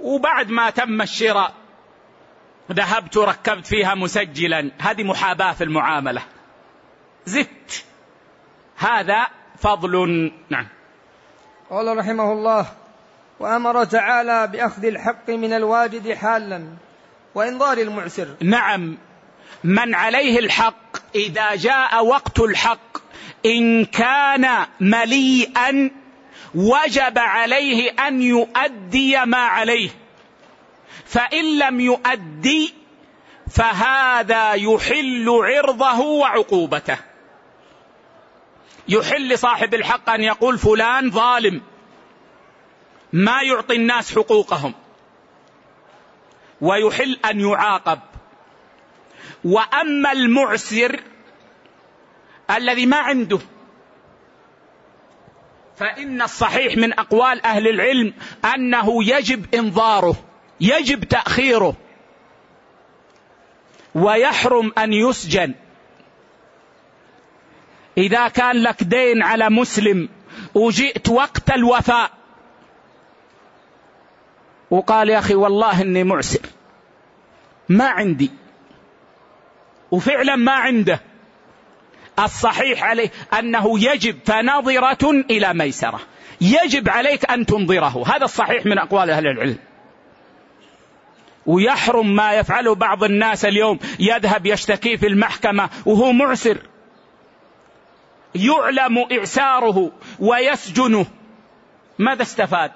وبعد 0.00 0.50
ما 0.50 0.70
تم 0.70 1.02
الشراء 1.02 1.52
ذهبت 2.72 3.16
وركبت 3.16 3.66
فيها 3.66 3.94
مسجلا. 3.94 4.70
هذه 4.78 5.02
محاباة 5.02 5.52
في 5.52 5.64
المعاملة. 5.64 6.22
زدت 7.26 7.84
هذا 8.76 9.26
فضل. 9.58 10.32
نعم. 10.50 10.66
قال 11.70 11.98
رحمه 11.98 12.32
الله 12.32 12.66
وأمر 13.40 13.84
تعالى 13.84 14.46
بأخذ 14.46 14.84
الحق 14.84 15.30
من 15.30 15.52
الواجد 15.52 16.12
حالا 16.12 16.66
وإنظار 17.34 17.78
المعسر. 17.78 18.28
نعم. 18.40 18.96
من 19.66 19.94
عليه 19.94 20.38
الحق 20.38 20.96
إذا 21.14 21.54
جاء 21.54 22.04
وقت 22.04 22.40
الحق 22.40 22.98
إن 23.46 23.84
كان 23.84 24.66
مليئا 24.80 25.90
وجب 26.54 27.18
عليه 27.18 27.90
أن 27.90 28.22
يؤدي 28.22 29.24
ما 29.24 29.38
عليه. 29.38 29.90
فإن 31.04 31.58
لم 31.58 31.80
يؤدي 31.80 32.74
فهذا 33.50 34.52
يحل 34.52 35.28
عرضه 35.28 36.00
وعقوبته. 36.00 36.98
يحل 38.88 39.38
صاحب 39.38 39.74
الحق 39.74 40.10
أن 40.10 40.22
يقول 40.22 40.58
فلان 40.58 41.10
ظالم 41.10 41.62
ما 43.12 43.42
يعطي 43.42 43.76
الناس 43.76 44.14
حقوقهم. 44.14 44.74
ويحل 46.60 47.18
أن 47.24 47.40
يعاقب. 47.40 47.98
وأما 49.44 50.12
المعسر 50.12 51.00
الذي 52.50 52.86
ما 52.86 52.96
عنده 52.96 53.38
فإن 55.76 56.22
الصحيح 56.22 56.76
من 56.76 56.92
أقوال 56.92 57.46
أهل 57.46 57.68
العلم 57.68 58.14
أنه 58.54 59.04
يجب 59.04 59.54
إنظاره 59.54 60.16
يجب 60.60 61.04
تأخيره 61.04 61.74
ويحرم 63.94 64.72
أن 64.78 64.92
يسجن. 64.92 65.54
إذا 67.98 68.28
كان 68.28 68.62
لك 68.62 68.82
دين 68.82 69.22
على 69.22 69.50
مسلم 69.50 70.08
وجئت 70.54 71.08
وقت 71.08 71.50
الوفاء 71.50 72.10
وقال 74.70 75.08
يا 75.08 75.18
أخي 75.18 75.34
والله 75.34 75.82
إني 75.82 76.04
معسر 76.04 76.46
ما 77.68 77.88
عندي. 77.88 78.30
وفعلا 79.90 80.36
ما 80.36 80.52
عنده. 80.52 81.00
الصحيح 82.18 82.84
عليه 82.84 83.10
أنه 83.38 83.84
يجب 83.84 84.18
فنظرة 84.24 85.10
إلى 85.10 85.54
ميسرة. 85.54 86.00
يجب 86.40 86.88
عليك 86.88 87.30
أن 87.30 87.46
تنظره. 87.46 88.04
هذا 88.06 88.24
الصحيح 88.24 88.66
من 88.66 88.78
أقوال 88.78 89.10
أهل 89.10 89.26
العلم. 89.26 89.58
ويحرم 91.46 92.16
ما 92.16 92.32
يفعله 92.32 92.74
بعض 92.74 93.04
الناس 93.04 93.44
اليوم. 93.44 93.78
يذهب 93.98 94.46
يشتكي 94.46 94.96
في 94.96 95.06
المحكمة 95.06 95.70
وهو 95.86 96.12
معسر. 96.12 96.58
يعلم 98.34 99.06
إعساره 99.12 99.92
ويسجنه. 100.18 101.06
ماذا 101.98 102.22
استفاد؟ 102.22 102.72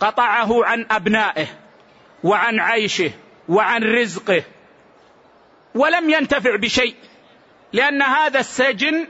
قطعه 0.00 0.64
عن 0.64 0.86
أبنائه 0.90 1.46
وعن 2.24 2.60
عيشه. 2.60 3.10
وعن 3.48 3.82
رزقه 3.82 4.42
ولم 5.74 6.10
ينتفع 6.10 6.56
بشيء 6.56 6.94
لأن 7.72 8.02
هذا 8.02 8.40
السجن 8.40 9.06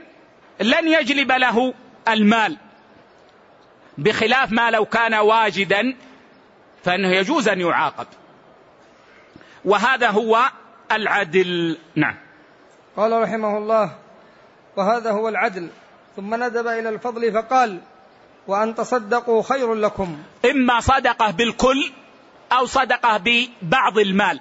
لن 0.59 0.87
يجلب 0.87 1.31
له 1.31 1.73
المال. 2.07 2.57
بخلاف 3.97 4.51
ما 4.51 4.71
لو 4.71 4.85
كان 4.85 5.13
واجدا 5.13 5.95
فإنه 6.83 7.07
يجوز 7.07 7.47
أن 7.47 7.61
يعاقب. 7.61 8.07
وهذا 9.65 10.09
هو 10.09 10.49
العدل. 10.91 11.77
نعم. 11.95 12.15
قال 12.97 13.21
رحمه 13.21 13.57
الله 13.57 13.95
وهذا 14.77 15.11
هو 15.11 15.29
العدل. 15.29 15.69
ثم 16.15 16.43
ندب 16.43 16.67
إلى 16.67 16.89
الفضل 16.89 17.31
فقال 17.33 17.79
وأن 18.47 18.75
تصدقوا 18.75 19.43
خير 19.43 19.73
لكم. 19.73 20.23
إما 20.45 20.79
صدقة 20.79 21.31
بالكل 21.31 21.91
أو 22.51 22.65
صدقة 22.65 23.17
ببعض 23.17 23.97
المال. 23.97 24.39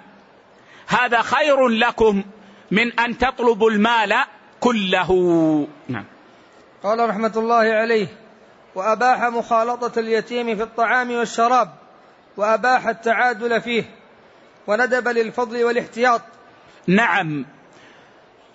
هذا 0.87 1.23
خير 1.23 1.69
لكم 1.69 2.25
من 2.71 3.01
أن 3.01 3.19
تطلبوا 3.19 3.71
المال 3.71 4.17
كله. 4.61 5.11
نعم. 5.89 6.05
قال 6.83 7.09
رحمة 7.11 7.33
الله 7.37 7.73
عليه 7.73 8.07
وأباح 8.75 9.23
مخالطة 9.23 10.01
اليتيم 10.01 10.57
في 10.57 10.63
الطعام 10.63 11.11
والشراب 11.11 11.75
وأباح 12.37 12.87
التعادل 12.87 13.61
فيه 13.61 13.85
وندب 14.67 15.09
للفضل 15.09 15.65
والاحتياط. 15.65 16.23
نعم. 16.87 17.47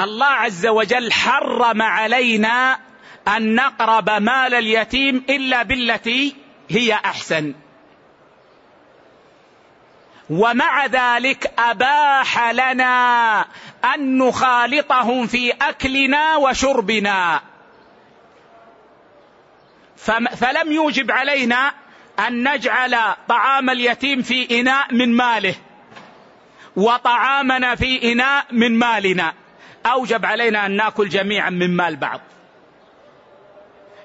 الله 0.01 0.25
عز 0.25 0.67
وجل 0.67 1.11
حرم 1.11 1.81
علينا 1.81 2.79
أن 3.27 3.55
نقرب 3.55 4.09
مال 4.09 4.53
اليتيم 4.53 5.23
إلا 5.29 5.63
بالتي 5.63 6.35
هي 6.69 6.93
أحسن. 6.93 7.53
ومع 10.29 10.85
ذلك 10.85 11.53
أباح 11.59 12.51
لنا 12.51 13.45
أن 13.95 14.17
نخالطهم 14.17 15.27
في 15.27 15.51
أكلنا 15.51 16.35
وشربنا. 16.35 17.41
فلم 20.35 20.71
يوجب 20.71 21.11
علينا 21.11 21.73
أن 22.27 22.53
نجعل 22.53 22.97
طعام 23.27 23.69
اليتيم 23.69 24.21
في 24.21 24.59
إناء 24.59 24.93
من 24.93 25.15
ماله 25.15 25.55
وطعامنا 26.75 27.75
في 27.75 28.11
إناء 28.11 28.45
من 28.51 28.79
مالنا. 28.79 29.33
أوجب 29.85 30.25
علينا 30.25 30.65
أن 30.65 30.75
نأكل 30.75 31.09
جميعا 31.09 31.49
من 31.49 31.75
مال 31.75 31.95
بعض. 31.95 32.21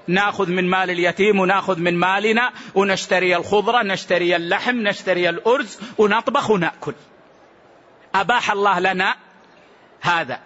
ناخذ 0.09 0.49
من 0.49 0.69
مال 0.69 0.89
اليتيم 0.89 1.39
وناخذ 1.39 1.79
من 1.79 1.95
مالنا 1.95 2.51
ونشتري 2.75 3.35
الخضرة 3.35 3.83
نشتري 3.83 4.35
اللحم 4.35 4.75
نشتري 4.75 5.29
الأرز 5.29 5.79
ونطبخ 5.97 6.49
ونأكل. 6.49 6.93
أباح 8.15 8.51
الله 8.51 8.79
لنا 8.79 9.15
هذا. 10.01 10.39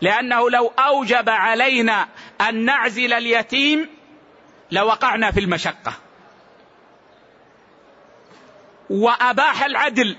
لأنه 0.00 0.50
لو 0.50 0.72
أوجب 0.78 1.28
علينا 1.28 2.08
أن 2.48 2.64
نعزل 2.64 3.12
اليتيم 3.12 3.88
لوقعنا 4.70 5.30
في 5.30 5.40
المشقة. 5.40 5.92
وأباح 8.90 9.64
العدل 9.64 10.16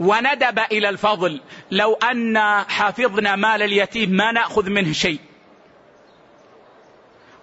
وندب 0.00 0.58
إلى 0.58 0.88
الفضل. 0.88 1.40
لو 1.70 1.94
أن 1.94 2.38
حفظنا 2.68 3.36
مال 3.36 3.62
اليتيم 3.62 4.10
ما 4.10 4.32
نأخذ 4.32 4.70
منه 4.70 4.92
شيء. 4.92 5.18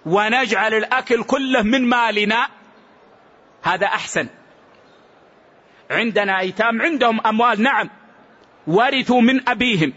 ونجعل 0.06 0.74
الأكل 0.74 1.22
كله 1.22 1.62
من 1.62 1.88
مالنا. 1.88 2.48
هذا 3.62 3.86
أحسن. 3.86 4.28
عندنا 5.90 6.40
أيتام 6.40 6.82
عندهم 6.82 7.26
أموال 7.26 7.62
نعم. 7.62 7.90
ورثوا 8.66 9.20
من 9.20 9.48
أبيهم. 9.48 9.92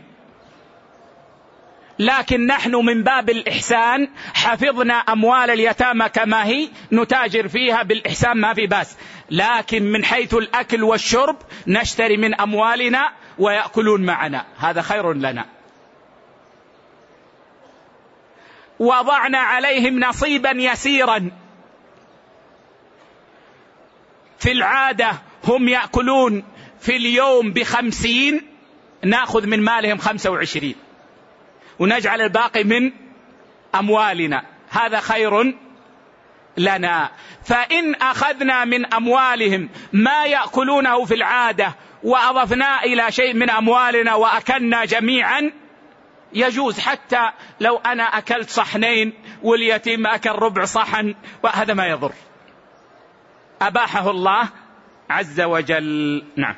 لكن 1.99 2.47
نحن 2.47 2.75
من 2.75 3.03
باب 3.03 3.29
الإحسان 3.29 4.07
حفظنا 4.33 4.93
أموال 4.93 5.49
اليتامى 5.49 6.09
كما 6.09 6.45
هي 6.45 6.69
نتاجر 6.91 7.47
فيها 7.47 7.83
بالإحسان 7.83 8.37
ما 8.37 8.53
في 8.53 8.67
بأس. 8.67 8.97
لكن 9.31 9.83
من 9.83 10.05
حيث 10.05 10.33
الأكل 10.33 10.83
والشرب 10.83 11.37
نشتري 11.67 12.17
من 12.17 12.41
أموالنا 12.41 13.11
ويأكلون 13.37 14.05
معنا. 14.05 14.45
هذا 14.57 14.81
خير 14.81 15.13
لنا. 15.13 15.54
وضعنا 18.80 19.38
عليهم 19.38 19.99
نصيبا 19.99 20.51
يسيرا. 20.51 21.32
في 24.39 24.51
العادة 24.51 25.11
هم 25.43 25.67
يأكلون 25.67 26.43
في 26.80 26.95
اليوم 26.95 27.51
بخمسين 27.51 28.41
نأخذ 29.03 29.47
من 29.47 29.61
مالهم 29.61 29.97
خمسة 29.97 30.30
وعشرين. 30.30 30.76
ونجعل 31.80 32.21
الباقي 32.21 32.63
من 32.63 32.91
أموالنا. 33.76 34.43
هذا 34.69 34.99
خير 34.99 35.55
لنا. 36.57 37.11
فإن 37.45 37.95
أخذنا 37.95 38.65
من 38.65 38.93
أموالهم 38.93 39.69
ما 39.93 40.26
يأكلونه 40.26 41.05
في 41.05 41.13
العادة 41.13 41.76
وأضفنا 42.03 42.84
إلى 42.84 43.11
شيء 43.11 43.34
من 43.34 43.49
أموالنا 43.49 44.15
وأكلنا 44.15 44.86
جميعا 44.86 45.51
يجوز 46.36 46.79
حتى 46.79 47.31
لو 47.59 47.77
أنا 47.77 48.03
أكلت 48.03 48.49
صحنين 48.49 49.13
واليتيم 49.43 50.07
أكل 50.07 50.29
ربع 50.29 50.65
صحن 50.65 51.15
وهذا 51.43 51.73
ما 51.73 51.88
يضر. 51.88 52.11
أباحه 53.61 54.09
الله 54.09 54.49
عز 55.09 55.41
وجل. 55.41 56.23
نعم. 56.36 56.55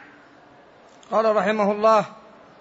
قال 1.11 1.35
رحمه 1.35 1.71
الله 1.71 2.05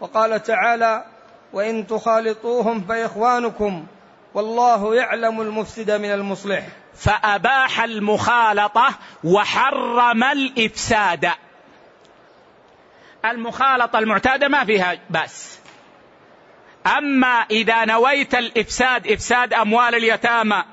وقال 0.01 0.43
تعالى 0.43 1.05
وإن 1.53 1.87
تخالطوهم 1.87 2.81
فإخوانكم 2.81 3.87
والله 4.35 4.95
يعلم 4.95 5.41
المفسد 5.41 5.91
من 5.91 6.13
المصلح. 6.13 6.67
فأباح 6.95 7.81
المخالطة 7.81 8.89
وحرم 9.25 10.25
الإفساد. 10.25 11.31
المخالطة 13.25 13.99
المعتادة 13.99 14.49
ما 14.49 14.65
فيها 14.65 14.99
بأس. 15.11 15.66
أما 16.87 17.47
إذا 17.51 17.85
نويت 17.85 18.35
الإفساد 18.35 19.07
إفساد 19.07 19.53
أموال 19.53 19.95
اليتامى 19.95 20.65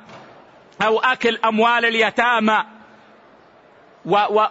أو 0.81 0.99
أكل 0.99 1.39
أموال 1.45 1.85
اليتامى 1.85 2.63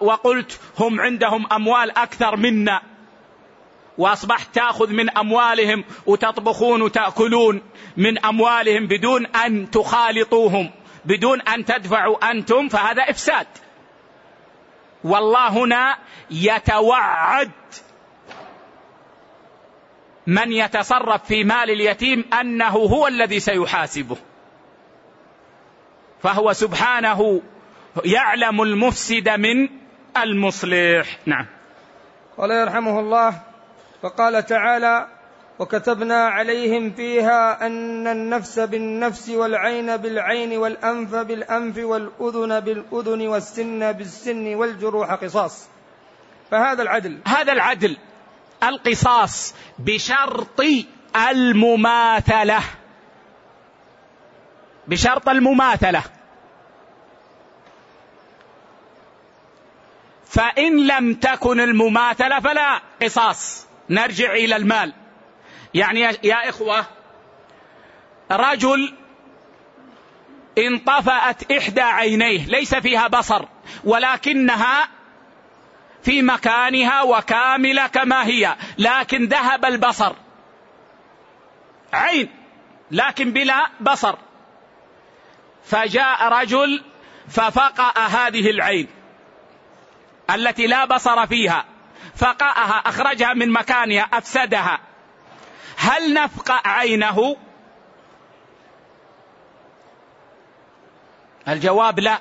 وقلت 0.00 0.60
هم 0.78 1.00
عندهم 1.00 1.52
أموال 1.52 1.98
أكثر 1.98 2.36
منا 2.36 2.82
وأصبحت 3.98 4.54
تأخذ 4.54 4.90
من 4.90 5.18
أموالهم 5.18 5.84
وتطبخون 6.06 6.82
وتأكلون 6.82 7.62
من 7.96 8.24
أموالهم 8.24 8.86
بدون 8.86 9.26
أن 9.26 9.70
تخالطوهم 9.70 10.70
بدون 11.04 11.40
أن 11.40 11.64
تدفعوا 11.64 12.30
أنتم 12.30 12.68
فهذا 12.68 13.02
إفساد. 13.02 13.46
والله 15.04 15.48
هنا 15.48 15.96
يتوعد 16.30 17.50
من 20.26 20.52
يتصرف 20.52 21.24
في 21.24 21.44
مال 21.44 21.70
اليتيم 21.70 22.24
أنه 22.40 22.76
هو 22.76 23.06
الذي 23.06 23.40
سيحاسبه. 23.40 24.16
فهو 26.22 26.52
سبحانه 26.52 27.42
يعلم 28.04 28.62
المفسد 28.62 29.28
من 29.28 29.68
المصلح. 30.16 31.18
نعم. 31.26 31.46
قال 32.38 32.50
يرحمه 32.50 33.00
الله 33.00 33.40
وقال 34.02 34.46
تعالى 34.46 35.06
وكتبنا 35.58 36.28
عليهم 36.28 36.90
فيها 36.90 37.66
أن 37.66 38.06
النفس 38.06 38.58
بالنفس 38.58 39.28
والعين 39.28 39.96
بالعين 39.96 40.58
والأنف 40.58 41.14
بالأنف 41.14 41.78
والأذن 41.78 42.60
بالأذن 42.60 43.28
والسن 43.28 43.92
بالسن 43.92 44.54
والجروح 44.54 45.12
قصاص. 45.12 45.68
فهذا 46.50 46.82
العدل. 46.82 47.18
هذا 47.26 47.52
العدل 47.52 47.96
القصاص 48.62 49.54
بشرط 49.78 50.62
المماثلة. 51.16 52.60
بشرط 54.86 55.28
المماثلة. 55.28 56.02
فإن 60.26 60.86
لم 60.86 61.14
تكن 61.14 61.60
المماثلة 61.60 62.40
فلا 62.40 62.80
قصاص. 63.02 63.66
نرجع 63.90 64.32
إلى 64.32 64.56
المال. 64.56 64.92
يعني 65.74 66.00
يا 66.00 66.48
إخوة 66.48 66.86
رجل 68.30 68.94
انطفأت 70.58 71.52
إحدى 71.52 71.80
عينيه 71.80 72.46
ليس 72.46 72.74
فيها 72.74 73.08
بصر 73.08 73.44
ولكنها 73.84 74.88
في 76.02 76.22
مكانها 76.22 77.02
وكاملة 77.02 77.86
كما 77.86 78.26
هي 78.26 78.56
لكن 78.78 79.26
ذهب 79.26 79.64
البصر. 79.64 80.12
عين 81.92 82.28
لكن 82.90 83.32
بلا 83.32 83.66
بصر. 83.80 84.16
فجاء 85.64 86.28
رجل 86.28 86.84
ففقأ 87.28 88.06
هذه 88.06 88.50
العين 88.50 88.88
التي 90.30 90.66
لا 90.66 90.84
بصر 90.84 91.26
فيها 91.26 91.64
فقأها 92.16 92.82
أخرجها 92.88 93.34
من 93.34 93.50
مكانها 93.52 94.02
أفسدها. 94.02 94.80
هل 95.76 96.14
نفقأ 96.14 96.68
عينه؟ 96.68 97.36
الجواب 101.48 102.00
لا. 102.00 102.18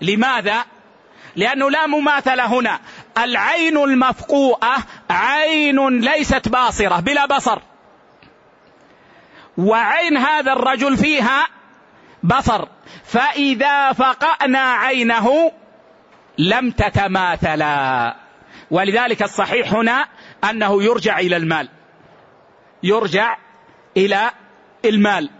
لماذا؟ 0.00 0.64
لأنه 1.36 1.70
لا 1.70 1.86
مماثلة 1.86 2.46
هنا. 2.46 2.80
العين 3.18 3.76
المفقوءة 3.76 4.76
عين 5.10 6.00
ليست 6.00 6.48
باصرة 6.48 7.00
بلا 7.00 7.26
بصر. 7.26 7.58
وعين 9.58 10.16
هذا 10.16 10.52
الرجل 10.52 10.96
فيها 10.96 11.46
بصر. 12.22 12.68
فإذا 13.04 13.92
فقأنا 13.92 14.72
عينه 14.72 15.52
لم 16.38 16.70
تتماثلا. 16.70 18.16
ولذلك 18.70 19.22
الصحيح 19.22 19.72
هنا 19.72 20.08
أنه 20.50 20.82
يرجع 20.82 21.18
إلى 21.18 21.36
المال. 21.36 21.68
يرجع 22.82 23.36
إلى 23.96 24.30
المال. 24.84 25.30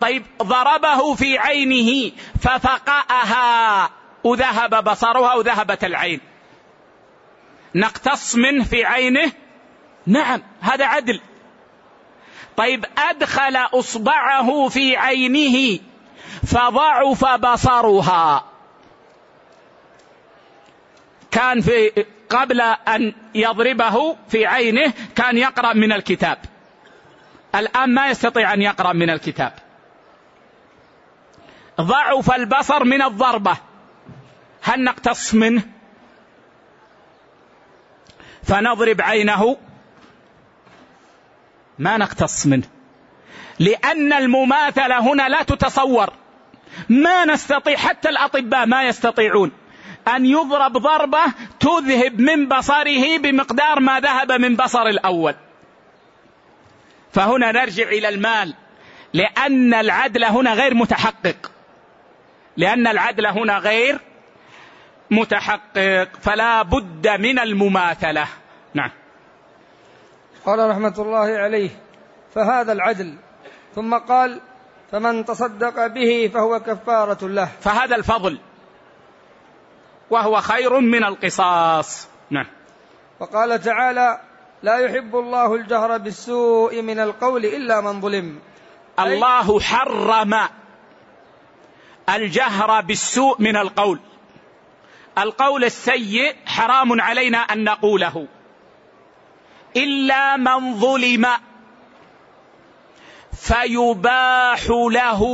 طيب 0.00 0.26
ضربه 0.42 1.14
في 1.14 1.38
عينه 1.38 2.12
ففقأها. 2.40 3.90
وذهب 4.24 4.84
بصرها 4.84 5.34
وذهبت 5.34 5.84
العين. 5.84 6.20
نقتص 7.74 8.36
منه 8.36 8.64
في 8.64 8.84
عينه؟ 8.84 9.32
نعم 10.06 10.42
هذا 10.60 10.86
عدل. 10.86 11.20
طيب 12.56 12.84
أدخل 12.98 13.56
أصبعه 13.56 14.68
في 14.68 14.96
عينه 14.96 15.78
فضعف 16.46 17.24
بصرها 17.24 18.44
كان 21.30 21.60
في 21.60 22.04
قبل 22.30 22.60
أن 22.60 23.14
يضربه 23.34 24.16
في 24.28 24.46
عينه 24.46 24.92
كان 25.16 25.38
يقرأ 25.38 25.72
من 25.72 25.92
الكتاب. 25.92 26.38
الآن 27.54 27.94
ما 27.94 28.08
يستطيع 28.08 28.54
أن 28.54 28.62
يقرأ 28.62 28.92
من 28.92 29.10
الكتاب. 29.10 29.52
ضعف 31.80 32.34
البصر 32.34 32.84
من 32.84 33.02
الضربة. 33.02 33.56
هل 34.62 34.84
نقتص 34.84 35.34
منه؟ 35.34 35.62
فنضرب 38.42 39.00
عينه. 39.00 39.56
ما 41.78 41.96
نقتص 41.96 42.46
منه. 42.46 42.68
لأن 43.58 44.12
المماثلة 44.12 45.12
هنا 45.12 45.28
لا 45.28 45.42
تتصور. 45.42 46.12
ما 46.88 47.24
نستطيع 47.24 47.76
حتى 47.76 48.08
الأطباء 48.08 48.66
ما 48.66 48.84
يستطيعون 48.84 49.52
أن 50.08 50.26
يضرب 50.26 50.72
ضربة 50.72 51.24
تذهب 51.60 52.20
من 52.20 52.48
بصره 52.48 53.18
بمقدار 53.18 53.80
ما 53.80 54.00
ذهب 54.00 54.32
من 54.32 54.56
بصر 54.56 54.86
الأول. 54.86 55.34
فهنا 57.12 57.52
نرجع 57.52 57.88
إلى 57.88 58.08
المال. 58.08 58.54
لأن 59.14 59.74
العدل 59.74 60.24
هنا 60.24 60.54
غير 60.54 60.74
متحقق. 60.74 61.50
لأن 62.56 62.86
العدل 62.86 63.26
هنا 63.26 63.58
غير 63.58 64.00
متحقق 65.10 66.08
فلا 66.22 66.62
بد 66.62 67.08
من 67.08 67.38
المماثلة. 67.38 68.26
نعم. 68.74 68.90
قال 70.46 70.70
رحمة 70.70 70.94
الله 70.98 71.38
عليه 71.38 71.70
فهذا 72.34 72.72
العدل. 72.72 73.16
ثم 73.74 73.94
قال 73.94 74.40
فمن 74.92 75.24
تصدق 75.24 75.86
به 75.86 76.30
فهو 76.34 76.60
كفارة 76.60 77.28
له. 77.28 77.48
فهذا 77.60 77.96
الفضل. 77.96 78.38
وهو 80.10 80.40
خير 80.40 80.80
من 80.80 81.04
القصاص. 81.04 82.08
نعم. 82.30 82.46
وقال 83.20 83.62
تعالى 83.62 84.20
لا 84.62 84.78
يحب 84.78 85.16
الله 85.16 85.54
الجهر 85.54 85.98
بالسوء 85.98 86.82
من 86.82 86.98
القول 86.98 87.44
إلا 87.44 87.80
من 87.80 88.00
ظلم. 88.00 88.38
الله 88.98 89.60
حرم 89.60 90.34
الجهر 92.08 92.80
بالسوء 92.80 93.42
من 93.42 93.56
القول. 93.56 94.00
القول 95.18 95.64
السيء 95.64 96.36
حرام 96.46 97.00
علينا 97.00 97.38
أن 97.38 97.64
نقوله. 97.64 98.26
إلا 99.76 100.36
من 100.36 100.80
ظلم 100.80 101.26
فيباح 103.32 104.60
له 104.70 105.24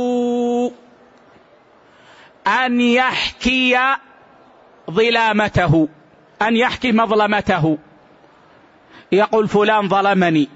أن 2.47 2.81
يحكي 2.81 3.95
ظلامته 4.91 5.87
أن 6.41 6.55
يحكي 6.55 6.91
مظلمته. 6.91 7.77
يقول 9.11 9.47
فلان 9.47 9.89
ظلمني 9.89 10.49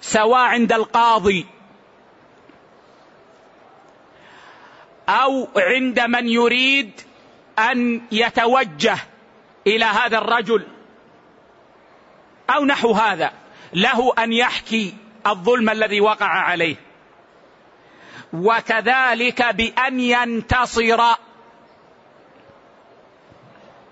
سواء 0.00 0.40
عند 0.40 0.72
القاضي 0.72 1.46
أو 5.08 5.48
عند 5.56 6.00
من 6.00 6.28
يريد 6.28 7.00
أن 7.60 8.00
يتوجه 8.12 8.98
إلى 9.66 9.84
هذا 9.84 10.18
الرجل 10.18 10.66
أو 12.50 12.64
نحو 12.64 12.92
هذا 12.92 13.32
له 13.74 14.12
أن 14.18 14.32
يحكي 14.32 14.94
الظلم 15.26 15.70
الذي 15.70 16.00
وقع 16.00 16.26
عليه. 16.26 16.76
وكذلك 18.32 19.54
بأن 19.54 20.00
ينتصر 20.00 21.02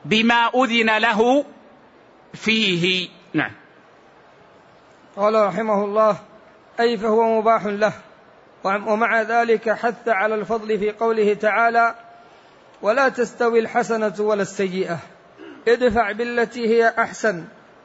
بما 0.04 0.50
أذن 0.54 0.98
له 0.98 1.44
فيه. 2.34 3.08
نعم. 3.34 3.52
قال 5.16 5.34
رحمه 5.46 5.84
الله 5.84 6.16
أي 6.80 6.96
فهو 6.96 7.40
مباح 7.40 7.66
له. 7.66 7.92
ومع 8.64 9.22
ذلك 9.22 9.70
حث 9.70 10.08
على 10.08 10.34
الفضل 10.34 10.78
في 10.78 10.90
قوله 10.90 11.34
تعالى 11.34 11.94
ولا 12.82 13.08
تستوي 13.08 13.58
الحسنة 13.58 14.14
ولا 14.18 14.42
السيئة. 14.42 14.98
ادفع 15.68 16.12
بالتي 16.12 16.68
هي 16.68 16.94
أحسن. 16.98 17.44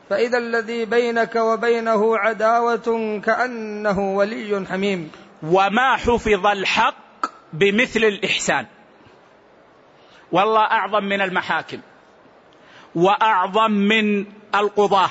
فإذا 0.10 0.38
الذي 0.38 0.86
بينك 0.86 1.36
وبينه 1.36 2.18
عداوة 2.18 3.20
كأنه 3.26 4.16
ولي 4.16 4.66
حميم. 4.70 5.12
وما 5.44 5.96
حفظ 5.96 6.46
الحق 6.46 7.26
بمثل 7.54 8.00
الإحسان. 8.00 8.66
والله 10.32 10.62
أعظم 10.62 11.04
من 11.04 11.22
المحاكم. 11.22 11.78
وأعظم 12.96 13.72
من 13.72 14.26
القضاة. 14.56 15.10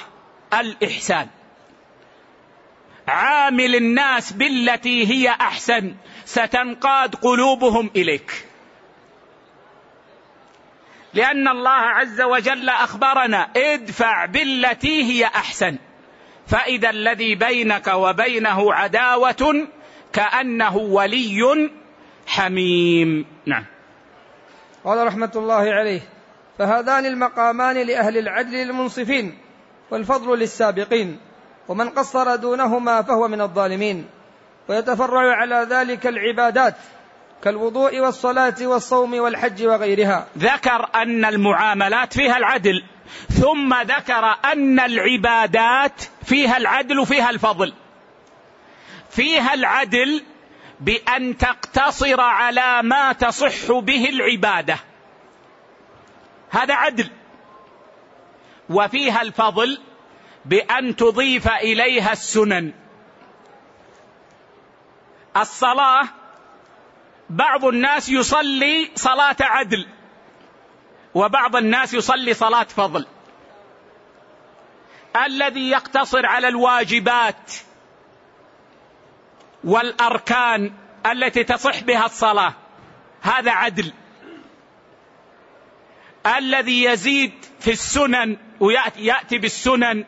الإحسان. 0.61 1.27
عامل 3.09 3.77
الناس 3.77 4.33
بالتي 4.33 5.07
هي 5.07 5.31
أحسن. 5.31 5.95
ستنقاد 6.25 7.15
قلوبهم 7.15 7.91
إليك. 7.97 8.52
لأن 11.15 11.49
الله 11.49 11.71
عز 11.71 12.21
وجل 12.21 12.69
أخبرنا 12.69 13.49
ادفع 13.57 14.27
بالتي 14.27 15.05
هي 15.05 15.25
أحسن. 15.25 15.77
فإذا 16.47 16.91
الذي 16.91 17.35
بينك 17.35 17.89
وبينه 17.89 18.75
عداوة 18.75 19.67
كأنه 20.13 20.77
ولي 20.77 21.71
حميم. 22.27 23.27
نعم. 23.47 23.65
قال 24.85 25.07
رحمة 25.07 25.33
الله 25.37 25.73
عليه 25.73 26.01
فهذان 26.59 27.07
المقامان 27.07 27.77
لأهل 27.77 28.19
العدل 28.19 28.55
المنصفين 28.55 29.39
والفضل 29.91 30.39
للسابقين 30.39 31.21
ومن 31.69 31.89
قصر 31.89 32.37
دونهما 32.37 33.03
فهو 33.03 33.29
من 33.29 33.41
الظالمين. 33.41 34.07
ويتفرع 34.69 35.37
على 35.37 35.67
ذلك 35.71 36.07
العبادات 36.07 36.75
كالوضوء 37.45 38.01
والصلاة 38.01 38.55
والصوم 38.61 39.15
والحج 39.15 39.67
وغيرها. 39.67 40.27
ذكر 40.39 40.89
أن 40.95 41.25
المعاملات 41.25 42.15
فيها 42.15 42.37
العدل 42.37 42.85
ثم 43.29 43.75
ذكر 43.75 44.37
أن 44.45 44.81
العبادات 44.81 46.03
فيها 46.25 46.57
العدل 46.57 46.99
وفيها 46.99 47.31
الفضل. 47.31 47.73
فيها 49.11 49.55
العدل 49.55 50.23
بأن 50.81 51.37
تقتصر 51.37 52.21
على 52.21 52.83
ما 52.83 53.13
تصح 53.13 53.73
به 53.73 54.09
العبادة. 54.09 54.77
هذا 56.51 56.75
عدل. 56.75 57.11
وفيها 58.71 59.23
الفضل 59.23 59.81
بأن 60.45 60.97
تضيف 60.97 61.49
إليها 61.49 62.13
السنن. 62.13 62.73
الصلاة 65.37 66.22
بعض 67.33 67.65
الناس 67.65 68.09
يصلي 68.09 68.91
صلاة 68.95 69.37
عدل 69.41 69.87
وبعض 71.15 71.57
الناس 71.57 71.95
يصلي 71.95 72.35
صلاة 72.35 72.63
فضل. 72.63 73.07
الذي 75.27 75.71
يقتصر 75.71 76.27
على 76.27 76.49
الواجبات 76.49 77.53
والأركان 79.65 80.73
التي 81.07 81.45
تصح 81.45 81.81
بها 81.81 82.07
الصلاة 82.07 82.55
هذا 83.23 83.51
عدل. 83.51 83.93
الذي 86.27 86.85
يزيد 86.85 87.33
في 87.61 87.71
السنن 87.71 88.37
وياتي 88.61 89.39
بالسنن 89.39 90.05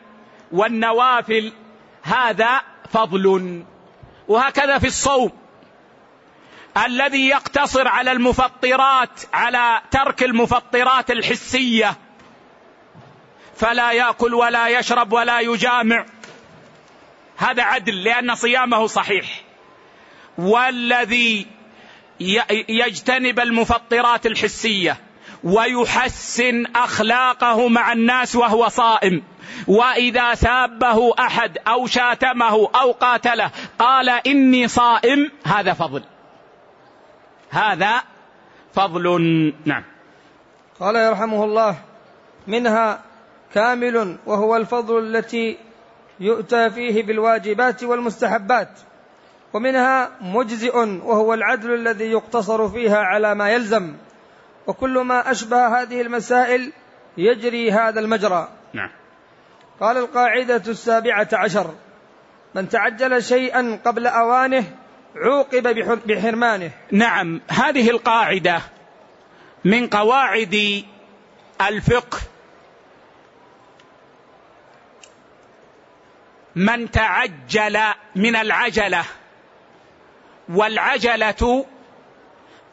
والنوافل 0.51 1.53
هذا 2.03 2.61
فضل. 2.89 3.63
وهكذا 4.27 4.79
في 4.79 4.87
الصوم. 4.87 5.44
الذي 6.77 7.27
يقتصر 7.27 7.87
على 7.87 8.11
المفطرات 8.11 9.21
على 9.33 9.81
ترك 9.91 10.23
المفطرات 10.23 11.11
الحسية. 11.11 11.97
فلا 13.55 13.91
يأكل 13.91 14.33
ولا 14.33 14.67
يشرب 14.67 15.13
ولا 15.13 15.39
يجامع. 15.39 16.05
هذا 17.37 17.63
عدل 17.63 18.03
لأن 18.03 18.35
صيامه 18.35 18.87
صحيح. 18.87 19.25
والذي 20.37 21.47
يجتنب 22.69 23.39
المفطرات 23.39 24.25
الحسية 24.25 24.97
ويحسن 25.43 26.65
أخلاقه 26.75 27.67
مع 27.67 27.93
الناس 27.93 28.35
وهو 28.35 28.67
صائم. 28.67 29.23
وإذا 29.67 30.35
سابه 30.35 31.13
أحد 31.19 31.57
أو 31.67 31.87
شاتمه 31.87 32.69
أو 32.75 32.91
قاتله 32.91 33.51
قال 33.79 34.09
إني 34.09 34.67
صائم 34.67 35.31
هذا 35.45 35.73
فضل. 35.73 36.03
هذا 37.49 38.01
فضل. 38.73 39.05
نعم. 39.65 39.83
قال 40.79 40.95
يرحمه 40.95 41.43
الله 41.43 41.75
منها 42.47 43.01
كامل 43.53 44.17
وهو 44.25 44.55
الفضل 44.55 45.15
التي 45.15 45.57
يؤتى 46.19 46.69
فيه 46.69 47.03
بالواجبات 47.03 47.83
والمستحبات. 47.83 48.69
ومنها 49.53 50.11
مجزئ 50.21 50.77
وهو 50.77 51.33
العدل 51.33 51.73
الذي 51.73 52.05
يقتصر 52.11 52.69
فيها 52.69 52.97
على 52.97 53.35
ما 53.35 53.49
يلزم. 53.49 53.93
وكل 54.67 54.99
ما 54.99 55.31
أشبه 55.31 55.81
هذه 55.81 56.01
المسائل 56.01 56.71
يجري 57.17 57.71
هذا 57.71 57.99
المجرى. 57.99 58.49
نعم. 58.73 58.91
قال 59.79 59.97
القاعدة 59.97 60.61
السابعة 60.67 61.29
عشر 61.33 61.73
من 62.55 62.69
تعجل 62.69 63.23
شيئا 63.23 63.79
قبل 63.85 64.07
أوانه 64.07 64.63
عوقب 65.15 65.67
بحرمانه. 66.07 66.71
نعم 66.91 67.41
هذه 67.47 67.89
القاعدة 67.89 68.61
من 69.65 69.87
قواعد 69.87 70.83
الفقه. 71.61 72.19
من 76.55 76.91
تعجل 76.91 77.79
من 78.15 78.35
العجلة 78.35 79.05
والعجلة 80.49 81.65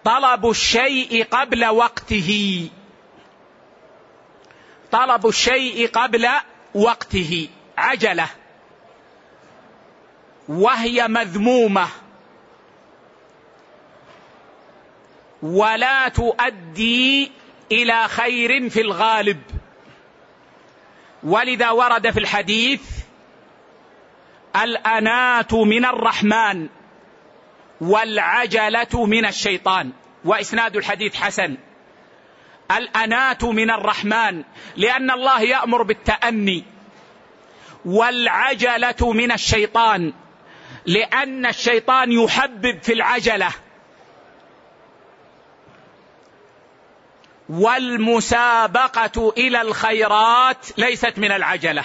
طلب 0.04 0.50
الشيء 0.50 1.24
قبل 1.30 1.66
وقته. 1.66 2.68
طلب 4.92 5.26
الشيء 5.26 5.88
قبل 5.88 6.28
وقته 6.74 7.48
عجلة 7.78 8.28
وهي 10.48 11.08
مذمومة. 11.08 11.88
ولا 15.42 16.08
تؤدي 16.08 17.32
إلى 17.72 18.08
خير 18.08 18.70
في 18.70 18.80
الغالب. 18.80 19.42
ولذا 21.22 21.70
ورد 21.70 22.10
في 22.10 22.20
الحديث 22.20 22.82
الأنات 24.62 25.54
من 25.54 25.84
الرحمن 25.84 26.68
والعجلة 27.80 29.06
من 29.06 29.26
الشيطان. 29.26 29.92
وإسناد 30.24 30.76
الحديث 30.76 31.14
حسن. 31.14 31.56
الأنات 32.70 33.44
من 33.44 33.70
الرحمن 33.70 34.42
لأن 34.76 35.10
الله 35.10 35.42
يأمر 35.42 35.82
بالتأني. 35.82 36.64
والعجلة 37.84 39.12
من 39.12 39.32
الشيطان 39.32 40.12
لأن 40.86 41.46
الشيطان 41.46 42.12
يحبب 42.12 42.82
في 42.82 42.92
العجلة. 42.92 43.50
والمسابقة 47.52 49.32
إلى 49.36 49.60
الخيرات 49.60 50.78
ليست 50.78 51.14
من 51.16 51.32
العجلة. 51.32 51.84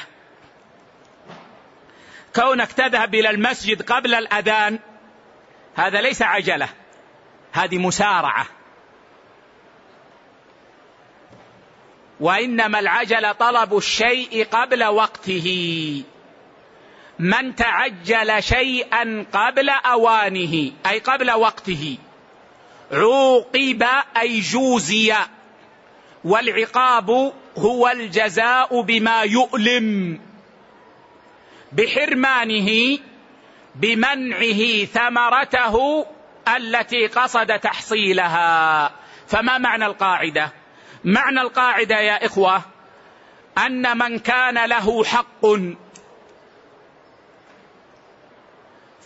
كونك 2.36 2.72
تذهب 2.72 3.16
إلى 3.16 3.30
المسجد 3.30 3.82
قبل 3.82 4.16
الأذان 4.16 4.80
هذا 5.76 6.02
ليس 6.02 6.22
عجلة 6.22 6.70
هذه 7.52 7.78
مسارعة. 7.78 8.46
وإنما 12.20 12.80
العجله 12.80 13.32
طلب 13.32 13.78
الشيء 13.78 14.46
قبل 14.52 14.84
وقته. 14.84 16.04
من 17.20 17.56
تعجل 17.56 18.44
شيئا 18.44 19.26
قبل 19.34 19.70
أوانه 19.70 20.72
أي 20.86 21.00
قبل 21.00 21.32
وقته 21.32 21.98
عوقب 22.92 23.86
أي 24.18 24.40
جوزي. 24.40 25.16
والعقاب 26.28 27.34
هو 27.58 27.88
الجزاء 27.88 28.82
بما 28.82 29.22
يؤلم. 29.22 30.20
بحرمانه 31.72 33.00
بمنعه 33.76 34.86
ثمرته 34.86 36.06
التي 36.56 37.08
قصد 37.08 37.60
تحصيلها. 37.60 38.92
فما 39.28 39.58
معنى 39.58 39.86
القاعدة؟ 39.86 40.52
معنى 41.04 41.42
القاعدة 41.42 42.00
يا 42.00 42.26
إخوة 42.26 42.62
أن 43.58 43.98
من 43.98 44.20
كان 44.20 44.66
له 44.66 45.04
حق 45.04 45.46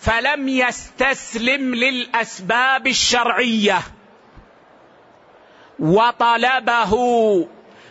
فلم 0.02 0.50
يستسلم 0.50 1.76
للأسباب 1.76 2.88
الشرعية. 2.88 3.82
وطلبه 5.82 6.94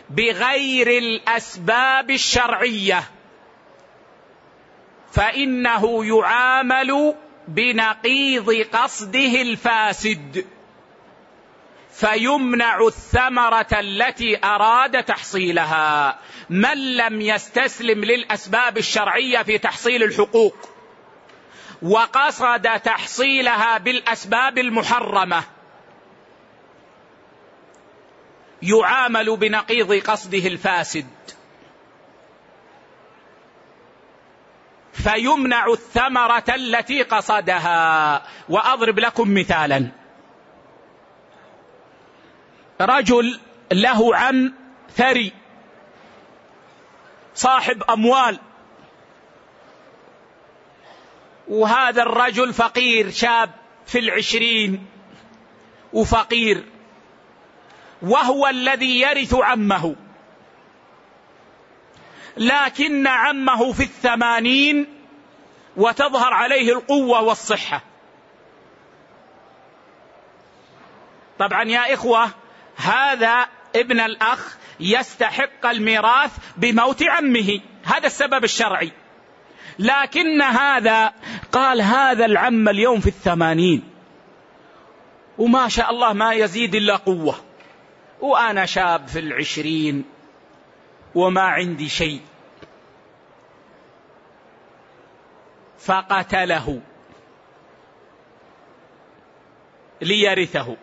بغير 0.09 0.87
الأسباب 0.87 2.11
الشرعية. 2.11 3.03
فإنه 5.11 6.05
يعامل 6.05 7.15
بنقيض 7.47 8.65
قصده 8.73 9.41
الفاسد. 9.41 10.45
فيمنع 11.91 12.87
الثمرة 12.87 13.67
التي 13.71 14.45
أراد 14.45 15.03
تحصيلها. 15.03 16.19
من 16.49 16.97
لم 16.97 17.21
يستسلم 17.21 18.05
للأسباب 18.05 18.77
الشرعية 18.77 19.43
في 19.43 19.57
تحصيل 19.57 20.03
الحقوق 20.03 20.55
وقصد 21.81 22.79
تحصيلها 22.79 23.77
بالأسباب 23.77 24.57
المحرمة. 24.57 25.43
يعامل 28.63 29.37
بنقيض 29.37 29.93
قصده 29.93 30.47
الفاسد. 30.47 31.07
فيمنع 34.93 35.65
الثمرة 35.67 36.43
التي 36.49 37.03
قصدها. 37.03 38.23
وأضرب 38.49 38.99
لكم 38.99 39.33
مثالا. 39.33 39.87
رجل 42.81 43.39
له 43.71 44.15
عم 44.15 44.53
ثري. 44.95 45.31
صاحب 47.35 47.83
أموال. 47.83 48.39
وهذا 51.47 52.01
الرجل 52.01 52.53
فقير 52.53 53.11
شاب 53.11 53.51
في 53.85 53.99
العشرين. 53.99 54.85
وفقير. 55.93 56.70
وهو 58.01 58.47
الذي 58.47 58.99
يرث 58.99 59.33
عمه. 59.33 59.95
لكن 62.37 63.07
عمه 63.07 63.71
في 63.71 63.83
الثمانين 63.83 64.87
وتظهر 65.77 66.33
عليه 66.33 66.73
القوة 66.73 67.21
والصحة. 67.21 67.81
طبعا 71.39 71.63
يا 71.63 71.93
إخوة 71.93 72.29
هذا 72.75 73.47
ابن 73.75 73.99
الأخ 73.99 74.57
يستحق 74.79 75.65
الميراث 75.65 76.31
بموت 76.57 77.03
عمه. 77.03 77.59
هذا 77.83 78.07
السبب 78.07 78.43
الشرعي. 78.43 78.91
لكن 79.79 80.41
هذا 80.41 81.13
قال 81.51 81.81
هذا 81.81 82.25
العم 82.25 82.69
اليوم 82.69 82.99
في 82.99 83.07
الثمانين. 83.07 83.83
وما 85.37 85.67
شاء 85.67 85.89
الله 85.89 86.13
ما 86.13 86.33
يزيد 86.33 86.75
إلا 86.75 86.95
قوة. 86.95 87.50
وأنا 88.21 88.65
شاب 88.65 89.07
في 89.07 89.19
العشرين 89.19 90.05
وما 91.15 91.41
عندي 91.41 91.89
شيء. 91.89 92.21
فقتله. 95.79 96.81
ليرثه. 100.01 100.77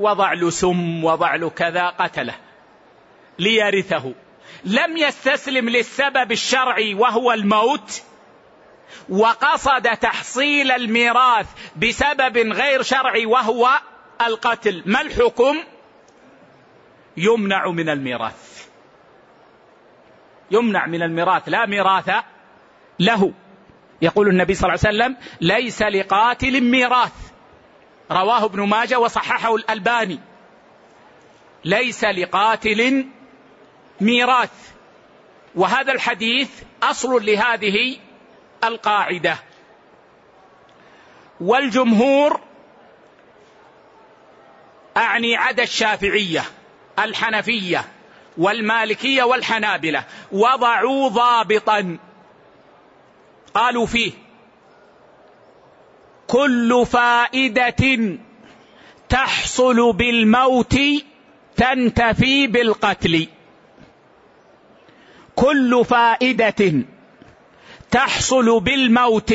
وضع 0.00 0.32
له 0.32 0.50
سم 0.50 1.04
وضع 1.04 1.34
له 1.34 1.50
كذا 1.50 1.88
قتله. 1.88 2.34
ليرثه. 3.38 4.14
لم 4.64 4.96
يستسلم 4.96 5.68
للسبب 5.68 6.32
الشرعي 6.32 6.94
وهو 6.94 7.32
الموت. 7.32 8.02
وقصد 9.08 9.82
تحصيل 9.82 10.70
الميراث 10.70 11.46
بسبب 11.76 12.38
غير 12.38 12.82
شرعي 12.82 13.26
وهو 13.26 13.70
القتل. 14.26 14.82
ما 14.86 15.00
الحكم؟ 15.00 15.73
يمنع 17.16 17.70
من 17.70 17.88
الميراث. 17.88 18.68
يمنع 20.50 20.86
من 20.86 21.02
الميراث. 21.02 21.48
لا 21.48 21.66
ميراث 21.66 22.10
له. 23.00 23.32
يقول 24.02 24.28
النبي 24.28 24.54
صلى 24.54 24.68
الله 24.68 24.80
عليه 24.86 24.96
وسلم 24.96 25.16
ليس 25.40 25.82
لقاتل 25.82 26.60
ميراث. 26.60 27.32
رواه 28.10 28.44
ابن 28.44 28.60
ماجه 28.60 28.98
وصححه 28.98 29.54
الألباني. 29.54 30.20
ليس 31.64 32.04
لقاتل 32.04 33.06
ميراث. 34.00 34.72
وهذا 35.54 35.92
الحديث 35.92 36.62
أصل 36.82 37.26
لهذه 37.26 37.96
القاعدة. 38.64 39.36
والجمهور 41.40 42.40
أعني 44.96 45.36
عدا 45.36 45.62
الشافعية. 45.62 46.42
الحنفية 46.98 47.84
والمالكية 48.38 49.22
والحنابلة 49.22 50.04
وضعوا 50.32 51.08
ضابطا. 51.08 51.96
قالوا 53.54 53.86
فيه 53.86 54.12
كل 56.26 56.86
فائدة 56.86 58.16
تحصل 59.08 59.92
بالموت 59.92 60.76
تنتفي 61.56 62.46
بالقتل. 62.46 63.26
كل 65.34 65.84
فائدة 65.84 66.84
تحصل 67.90 68.60
بالموت 68.60 69.34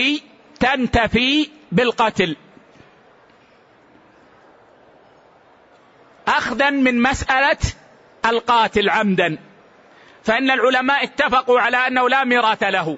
تنتفي 0.60 1.50
بالقتل. 1.72 2.36
اخذا 6.30 6.70
من 6.70 7.02
مسألة 7.02 7.58
القاتل 8.26 8.90
عمدا. 8.90 9.38
فإن 10.24 10.52
العلماء 10.52 11.04
اتفقوا 11.04 11.60
على 11.60 11.78
أنه 11.78 12.10
لا 12.10 12.24
ميراث 12.24 12.64
له 12.64 12.98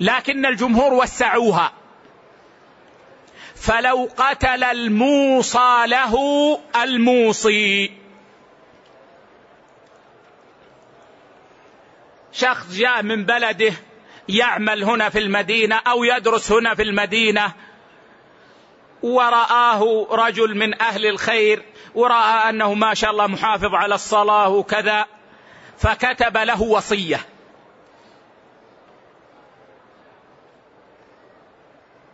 لكن 0.00 0.46
الجمهور 0.46 0.92
وسعوها. 0.92 1.72
فلو 3.56 4.08
قتل 4.16 4.64
الموصى 4.64 5.84
له 5.86 6.14
الموصي. 6.82 7.90
شخص 12.32 12.72
جاء 12.72 13.02
من 13.02 13.24
بلده 13.24 13.72
يعمل 14.28 14.84
هنا 14.84 15.08
في 15.08 15.18
المدينة 15.18 15.76
أو 15.76 16.04
يدرس 16.04 16.52
هنا 16.52 16.74
في 16.74 16.82
المدينة 16.82 17.52
ورآه 19.04 20.06
رجل 20.10 20.56
من 20.56 20.82
أهل 20.82 21.06
الخير 21.06 21.62
ورأى 21.94 22.50
أنه 22.50 22.74
ما 22.74 22.94
شاء 22.94 23.10
الله 23.10 23.26
محافظ 23.26 23.74
على 23.74 23.94
الصلاة 23.94 24.48
وكذا 24.48 25.06
فكتب 25.78 26.36
له 26.36 26.62
وصية. 26.62 27.20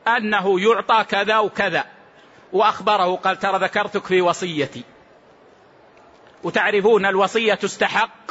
أنه 0.09 0.61
يعطى 0.61 1.05
كذا 1.05 1.39
وكذا 1.39 1.85
وأخبره 2.53 3.17
قال 3.17 3.39
ترى 3.39 3.59
ذكرتك 3.59 4.07
في 4.07 4.21
وصيتي. 4.21 4.83
وتعرفون 6.43 7.07
الوصية 7.07 7.55
تستحق 7.55 8.31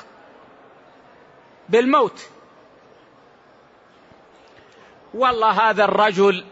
بالموت. 1.70 2.30
والله 5.14 5.70
هذا 5.70 5.84
الرجل 5.84 6.46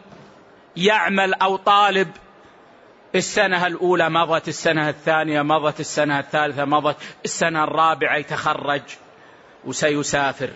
يعمل 0.77 1.33
أو 1.33 1.55
طالب 1.55 2.11
السنة 3.15 3.67
الأولى 3.67 4.09
مضت 4.09 4.47
السنة 4.47 4.89
الثانية 4.89 5.41
مضت 5.41 5.79
السنة 5.79 6.19
الثالثة 6.19 6.65
مضت 6.65 6.97
السنة 7.25 7.63
الرابعة 7.63 8.15
يتخرج 8.15 8.81
وسيسافر 9.65 10.49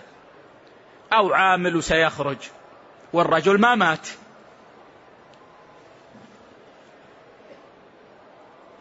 أو 1.12 1.32
عامل 1.32 1.76
وسيخرج 1.76 2.36
والرجل 3.12 3.60
ما 3.60 3.74
مات. 3.74 4.08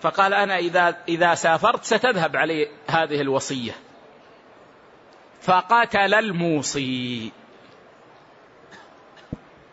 فقال 0.02 0.34
أنا 0.34 0.58
إذا, 0.58 0.98
إذا 1.08 1.36
سافرت 1.36 1.84
ستذهب 1.84 2.36
علي 2.36 2.68
هذه 2.88 3.22
الوصية. 3.22 3.76
فقتل 5.42 6.14
الموصي 6.14 7.32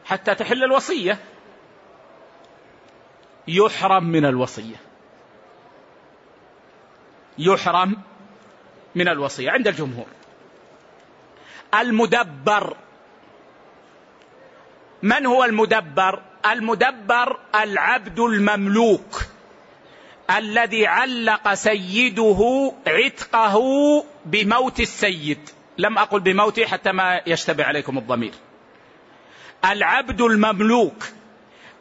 حتى 0.05 0.35
تحل 0.35 0.65
الوصية. 0.65 1.19
يحرم 3.49 4.05
من 4.05 4.25
الوصية. 4.25 4.77
يحرم 7.39 7.97
من 8.95 9.09
الوصية. 9.09 9.51
عند 9.51 9.69
الجمهور. 9.69 10.07
المدبر. 11.75 12.77
من 15.03 15.27
هو 15.27 15.45
المدبر؟ 15.45 16.23
المدبر 16.47 17.39
العبد 17.55 18.21
المملوك. 18.21 19.23
الذي 20.31 20.87
علق 20.87 21.55
سيده 21.55 22.73
عتقه 22.87 23.59
بموت 24.25 24.81
السيد. 24.81 25.49
لم 25.79 25.99
أقل 25.99 26.21
بموته 26.21 26.67
حتى 26.67 26.93
ما 26.93 27.21
يشتبه 27.27 27.65
عليكم 27.65 27.99
الضمير. 27.99 28.33
العبد 29.65 30.21
المملوك. 30.21 31.18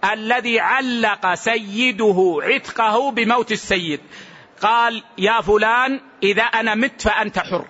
الذي 0.06 0.60
علق 0.60 1.34
سيده 1.34 2.40
عتقه 2.42 3.12
بموت 3.12 3.52
السيد. 3.52 4.02
قال 4.62 5.04
يا 5.18 5.42
فلان 5.42 6.00
إذا 6.24 6.44
أنا 6.44 6.76
مت 6.76 7.02
فأنت 7.02 7.40
حر. 7.40 7.66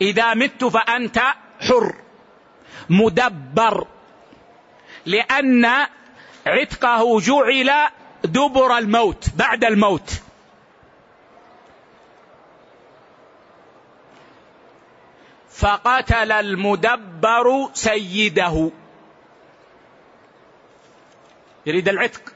إذا 0.00 0.34
مت 0.34 0.64
فأنت 0.64 1.18
حر. 1.60 1.94
مدبر. 2.90 3.86
لأن 5.06 5.64
عتقه 6.46 7.20
جعل 7.20 7.72
دبر 8.24 8.78
الموت 8.78 9.30
بعد 9.36 9.64
الموت. 9.64 10.10
فقتل 15.50 16.32
المدبر 16.32 17.70
سيده. 17.72 18.70
يريد 21.66 21.88
العتق. 21.88 22.32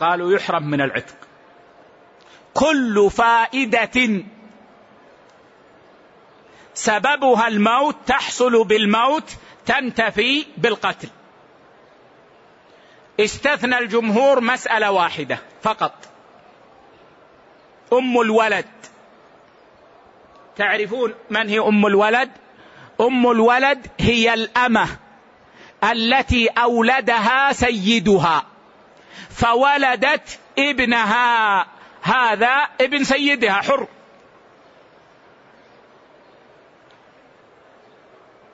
قالوا 0.00 0.32
يحرم 0.32 0.70
من 0.70 0.80
العتق. 0.80 1.16
كل 2.54 3.10
فائدة 3.10 4.24
سببها 6.74 7.48
الموت 7.48 7.96
تحصل 8.06 8.64
بالموت 8.64 9.36
تنتفي 9.66 10.46
بالقتل. 10.56 11.08
استثنى 13.20 13.78
الجمهور 13.78 14.40
مسألة 14.40 14.90
واحدة 14.90 15.38
فقط. 15.62 15.94
أم 17.92 18.20
الولد. 18.20 18.66
تعرفون 20.56 21.14
من 21.30 21.48
هي 21.48 21.58
أم 21.58 21.86
الولد؟ 21.86 22.30
أم 23.00 23.30
الولد 23.30 23.86
هي 24.00 24.34
الأمة. 24.34 24.88
التي 25.84 26.48
أولدها 26.48 27.52
سيدها 27.52 28.46
فولدت 29.30 30.38
ابنها 30.58 31.66
هذا 32.02 32.68
ابن 32.80 33.04
سيدها 33.04 33.52
حر. 33.52 33.86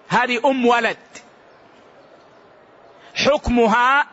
هذه 0.08 0.40
أم 0.44 0.66
ولد. 0.66 0.96
حكمها 3.14 4.06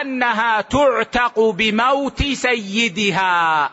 أنها 0.00 0.60
تعتق 0.60 1.40
بموت 1.40 2.22
سيدها. 2.22 3.70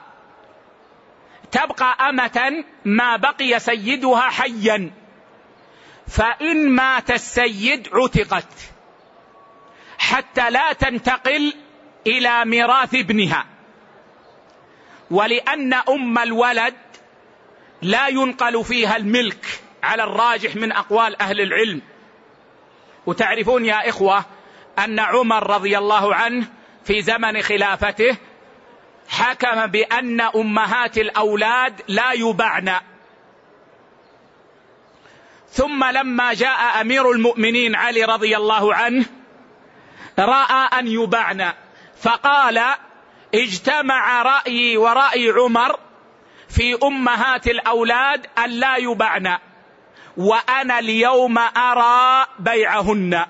تبقى 1.51 2.09
أمة 2.09 2.63
ما 2.85 3.15
بقي 3.15 3.59
سيدها 3.59 4.21
حيا. 4.21 4.91
فإن 6.07 6.69
مات 6.69 7.11
السيد 7.11 7.89
عتقت. 7.93 8.70
حتى 10.01 10.49
لا 10.49 10.73
تنتقل 10.73 11.53
إلى 12.07 12.45
ميراث 12.45 12.95
ابنها. 12.95 13.45
ولأن 15.11 15.73
أم 15.73 16.17
الولد 16.17 16.73
لا 17.81 18.07
ينقل 18.07 18.63
فيها 18.63 18.97
الملك 18.97 19.45
على 19.83 20.03
الراجح 20.03 20.55
من 20.55 20.71
أقوال 20.71 21.21
أهل 21.21 21.41
العلم. 21.41 21.81
وتعرفون 23.05 23.65
يا 23.65 23.89
إخوة 23.89 24.25
أن 24.79 24.99
عمر 24.99 25.49
رضي 25.49 25.77
الله 25.77 26.15
عنه 26.15 26.47
في 26.85 27.01
زمن 27.01 27.41
خلافته 27.41 28.17
حكم 29.09 29.67
بأن 29.67 30.21
أمهات 30.21 30.97
الأولاد 30.97 31.81
لا 31.87 32.11
يبعن. 32.11 32.79
ثم 35.49 35.83
لما 35.83 36.33
جاء 36.33 36.81
أمير 36.81 37.11
المؤمنين 37.11 37.75
علي 37.75 38.03
رضي 38.03 38.37
الله 38.37 38.75
عنه 38.75 39.05
راى 40.19 40.79
ان 40.79 40.87
يبعن. 40.87 41.53
فقال 42.01 42.61
اجتمع 43.35 44.21
رايي 44.21 44.77
ورأي 44.77 45.29
عمر 45.29 45.79
في 46.49 46.77
أمهات 46.83 47.47
الأولاد 47.47 48.27
أن 48.37 48.49
لا 48.49 48.75
يبعن 48.75 49.37
وأنا 50.17 50.79
اليوم 50.79 51.37
أرى 51.37 52.25
بيعهن. 52.39 53.25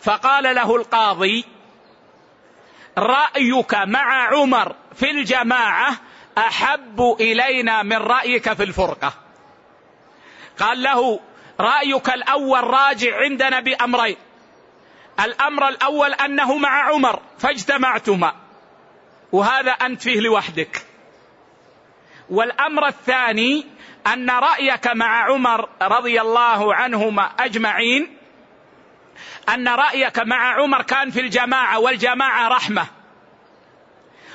فقال 0.00 0.54
له 0.54 0.76
القاضي 0.76 1.44
رأيك 2.98 3.74
مع 3.74 4.28
عمر 4.28 4.74
في 4.94 5.10
الجماعة 5.10 5.96
أحب 6.38 7.16
إلينا 7.20 7.82
من 7.82 7.96
رأيك 7.96 8.52
في 8.52 8.62
الفرقة. 8.62 9.12
قال 10.58 10.82
له 10.82 11.20
رأيك 11.60 12.08
الأول 12.10 12.64
راجع 12.64 13.16
عندنا 13.16 13.60
بأمرين. 13.60 14.16
الأمر 15.20 15.68
الأول 15.68 16.12
أنه 16.12 16.58
مع 16.58 16.82
عمر 16.82 17.20
فاجتمعتما. 17.38 18.34
وهذا 19.32 19.70
أنت 19.70 20.02
فيه 20.02 20.20
لوحدك. 20.20 20.86
والأمر 22.30 22.86
الثاني 22.86 23.66
أن 24.06 24.30
رأيك 24.30 24.86
مع 24.86 25.24
عمر 25.24 25.68
رضي 25.82 26.20
الله 26.20 26.74
عنهما 26.74 27.30
أجمعين 27.38 28.16
أن 29.48 29.68
رأيك 29.68 30.18
مع 30.18 30.54
عمر 30.62 30.82
كان 30.82 31.10
في 31.10 31.20
الجماعة 31.20 31.78
والجماعة 31.78 32.48
رحمة. 32.48 32.86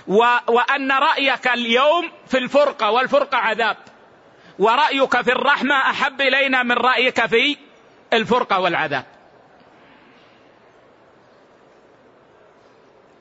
و... 0.07 0.25
وأن 0.47 0.91
رأيك 0.91 1.47
اليوم 1.47 2.11
في 2.27 2.37
الفرقة 2.37 2.91
والفرقة 2.91 3.37
عذاب. 3.37 3.77
ورأيك 4.59 5.21
في 5.21 5.31
الرحمة 5.31 5.75
أحب 5.75 6.21
إلينا 6.21 6.63
من 6.63 6.75
رأيك 6.75 7.25
في 7.25 7.57
الفرقة 8.13 8.59
والعذاب. 8.59 9.16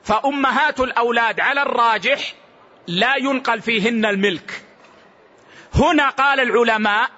فأمهات 0.07 0.79
الأولاد 0.79 1.39
على 1.39 1.61
الراجح 1.61 2.33
لا 2.87 3.15
ينقل 3.15 3.61
فيهن 3.61 4.05
الملك. 4.05 4.63
هنا 5.75 6.09
قال 6.09 6.39
العلماء 6.39 7.09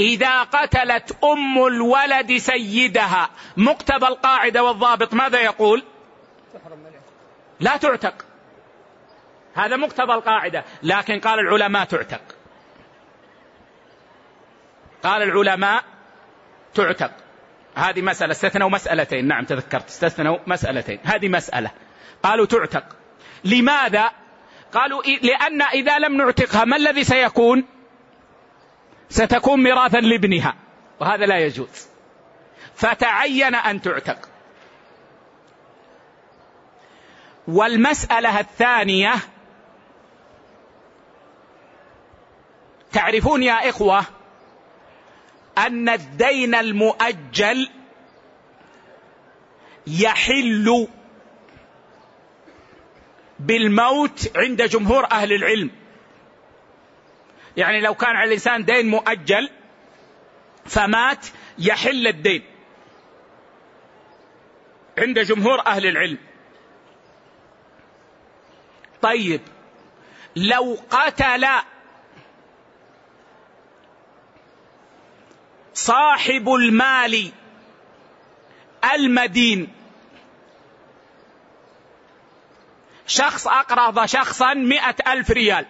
إذا 0.00 0.42
قتلت 0.42 1.24
أم 1.24 1.66
الولد 1.66 2.36
سيدها 2.36 3.30
مقتضى 3.56 4.06
القاعدة 4.06 4.64
والضابط 4.64 5.14
ماذا 5.14 5.40
يقول؟ 5.40 5.82
لا 7.60 7.76
تعتق. 7.76 8.14
هذا 9.54 9.76
مقتضى 9.76 10.12
القاعدة 10.12 10.64
لكن 10.82 11.20
قال 11.20 11.38
العلماء 11.38 11.84
تعتق. 11.84 12.22
قال 15.02 15.22
العلماء 15.22 15.84
تعتق. 16.74 17.10
هذه 17.74 18.02
مسألة 18.02 18.32
استثنوا 18.32 18.70
مسألتين. 18.70 19.28
نعم 19.28 19.44
تذكرت. 19.44 19.88
استثنوا 19.88 20.38
مسألتين. 20.46 20.98
هذه 21.04 21.28
مسألة. 21.28 21.70
قالوا 22.22 22.46
تعتق. 22.46 22.84
لماذا؟ 23.44 24.10
قالوا 24.72 25.02
لأن 25.02 25.62
إذا 25.62 25.98
لم 25.98 26.16
نعتقها 26.16 26.64
ما 26.64 26.76
الذي 26.76 27.04
سيكون؟ 27.04 27.64
ستكون 29.08 29.62
ميراثا 29.62 29.98
لابنها. 30.00 30.54
وهذا 31.00 31.26
لا 31.26 31.38
يجوز. 31.38 31.88
فتعين 32.74 33.54
أن 33.54 33.82
تعتق. 33.82 34.28
والمسألة 37.48 38.40
الثانية 38.40 39.14
تعرفون 42.92 43.42
يا 43.42 43.68
إخوة 43.68 44.04
أن 45.58 45.88
الدين 45.88 46.54
المؤجل 46.54 47.70
يحل 49.86 50.88
بالموت 53.38 54.36
عند 54.36 54.62
جمهور 54.62 55.04
أهل 55.04 55.32
العلم. 55.32 55.70
يعني 57.56 57.80
لو 57.80 57.94
كان 57.94 58.16
على 58.16 58.28
الإنسان 58.28 58.64
دين 58.64 58.88
مؤجل 58.88 59.50
فمات 60.66 61.26
يحل 61.58 62.06
الدين 62.06 62.42
عند 64.98 65.18
جمهور 65.18 65.66
أهل 65.66 65.86
العلم. 65.86 66.18
طيب 69.02 69.40
لو 70.36 70.78
قتل 70.90 71.46
صاحب 75.74 76.48
المال 76.48 77.32
المدين 78.94 79.77
شخص 83.08 83.46
أقرض 83.46 84.04
شخصا 84.04 84.54
مئة 84.54 85.12
ألف 85.12 85.30
ريال. 85.30 85.66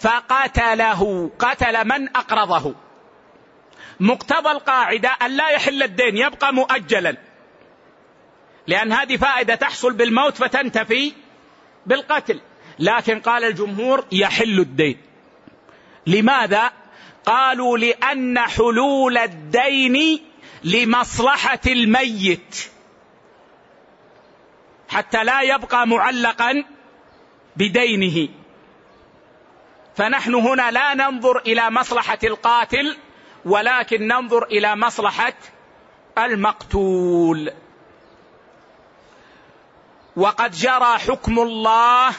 فقتله 0.00 1.30
قتل 1.38 1.88
من 1.88 2.16
أقرضه. 2.16 2.74
مقتضى 4.00 4.50
القاعدة 4.50 5.08
أن 5.08 5.36
لا 5.36 5.48
يحل 5.48 5.82
الدين 5.82 6.16
يبقى 6.16 6.54
مؤجلا. 6.54 7.16
لأن 8.66 8.92
هذه 8.92 9.16
فائدة 9.16 9.54
تحصل 9.54 9.92
بالموت 9.92 10.36
فتنتفي 10.36 11.12
بالقتل. 11.86 12.40
لكن 12.78 13.20
قال 13.20 13.44
الجمهور 13.44 14.04
يحل 14.12 14.60
الدين. 14.60 15.00
لماذا؟ 16.06 16.70
قالوا 17.26 17.78
لأن 17.78 18.38
حلول 18.38 19.18
الدين 19.18 20.26
لمصلحة 20.64 21.60
الميت. 21.66 22.70
حتى 24.88 25.24
لا 25.24 25.40
يبقى 25.40 25.86
معلقا 25.86 26.64
بدينه. 27.56 28.28
فنحن 29.96 30.34
هنا 30.34 30.70
لا 30.70 30.94
ننظر 30.94 31.38
إلى 31.38 31.70
مصلحة 31.70 32.18
القاتل 32.24 32.96
ولكن 33.44 34.06
ننظر 34.06 34.44
إلى 34.44 34.76
مصلحة 34.76 35.34
المقتول. 36.18 37.52
وقد 40.16 40.50
جرى 40.50 40.98
حكم 40.98 41.38
الله 41.38 42.12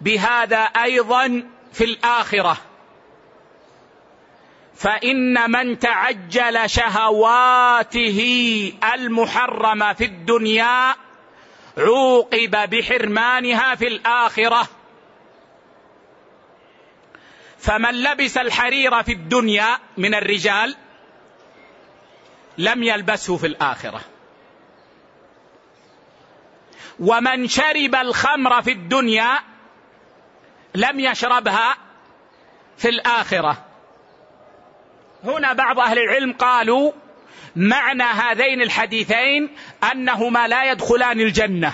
بهذا 0.00 0.58
أيضا 0.58 1.50
في 1.72 1.84
الآخرة. 1.84 2.67
فإن 4.78 5.50
من 5.50 5.78
تعجل 5.78 6.70
شهواته 6.70 8.20
المحرمة 8.94 9.92
في 9.92 10.04
الدنيا 10.04 10.94
عوقب 11.78 12.70
بحرمانها 12.70 13.74
في 13.74 13.88
الآخرة. 13.88 14.68
فمن 17.58 18.02
لبس 18.02 18.36
الحرير 18.36 19.02
في 19.02 19.12
الدنيا 19.12 19.78
من 19.96 20.14
الرجال 20.14 20.76
لم 22.58 22.82
يلبسه 22.82 23.36
في 23.36 23.46
الآخرة. 23.46 24.00
ومن 27.00 27.48
شرب 27.48 27.94
الخمر 27.94 28.62
في 28.62 28.72
الدنيا 28.72 29.38
لم 30.74 31.00
يشربها 31.00 31.76
في 32.76 32.88
الآخرة. 32.88 33.67
هنا 35.24 35.52
بعض 35.52 35.80
أهل 35.80 35.98
العلم 35.98 36.32
قالوا 36.32 36.92
معنى 37.56 38.02
هذين 38.02 38.62
الحديثين 38.62 39.56
أنهما 39.92 40.48
لا 40.48 40.70
يدخلان 40.70 41.20
الجنة 41.20 41.72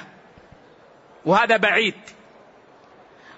وهذا 1.25 1.57
بعيد. 1.57 1.95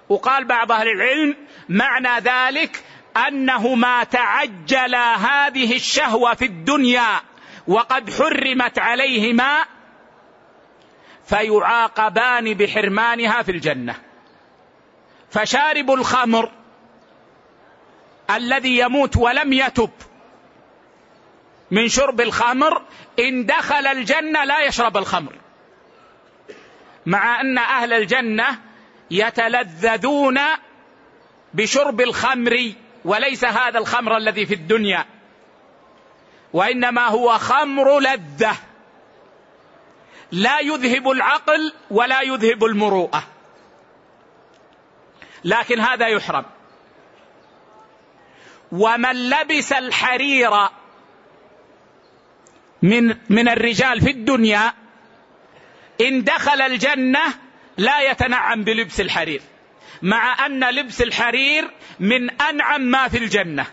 وقال 0.09 0.45
بعض 0.45 0.71
أهل 0.71 0.87
العلم 0.87 1.35
معنى 1.69 2.19
ذلك 2.19 2.83
انه 3.27 3.75
ما 3.75 4.03
تعجل 4.03 4.95
هذه 4.95 5.75
الشهوة 5.75 6.33
في 6.33 6.45
الدنيا 6.45 7.21
وقد 7.67 8.13
حرمت 8.13 8.79
عليهما 8.79 9.65
فيعاقبان 11.25 12.53
بحرمانها 12.53 13.41
في 13.41 13.51
الجنة. 13.51 13.95
فشارب 15.29 15.91
الخمر 15.91 16.51
الذي 18.29 18.77
يموت 18.77 19.17
ولم 19.17 19.53
يتب 19.53 19.89
من 21.71 21.87
شرب 21.87 22.21
الخمر 22.21 22.81
إن 23.19 23.45
دخل 23.45 23.87
الجنة 23.87 24.43
لا 24.43 24.61
يشرب 24.61 24.97
الخمر. 24.97 25.33
مع 27.05 27.41
أن 27.41 27.57
أهل 27.57 27.93
الجنة 27.93 28.59
يتلذذون 29.11 30.39
بشرب 31.53 32.01
الخمر 32.01 32.73
وليس 33.05 33.45
هذا 33.45 33.79
الخمر 33.79 34.17
الذي 34.17 34.45
في 34.45 34.53
الدنيا 34.53 35.05
وإنما 36.53 37.07
هو 37.07 37.37
خمر 37.37 37.99
لذة. 37.99 38.55
لا 40.31 40.59
يذهب 40.59 41.09
العقل 41.09 41.73
ولا 41.91 42.21
يذهب 42.21 42.63
المروءة. 42.63 43.23
لكن 45.43 45.79
هذا 45.79 46.07
يحرم. 46.07 46.45
ومن 48.71 49.29
لبس 49.29 49.73
الحرير 49.73 50.51
من 52.81 53.15
من 53.29 53.49
الرجال 53.49 54.01
في 54.01 54.11
الدنيا 54.11 54.73
إن 56.01 56.23
دخل 56.23 56.61
الجنة 56.61 57.21
لا 57.77 58.01
يتنعم 58.01 58.63
بلبس 58.63 59.01
الحرير 59.01 59.41
مع 60.01 60.45
أن 60.45 60.69
لبس 60.69 61.01
الحرير 61.01 61.71
من 61.99 62.41
أنعم 62.41 62.81
ما 62.81 63.07
في 63.07 63.17
الجنة. 63.17 63.65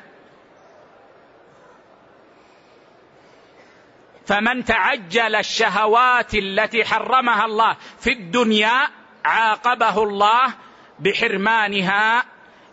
فمن 4.27 4.65
تعجل 4.65 5.35
الشهوات 5.35 6.35
التي 6.35 6.85
حرمها 6.85 7.45
الله 7.45 7.77
في 8.01 8.13
الدنيا 8.13 8.89
عاقبه 9.25 10.03
الله 10.03 10.55
بحرمانها 11.01 12.25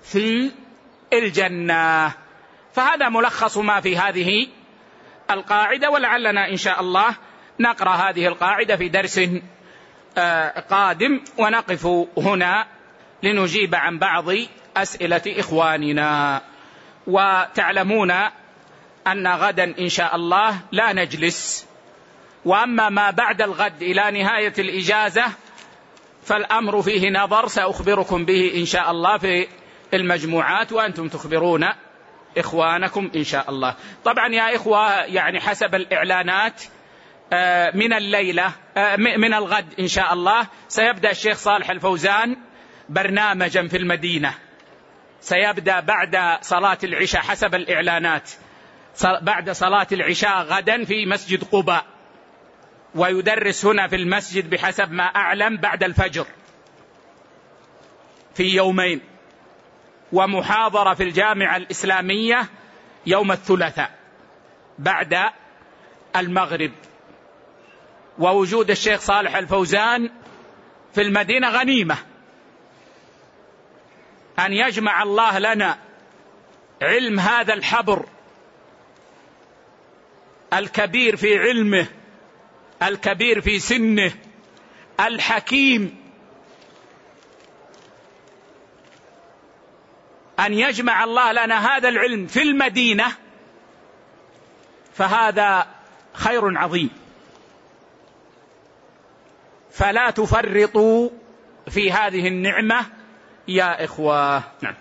في 0.03 0.51
الجنة. 1.13 2.11
فهذا 2.73 3.09
ملخص 3.09 3.57
ما 3.57 3.81
في 3.81 3.97
هذه 3.97 4.47
القاعدة 5.31 5.89
ولعلنا 5.89 6.49
إن 6.49 6.57
شاء 6.57 6.81
الله 6.81 7.15
نقرأ 7.59 7.91
هذه 7.91 8.27
القاعدة 8.27 8.75
في 8.75 8.89
درس 8.89 9.21
آه، 10.17 10.59
قادم. 10.59 11.21
ونقف 11.37 11.85
هنا 12.17 12.67
لنجيب 13.23 13.75
عن 13.75 13.99
بعض 13.99 14.25
أسئلة 14.77 15.21
إخواننا. 15.27 16.41
وتعلمون 17.07 18.11
أن 19.07 19.27
غدا 19.27 19.75
إن 19.79 19.89
شاء 19.89 20.15
الله 20.15 20.59
لا 20.71 20.93
نجلس. 20.93 21.71
وأما 22.45 22.89
ما 22.89 23.11
بعد 23.11 23.41
الغد 23.41 23.81
إلى 23.81 24.23
نهاية 24.23 24.53
الإجازة 24.59 25.25
فالأمر 26.23 26.81
فيه 26.81 27.09
نظر 27.09 27.47
سأخبركم 27.47 28.25
به 28.25 28.51
إن 28.55 28.65
شاء 28.65 28.91
الله 28.91 29.17
في 29.17 29.47
المجموعات 29.93 30.71
وأنتم 30.71 31.07
تخبرون 31.07 31.65
إخوانكم 32.37 33.11
إن 33.15 33.23
شاء 33.23 33.49
الله. 33.49 33.75
طبعا 34.03 34.27
يا 34.27 34.55
إخوة 34.55 35.03
يعني 35.03 35.39
حسب 35.39 35.75
الإعلانات 35.75 36.63
آه، 37.33 37.71
من 37.75 37.93
الليلة 37.93 38.51
آه، 38.77 38.95
من 38.95 39.33
الغد 39.33 39.73
إن 39.79 39.87
شاء 39.87 40.13
الله 40.13 40.47
سيبدأ 40.67 41.11
الشيخ 41.11 41.37
صالح 41.37 41.69
الفوزان 41.69 42.37
برنامجا 42.89 43.67
في 43.67 43.77
المدينة. 43.77 44.33
سيبدأ 45.21 45.79
بعد 45.79 46.37
صلاة 46.41 46.77
العشاء 46.83 47.21
حسب 47.21 47.55
الإعلانات. 47.55 48.29
بعد 49.21 49.49
صلاة 49.49 49.87
العشاء 49.91 50.41
غدا 50.41 50.83
في 50.85 51.05
مسجد 51.05 51.43
قباء. 51.43 51.85
ويدرس 52.95 53.65
هنا 53.65 53.87
في 53.87 53.95
المسجد 53.95 54.49
بحسب 54.49 54.91
ما 54.91 55.03
أعلم 55.03 55.57
بعد 55.57 55.83
الفجر. 55.83 56.25
في 58.35 58.43
يومين. 58.43 59.01
ومحاضرة 60.13 60.93
في 60.93 61.03
الجامعة 61.03 61.57
الإسلامية 61.57 62.49
يوم 63.05 63.31
الثلاثاء 63.31 63.91
بعد 64.79 65.17
المغرب. 66.15 66.71
ووجود 68.19 68.69
الشيخ 68.69 69.01
صالح 69.01 69.35
الفوزان 69.35 70.09
في 70.93 71.01
المدينة 71.01 71.49
غنيمة. 71.49 71.97
أن 74.39 74.53
يجمع 74.53 75.03
الله 75.03 75.39
لنا 75.39 75.77
علم 76.81 77.19
هذا 77.19 77.53
الحبر 77.53 78.05
الكبير 80.53 81.15
في 81.15 81.37
علمه 81.37 81.87
الكبير 82.83 83.41
في 83.41 83.59
سنه 83.59 84.11
الحكيم 84.99 86.00
أن 90.45 90.53
يجمع 90.53 91.03
الله 91.03 91.31
لنا 91.31 91.57
هذا 91.57 91.89
العلم 91.89 92.27
في 92.27 92.41
المدينة 92.41 93.05
فهذا 94.93 95.65
خير 96.13 96.57
عظيم. 96.57 96.89
فلا 99.71 100.09
تفرطوا 100.09 101.09
في 101.69 101.91
هذه 101.91 102.27
النعمة 102.27 102.85
يا 103.47 103.83
إخوة. 103.85 104.43
نعم. 104.61 104.73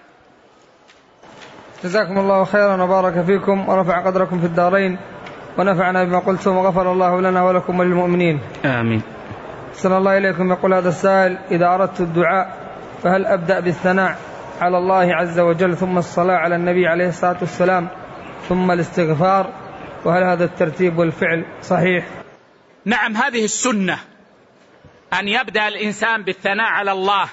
جزاكم 1.84 2.18
الله 2.18 2.44
خيرا 2.44 2.82
وبارك 2.82 3.24
فيكم 3.24 3.68
ورفع 3.68 4.06
قدركم 4.06 4.40
في 4.40 4.46
الدارين 4.46 4.98
ونفعنا 5.58 6.04
بما 6.04 6.18
قلتم 6.18 6.56
وغفر 6.56 6.92
الله 6.92 7.20
لنا 7.20 7.42
ولكم 7.42 7.80
وللمؤمنين. 7.80 8.40
آمين. 8.64 9.02
صلى 9.74 9.96
الله 9.96 10.18
إليكم. 10.18 10.52
يقول 10.52 10.74
هذا 10.74 10.88
السائل 10.88 11.38
إذا 11.50 11.66
أردت 11.74 12.00
الدعاء 12.00 12.56
فهل 13.02 13.26
أبدأ 13.26 13.60
بالثناء؟ 13.60 14.29
على 14.60 14.78
الله 14.78 15.14
عز 15.14 15.40
وجل 15.40 15.76
ثم 15.76 15.98
الصلاة 15.98 16.36
على 16.36 16.56
النبي 16.56 16.86
عليه 16.86 17.08
الصلاة 17.08 17.36
والسلام 17.40 17.88
ثم 18.48 18.70
الاستغفار. 18.70 19.52
وهل 20.04 20.22
هذا 20.22 20.44
الترتيب 20.44 20.98
والفعل 20.98 21.44
صحيح؟ 21.62 22.04
نعم 22.84 23.16
هذه 23.16 23.44
السنة 23.44 23.98
أن 25.20 25.28
يبدأ 25.28 25.68
الإنسان 25.68 26.22
بالثناء 26.22 26.66
على 26.66 26.92
الله 26.92 27.28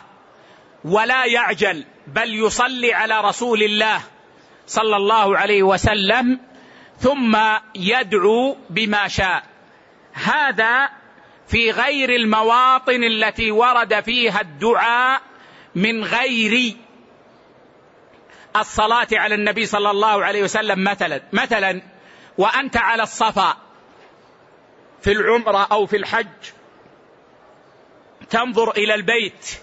ولا 0.85 1.25
يعجل 1.25 1.85
بل 2.07 2.33
يصلي 2.45 2.93
على 2.93 3.21
رسول 3.21 3.63
الله 3.63 3.99
صلى 4.67 4.95
الله 4.95 5.37
عليه 5.37 5.63
وسلم 5.63 6.39
ثم 6.99 7.37
يدعو 7.75 8.57
بما 8.69 9.07
شاء. 9.07 9.43
هذا 10.13 10.89
في 11.47 11.71
غير 11.71 12.09
المواطن 12.09 13.03
التي 13.03 13.51
ورد 13.51 13.99
فيها 13.99 14.41
الدعاء 14.41 15.21
من 15.75 16.03
غير 16.03 16.75
الصلاة 18.55 19.07
على 19.11 19.35
النبي 19.35 19.65
صلى 19.65 19.91
الله 19.91 20.25
عليه 20.25 20.43
وسلم 20.43 20.83
مثلا 20.83 21.21
مثلا 21.33 21.81
وأنت 22.37 22.77
على 22.77 23.03
الصفا 23.03 23.57
في 25.01 25.11
العمرة 25.11 25.67
أو 25.71 25.85
في 25.85 25.97
الحج 25.97 26.27
تنظر 28.29 28.71
إلى 28.71 28.95
البيت. 28.95 29.59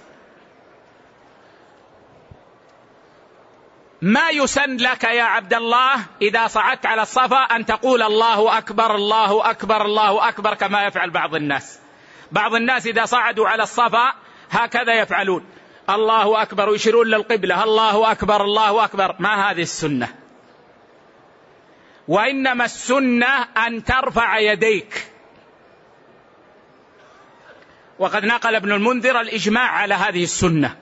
ما 4.03 4.31
يسن 4.31 4.77
لك 4.77 5.05
يا 5.05 5.23
عبد 5.23 5.55
الله 5.55 5.95
إذا 6.23 6.47
صعدت 6.47 6.87
على 6.87 7.03
الصفا 7.03 7.37
أن 7.37 7.67
تقول 7.67 8.03
الله 8.03 8.59
أكبر 8.59 8.95
الله 8.95 9.51
أكبر 9.51 9.85
الله 9.85 10.29
أكبر 10.29 10.55
كما 10.55 10.87
يفعل 10.87 11.11
بعض 11.11 11.35
الناس. 11.35 11.79
بعض 12.33 12.55
الناس 12.55 12.87
إذا 12.87 13.05
صعدوا 13.05 13.49
على 13.49 13.63
الصفا 13.63 14.15
هكذا 14.51 14.95
يفعلون. 14.95 15.47
الله 15.91 16.43
أكبر 16.43 16.69
ويشيرون 16.69 17.07
للقبلة. 17.07 17.65
الله 17.65 18.13
أكبر 18.13 18.45
الله 18.45 18.85
أكبر. 18.85 19.17
ما 19.19 19.51
هذه 19.51 19.63
السنة؟ 19.63 20.15
وإنما 22.09 22.65
السنة 22.65 23.43
أن 23.67 23.85
ترفع 23.85 24.39
يديك. 24.39 25.07
وقد 27.99 28.25
نقل 28.25 28.55
ابن 28.55 28.73
المنذر 28.73 29.21
الإجماع 29.21 29.71
على 29.71 29.95
هذه 29.95 30.23
السنة. 30.23 30.77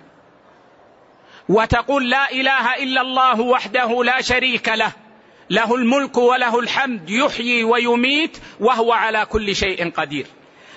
وتقول 1.49 2.11
لا 2.11 2.31
إله 2.31 2.74
إلا 2.74 3.01
الله 3.01 3.41
وحده 3.41 4.05
لا 4.05 4.20
شريك 4.20 4.69
له. 4.69 4.93
له 5.51 5.74
الملك 5.74 6.16
وله 6.16 6.59
الحمد 6.59 7.11
يحيي 7.11 7.65
ويميت 7.65 8.39
وهو 8.61 8.93
على 8.93 9.27
كل 9.27 9.57
شيء 9.57 9.91
قدير. 9.91 10.27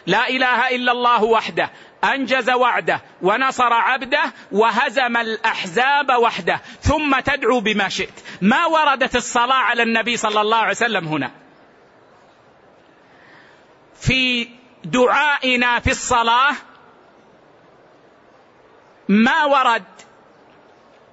لا 0.07 0.30
إله 0.30 0.76
إلا 0.76 0.91
الله 0.91 1.23
وحده 1.23 1.69
أنجز 2.03 2.49
وعده 2.49 3.02
ونصر 3.22 3.73
عبده 3.73 4.34
وهزم 4.52 5.18
الأحزاب 5.18 6.10
وحده 6.10 6.61
ثم 6.82 7.19
تدعو 7.19 7.60
بما 7.60 7.90
شئت. 7.90 8.19
ما 8.41 8.65
وردت 8.65 9.15
الصلاة 9.15 9.56
على 9.56 9.84
النبي 9.84 10.18
صلى 10.18 10.41
الله 10.41 10.57
عليه 10.57 10.72
وسلم 10.72 11.07
هنا؟ 11.07 11.32
في 13.99 14.49
دعائنا 14.84 15.80
في 15.80 15.91
الصلاة 15.91 16.53
ما 19.10 19.45
ورد 19.45 19.84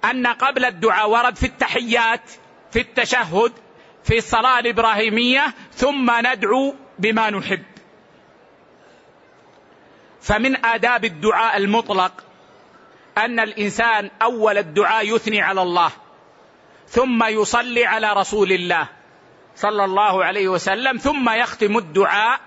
أن 0.04 0.26
قبل 0.26 0.64
الدعاء 0.64 1.10
ورد 1.10 1.36
في 1.36 1.46
التحيات 1.46 2.30
في 2.72 2.80
التشهد 2.80 3.52
في 4.04 4.18
الصلاة 4.18 4.58
الإبراهيمية 4.58 5.54
ثم 5.72 6.10
ندعو 6.26 6.74
بما 6.98 7.30
نحب. 7.30 7.71
فمن 10.22 10.64
آداب 10.66 11.04
الدعاء 11.04 11.56
المطلق 11.56 12.12
أن 13.18 13.40
الإنسان 13.40 14.10
أول 14.22 14.58
الدعاء 14.58 15.14
يثني 15.14 15.40
على 15.40 15.62
الله 15.62 15.90
ثم 16.88 17.24
يصلي 17.24 17.86
على 17.86 18.12
رسول 18.12 18.52
الله 18.52 18.88
صلى 19.56 19.84
الله 19.84 20.24
عليه 20.24 20.48
وسلم 20.48 20.96
ثم 20.96 21.30
يختم 21.30 21.78
الدعاء 21.78 22.40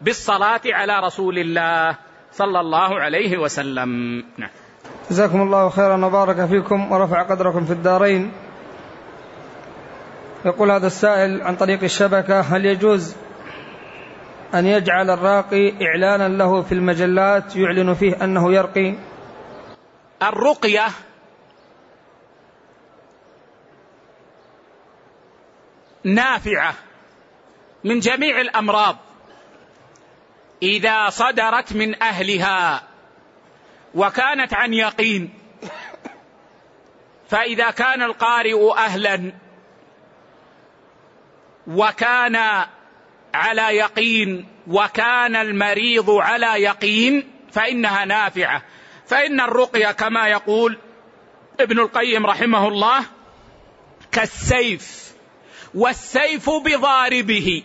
بالصلاة 0.00 0.60
على 0.66 1.00
رسول 1.00 1.38
الله 1.38 1.96
صلى 2.32 2.60
الله 2.60 3.00
عليه 3.00 3.38
وسلم 3.38 4.16
نعم. 4.38 4.50
جزاكم 5.10 5.42
الله 5.42 5.68
خيرا 5.68 6.06
وبارك 6.06 6.46
فيكم 6.46 6.92
ورفع 6.92 7.22
قدركم 7.22 7.64
في 7.64 7.72
الدارين 7.72 8.32
يقول 10.44 10.70
هذا 10.70 10.86
السائل 10.86 11.42
عن 11.42 11.56
طريق 11.56 11.82
الشبكة 11.82 12.40
هل 12.40 12.66
يجوز 12.66 13.14
أن 14.54 14.66
يجعل 14.66 15.10
الراقي 15.10 15.86
إعلانا 15.86 16.28
له 16.28 16.62
في 16.62 16.72
المجلات 16.72 17.56
يعلن 17.56 17.94
فيه 17.94 18.24
أنه 18.24 18.52
يرقي. 18.52 18.94
الرقية 20.22 20.86
نافعة 26.04 26.74
من 27.84 27.98
جميع 27.98 28.40
الأمراض. 28.40 28.96
إذا 30.62 31.08
صدرت 31.08 31.72
من 31.72 32.02
أهلها 32.02 32.82
وكانت 33.94 34.54
عن 34.54 34.74
يقين 34.74 35.34
فإذا 37.28 37.70
كان 37.70 38.02
القارئ 38.02 38.72
أهلا 38.76 39.32
وكان 41.66 42.66
على 43.34 43.76
يقين 43.76 44.48
وكان 44.66 45.36
المريض 45.36 46.10
على 46.10 46.62
يقين 46.62 47.30
فإنها 47.52 48.04
نافعة. 48.04 48.62
فإن 49.06 49.40
الرقية 49.40 49.92
كما 49.92 50.28
يقول 50.28 50.78
ابن 51.60 51.78
القيم 51.78 52.26
رحمه 52.26 52.68
الله 52.68 53.04
كالسيف 54.12 55.12
والسيف 55.74 56.50
بضاربه. 56.50 57.62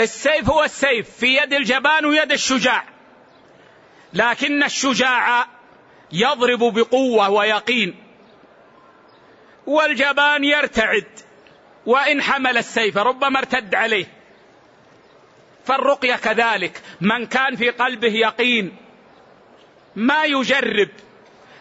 السيف 0.00 0.50
هو 0.50 0.64
السيف 0.64 1.10
في 1.10 1.36
يد 1.36 1.52
الجبان 1.52 2.06
ويد 2.06 2.32
الشجاع. 2.32 2.84
لكن 4.12 4.62
الشجاع 4.62 5.46
يضرب 6.12 6.74
بقوة 6.74 7.30
ويقين 7.30 7.94
والجبان 9.66 10.44
يرتعد. 10.44 11.23
وإن 11.86 12.22
حمل 12.22 12.58
السيف 12.58 12.98
ربما 12.98 13.38
ارتد 13.38 13.74
عليه. 13.74 14.06
فالرقية 15.64 16.14
كذلك. 16.14 16.82
من 17.00 17.26
كان 17.26 17.56
في 17.56 17.70
قلبه 17.70 18.12
يقين 18.12 18.76
ما 19.96 20.24
يجرب. 20.24 20.88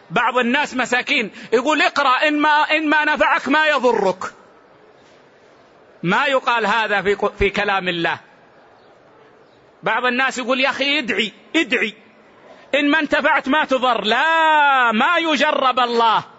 بعض 0.09 0.37
الناس 0.37 0.75
مساكين 0.75 1.31
يقول 1.53 1.81
اقرأ 1.81 2.27
إن 2.27 2.39
ما, 2.39 2.49
إن 2.49 2.89
ما 2.89 3.05
نفعك 3.05 3.49
ما 3.49 3.67
يضرك. 3.67 4.23
ما 6.03 6.25
يقال 6.25 6.65
هذا 6.65 7.01
في, 7.01 7.29
في 7.39 7.49
كلام 7.49 7.87
الله. 7.87 8.19
بعض 9.83 10.05
الناس 10.05 10.37
يقول 10.37 10.59
يا 10.59 10.69
أخي 10.69 10.99
ادعي 10.99 11.31
ادعي. 11.55 11.93
إن 12.75 12.91
ما 12.91 12.99
انتفعت 12.99 13.49
ما 13.49 13.65
تضر. 13.65 14.03
لا 14.03 14.91
ما 14.91 15.17
يجرب 15.17 15.79
الله. 15.79 16.32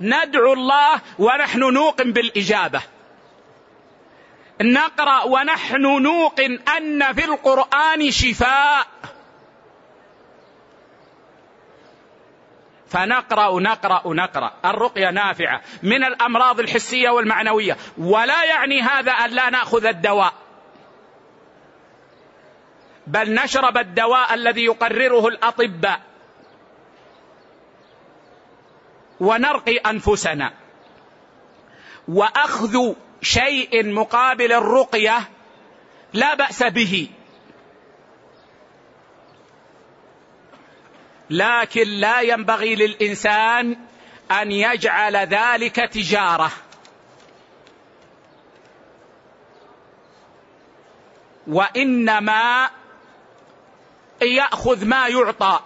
ندعو 0.00 0.52
الله 0.52 1.00
ونحن 1.18 1.58
نوقن 1.58 2.12
بالإجابة. 2.12 2.82
نقرأ 4.62 5.24
ونحن 5.24 6.02
نوقن 6.02 6.58
أن 6.76 7.12
في 7.12 7.24
القرآن 7.24 8.10
شفاء. 8.10 8.86
فنقرأ 12.90 13.60
نقرأ 13.60 14.02
نقرأ. 14.06 14.52
الرقية 14.64 15.10
نافعة 15.10 15.62
من 15.82 16.04
الأمراض 16.04 16.60
الحسية 16.60 17.10
والمعنوية. 17.10 17.76
ولا 17.98 18.44
يعني 18.44 18.82
هذا 18.82 19.12
أن 19.12 19.30
لا 19.30 19.50
نأخذ 19.50 19.86
الدواء. 19.86 20.32
بل 23.06 23.34
نشرب 23.34 23.78
الدواء 23.78 24.34
الذي 24.34 24.64
يقرره 24.64 25.28
الأطباء. 25.28 26.07
ونرقي 29.20 29.76
أنفسنا. 29.76 30.52
وأخذ 32.08 32.94
شيء 33.22 33.92
مقابل 33.92 34.52
الرقية 34.52 35.28
لا 36.12 36.34
بأس 36.34 36.62
به. 36.62 37.08
لكن 41.30 41.88
لا 41.88 42.20
ينبغي 42.20 42.74
للإنسان 42.74 43.76
أن 44.30 44.52
يجعل 44.52 45.16
ذلك 45.16 45.76
تجارة. 45.76 46.50
وإنما 51.46 52.70
يأخذ 54.22 54.84
ما 54.84 55.08
يعطى. 55.08 55.60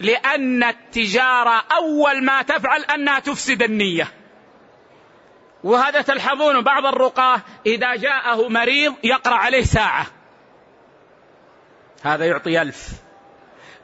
لأن 0.00 0.64
التجارة 0.64 1.64
أول 1.72 2.24
ما 2.24 2.42
تفعل 2.42 2.84
أنها 2.84 3.18
تفسد 3.18 3.62
النية. 3.62 4.12
وهذا 5.64 6.02
تلحظون 6.02 6.60
بعض 6.60 6.86
الرقاة 6.86 7.42
إذا 7.66 7.96
جاءه 7.96 8.48
مريض 8.48 8.94
يقرأ 9.04 9.34
عليه 9.34 9.62
ساعة. 9.62 10.06
هذا 12.02 12.26
يعطي 12.26 12.62
ألف. 12.62 12.88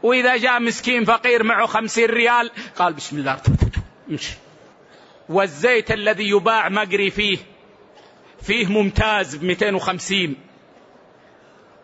وإذا 0.03 0.37
جاء 0.37 0.61
مسكين 0.61 1.05
فقير 1.05 1.43
معه 1.43 1.67
خمسين 1.67 2.11
ريال 2.11 2.51
قال 2.77 2.93
بسم 2.93 3.19
الله 3.19 3.41
امشي. 4.11 4.35
والزيت 5.29 5.91
الذي 5.91 6.29
يباع 6.29 6.69
مقري 6.69 7.11
فيه 7.11 7.39
فيه 8.43 8.67
ممتاز 8.67 9.37
ب 9.37 9.45
250 9.45 10.37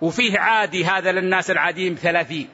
وفيه 0.01 0.39
عادي 0.39 0.85
هذا 0.85 1.13
للناس 1.13 1.51
العاديين 1.51 1.95
بثلاثين. 1.95 2.49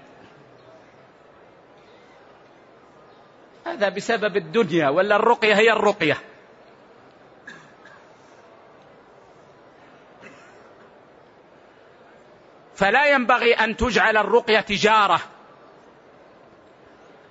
هذا 3.69 3.89
بسبب 3.89 4.37
الدنيا 4.37 4.89
ولا 4.89 5.17
الرقية 5.17 5.55
هي 5.55 5.73
الرقية. 5.73 6.17
فلا 12.75 13.07
ينبغي 13.07 13.55
أن 13.55 13.77
تجعل 13.77 14.17
الرقية 14.17 14.61
تجارة. 14.61 15.21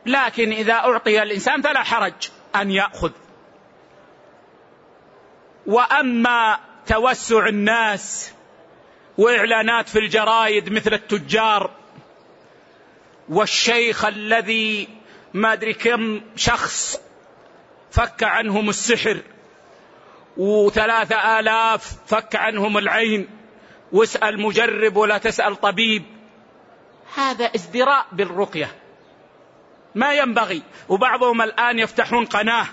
لكن 0.06 0.52
إذا 0.52 0.74
أعطي 0.74 1.24
الإنسان 1.24 1.62
فلا 1.62 1.84
حرج 1.84 2.30
أن 2.56 2.72
يأخذ. 2.72 3.12
وأما 5.66 6.60
توسع 6.86 7.48
الناس 7.48 8.34
وإعلانات 9.18 9.90
في 9.90 10.00
الجرايد 10.00 10.74
مثل 10.74 10.94
التجار 10.94 11.72
والشيخ 13.30 14.06
الذي 14.06 14.97
ما 15.38 15.54
أدري 15.54 15.74
كم 15.74 16.22
شخص 16.36 17.02
فك 17.92 18.24
عنهم 18.24 18.70
السحر 18.70 19.22
وثلاثة 20.38 21.40
آلاف 21.40 21.98
فك 22.08 22.36
عنهم 22.36 22.78
العين 22.78 23.30
واسأل 23.92 24.42
مجرب 24.42 24.96
ولا 24.96 25.18
تسأل 25.18 25.56
طبيب. 25.56 26.04
هذا 27.16 27.46
ازدراء 27.46 28.06
بالرقية. 28.12 28.76
ما 29.96 30.14
ينبغي. 30.14 30.62
وبعضهم 30.90 31.42
الآن 31.42 31.80
يفتحون 31.80 32.26
قناة 32.26 32.66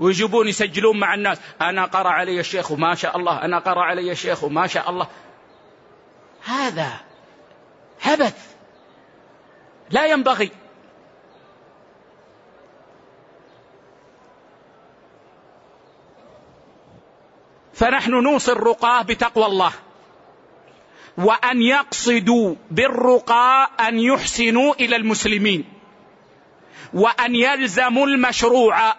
ويجيبون 0.00 0.48
يسجلون 0.48 0.98
مع 0.98 1.14
الناس. 1.14 1.38
أنا 1.60 1.84
قرأ 1.84 2.08
علي 2.08 2.40
الشيخ 2.40 2.70
وما 2.70 2.94
شاء 2.94 3.16
الله 3.16 3.44
أنا 3.44 3.58
قرأ 3.58 3.82
علي 3.82 4.12
الشيخ 4.12 4.44
وما 4.44 4.66
شاء 4.66 4.90
الله. 4.90 5.06
هذا 6.44 7.00
عبث 8.04 8.54
لا 9.90 10.06
ينبغي. 10.06 10.50
فنحن 17.76 18.10
نوصي 18.10 18.52
الرقاة 18.52 19.02
بتقوى 19.02 19.46
الله. 19.46 19.72
وأن 21.18 21.62
يقصدوا 21.62 22.54
بالرقى 22.70 23.70
أن 23.80 24.00
يحسنوا 24.00 24.74
إلى 24.74 24.96
المسلمين. 24.96 25.64
وأن 26.94 27.34
يلزموا 27.34 28.06
المشروع. 28.06 28.94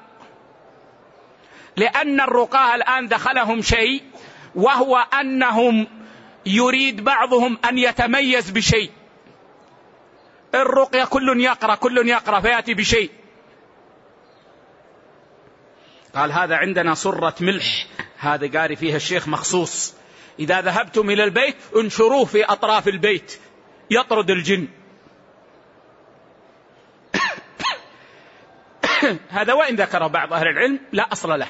لأن 1.75 2.21
الرقاة 2.21 2.75
الآن 2.75 3.07
دخلهم 3.07 3.61
شيء 3.61 4.03
وهو 4.55 4.97
أنهم 4.97 5.87
يريد 6.45 7.03
بعضهم 7.03 7.57
أن 7.69 7.77
يتميز 7.77 8.49
بشيء. 8.49 8.91
الرقية 10.55 11.03
كل 11.05 11.41
يقرأ 11.41 11.75
كل 11.75 12.07
يقرأ 12.07 12.39
فيأتي 12.39 12.73
بشيء. 12.73 13.11
قال 16.15 16.31
هذا 16.31 16.55
عندنا 16.55 16.93
صره 16.93 17.35
ملح. 17.41 17.87
هذا 18.17 18.59
قاري 18.59 18.75
فيها 18.75 18.95
الشيخ 18.95 19.27
مخصوص. 19.27 19.93
إذا 20.39 20.61
ذهبتم 20.61 21.09
إلى 21.09 21.23
البيت 21.23 21.55
انشروه 21.75 22.25
في 22.25 22.45
أطراف 22.45 22.87
البيت. 22.87 23.39
يطرد 23.91 24.29
الجن. 24.29 24.67
هذا 29.29 29.53
وإن 29.53 29.75
ذكر 29.75 30.07
بعض 30.07 30.33
أهل 30.33 30.47
العلم 30.47 30.79
لا 30.91 31.11
أصل 31.11 31.39
له. 31.39 31.47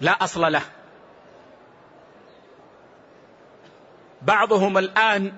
لا 0.00 0.24
أصل 0.24 0.52
له. 0.52 0.62
بعضهم 4.22 4.78
الآن 4.78 5.32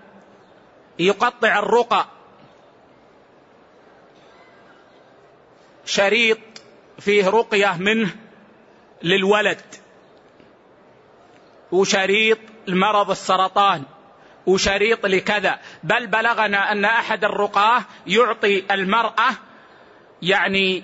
يقطع 0.99 1.59
الرقى. 1.59 2.07
شريط 5.85 6.39
فيه 6.99 7.29
رقية 7.29 7.77
منه 7.79 8.17
للولد 9.03 9.61
وشريط 11.73 12.39
المرض 12.69 13.11
السرطان 13.11 13.83
وشريط 14.47 15.07
لكذا. 15.07 15.59
بل 15.83 16.07
بلغنا 16.07 16.73
أن 16.73 16.85
أحد 16.85 17.25
الرقاة 17.25 17.83
يعطي 18.07 18.65
المرأة 18.71 19.31
يعني 20.23 20.83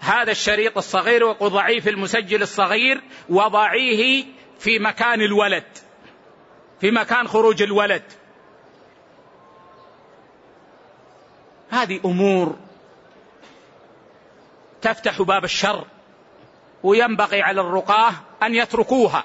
هذا 0.00 0.30
الشريط 0.30 0.76
الصغير 0.76 1.24
ويقول 1.24 1.50
ضعيف 1.50 1.88
المسجل 1.88 2.42
الصغير 2.42 3.00
وضعيه 3.28 4.24
في 4.58 4.78
مكان 4.78 5.22
الولد 5.22 5.64
في 6.80 6.90
مكان 6.90 7.28
خروج 7.28 7.62
الولد. 7.62 8.02
هذه 11.70 12.00
أمور 12.04 12.56
تفتح 14.82 15.22
باب 15.22 15.44
الشر 15.44 15.84
وينبغي 16.82 17.42
على 17.42 17.60
الرقاة 17.60 18.12
أن 18.42 18.54
يتركوها 18.54 19.24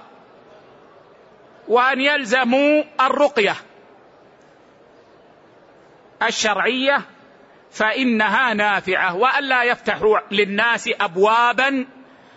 وأن 1.68 2.02
يلزموا 2.02 2.84
الرقية 3.02 3.56
الشرعية 6.24 7.02
فإنها 7.72 8.54
نافعة 8.54 9.16
وألا 9.16 9.64
يفتحوا 9.64 10.20
للناس 10.32 10.90
ابوابا 11.02 11.86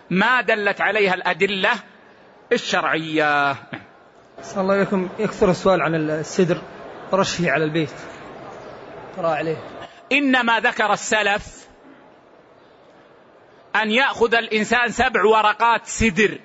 ما 0.09 0.41
دلت 0.41 0.81
عليها 0.81 1.13
الأدلة 1.13 1.71
الشرعية. 2.51 3.55
صلى 4.41 4.61
الله 4.61 4.73
عليكم 4.73 5.09
يكثر 5.19 5.51
السؤال 5.51 5.81
عن 5.81 5.95
السدر. 5.95 6.61
ورشه 7.11 7.51
على 7.51 7.63
البيت. 7.63 7.93
قرأ 9.17 9.29
عليه. 9.29 9.57
إنما 10.11 10.59
ذكر 10.59 10.93
السلف 10.93 11.60
أن 13.75 13.91
يأخذ 13.91 14.35
الإنسان 14.35 14.89
سبع 14.89 15.25
ورقات 15.25 15.85
سدر 15.85 16.39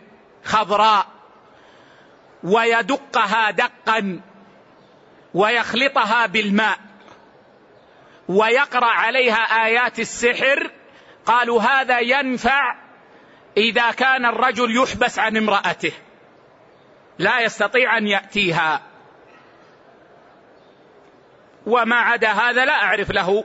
خضراء 0.44 1.06
ويدقها 2.44 3.50
دقا 3.50 4.20
ويخلطها 5.34 6.26
بالماء 6.26 6.78
ويقرأ 8.28 8.86
عليها 8.86 9.66
آيات 9.66 9.98
السحر 9.98 10.70
قالوا 11.26 11.62
هذا 11.62 12.00
ينفع 12.00 12.76
إذا 13.56 13.90
كان 13.90 14.26
الرجل 14.26 14.76
يحبس 14.76 15.18
عن 15.18 15.36
امرأته 15.36 15.92
لا 17.18 17.40
يستطيع 17.40 17.98
أن 17.98 18.06
يأتيها 18.06 18.82
وما 21.66 21.96
عدا 21.96 22.28
هذا 22.28 22.64
لا 22.64 22.72
أعرف 22.72 23.10
له 23.10 23.44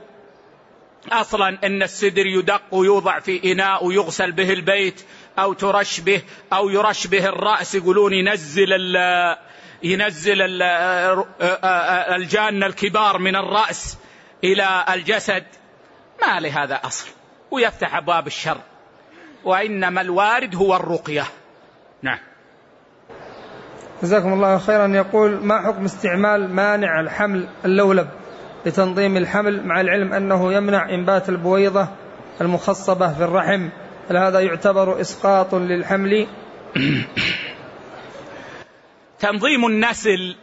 أصلا 1.08 1.58
إن 1.64 1.82
السدر 1.82 2.26
يدق 2.26 2.62
ويوضع 2.70 3.18
في 3.18 3.52
إناء 3.52 3.86
ويغسل 3.86 4.32
به 4.32 4.52
البيت 4.52 5.04
أو 5.38 5.52
ترش 5.52 6.00
به 6.00 6.22
أو 6.52 6.68
يرش 6.68 7.06
به 7.06 7.28
الرأس. 7.28 7.74
يقولون 7.74 8.12
ينزل 8.12 8.72
ال 8.72 9.36
ينزل 9.82 10.42
ال 10.42 10.62
الجان 12.14 12.62
الكبار 12.62 13.18
من 13.18 13.36
الرأس 13.36 13.98
إلى 14.44 14.84
الجسد. 14.94 15.44
ما 16.22 16.40
لهذا 16.40 16.74
أصل. 16.74 17.08
ويفتح 17.50 17.96
أبواب 17.96 18.26
الشر. 18.26 18.58
وإنما 19.44 20.00
الوارد 20.00 20.54
هو 20.54 20.76
الرقية. 20.76 21.24
نعم. 22.02 22.18
جزاكم 24.02 24.32
الله 24.32 24.58
خيرا. 24.58 24.86
يقول 24.86 25.30
ما 25.30 25.66
حكم 25.66 25.84
استعمال 25.84 26.54
مانع 26.54 27.00
الحمل 27.00 27.48
اللولب؟ 27.64 28.21
لتنظيم 28.66 29.16
الحمل 29.16 29.66
مع 29.66 29.80
العلم 29.80 30.12
أنه 30.12 30.52
يمنع 30.52 30.88
إنبات 30.88 31.28
البويضة 31.28 31.88
المخصبة 32.40 33.12
في 33.12 33.24
الرحم 33.24 33.68
هل 34.10 34.16
هذا 34.16 34.40
يعتبر 34.40 35.00
إسقاط 35.00 35.54
للحمل. 35.54 36.26
تنظيم 39.20 39.66
النسل 39.66 40.36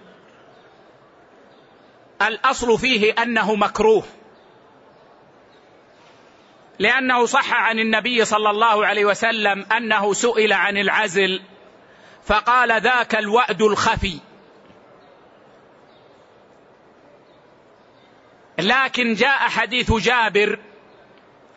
الأصل 2.21 2.77
فيه 2.77 3.13
أنه 3.23 3.55
مكروه 3.55 4.03
لأنه 6.79 7.25
صح 7.25 7.53
عن 7.53 7.79
النبي 7.79 8.25
صلى 8.25 8.49
الله 8.49 8.85
عليه 8.85 9.05
وسلم 9.05 9.65
أنه 9.77 10.13
سئل 10.13 10.53
عن 10.53 10.77
العزل 10.77 11.41
فقال 12.25 12.81
ذاك 12.81 13.15
الوأد 13.15 13.61
الخفي. 13.61 14.19
لكن 18.61 19.13
جاء 19.13 19.39
حديث 19.39 19.91
جابر. 19.93 20.59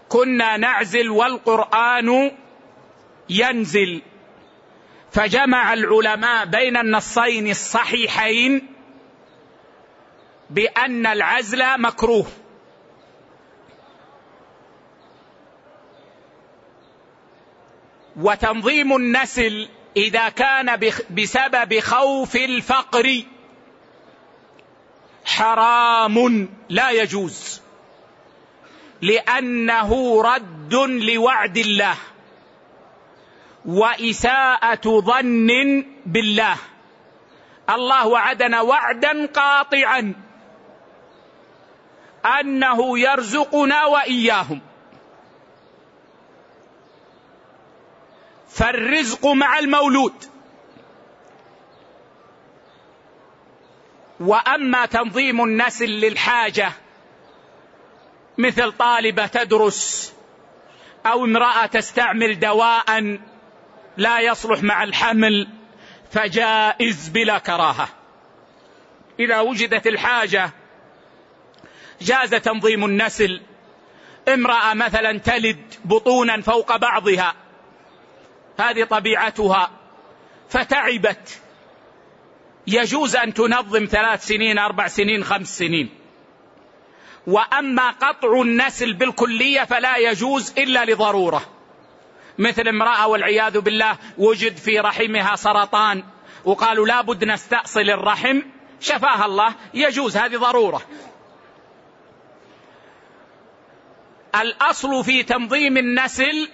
كنا 0.08 0.56
نعزل 0.56 1.10
والقرآن 1.10 2.30
ينزل. 3.28 4.02
فجمع 5.12 5.72
العلماء 5.72 6.44
بين 6.44 6.76
النصين 6.76 7.50
الصحيحين 7.50 8.68
بأن 10.50 11.06
العزل 11.06 11.80
مكروه. 11.80 12.26
وتنظيم 18.16 18.96
النسل 18.96 19.68
إذا 19.96 20.28
كان 20.28 20.90
بسبب 21.10 21.80
خوف 21.80 22.36
الفقر. 22.36 23.22
حرام 25.36 26.48
لا 26.68 26.90
يجوز. 26.90 27.60
لأنه 29.02 30.22
رد 30.22 30.74
لوعد 30.74 31.58
الله. 31.58 31.96
وإساءة 33.64 35.00
ظن 35.00 35.84
بالله. 36.06 36.56
الله 37.70 38.06
وعدنا 38.06 38.60
وعدا 38.60 39.26
قاطعا. 39.26 40.14
أنه 42.40 42.98
يرزقنا 42.98 43.84
وإياهم. 43.84 44.60
فالرزق 48.48 49.26
مع 49.26 49.58
المولود. 49.58 50.31
وأما 54.22 54.86
تنظيم 54.86 55.44
النسل 55.44 55.88
للحاجة 55.90 56.72
مثل 58.38 58.72
طالبة 58.72 59.26
تدرس 59.26 60.14
أو 61.06 61.24
امرأة 61.24 61.66
تستعمل 61.66 62.38
دواء 62.38 63.18
لا 63.96 64.20
يصلح 64.20 64.62
مع 64.62 64.84
الحمل 64.84 65.48
فجائز 66.10 67.08
بلا 67.08 67.38
كراهة. 67.38 67.88
إذا 69.20 69.40
وجدت 69.40 69.86
الحاجة 69.86 70.50
جاز 72.00 72.30
تنظيم 72.30 72.84
النسل. 72.84 73.40
امرأة 74.28 74.74
مثلا 74.74 75.18
تلد 75.18 75.74
بطونا 75.84 76.40
فوق 76.40 76.76
بعضها 76.76 77.34
هذه 78.60 78.84
طبيعتها 78.84 79.70
فتعبت. 80.48 81.41
يجوز 82.66 83.16
أن 83.16 83.34
تنظم 83.34 83.86
ثلاث 83.90 84.26
سنين 84.26 84.58
أربع 84.58 84.88
سنين 84.88 85.24
خمس 85.24 85.58
سنين. 85.58 85.88
وأما 87.26 87.90
قطع 87.90 88.40
النسل 88.40 88.92
بالكلية 88.92 89.64
فلا 89.64 89.96
يجوز 89.96 90.52
إلا 90.58 90.84
لضرورة. 90.84 91.42
مثل 92.38 92.68
امرأة 92.68 93.06
والعياذ 93.06 93.60
بالله 93.60 93.96
وجد 94.18 94.56
في 94.56 94.78
رحمها 94.78 95.36
سرطان 95.36 96.04
وقالوا 96.44 96.86
لا 96.86 97.00
بد 97.00 97.24
نستأصل 97.24 97.90
الرحم 97.90 98.40
شفاها 98.80 99.24
الله 99.26 99.54
يجوز 99.74 100.16
هذه 100.16 100.36
ضرورة. 100.36 100.82
الأصل 104.40 105.04
في 105.04 105.22
تنظيم 105.22 105.76
النسل 105.76 106.48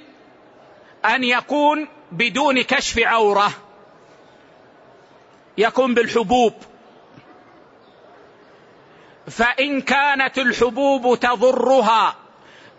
أن 1.05 1.25
يكون 1.25 1.89
بدون 2.13 2.63
كشف 2.63 2.99
عورة. 2.99 3.68
يكون 5.59 5.95
بالحبوب. 5.95 6.55
فإن 9.31 9.81
كانت 9.81 10.39
الحبوب 10.39 11.19
تضرها 11.21 12.17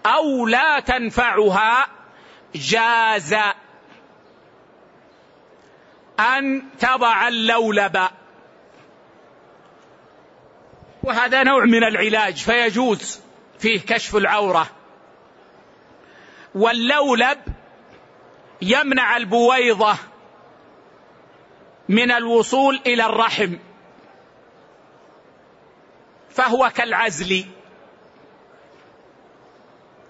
أو 0.06 0.48
لا 0.48 0.80
تنفعها 0.80 1.88
جاز 2.56 3.36
أن 6.20 6.64
تضع 6.80 7.28
اللولب. 7.28 8.08
وهذا 11.04 11.44
نوع 11.44 11.66
من 11.66 11.84
العلاج 11.84 12.36
فيجوز 12.38 13.20
فيه 13.60 13.80
كشف 13.80 14.16
العورة. 14.16 14.70
واللولب 16.56 17.40
يمنع 18.62 19.18
البويضة. 19.18 19.96
من 21.90 22.12
الوصول 22.12 22.80
إلى 22.86 23.06
الرحم. 23.06 23.56
فهو 26.30 26.72
كالعزل. 26.76 27.46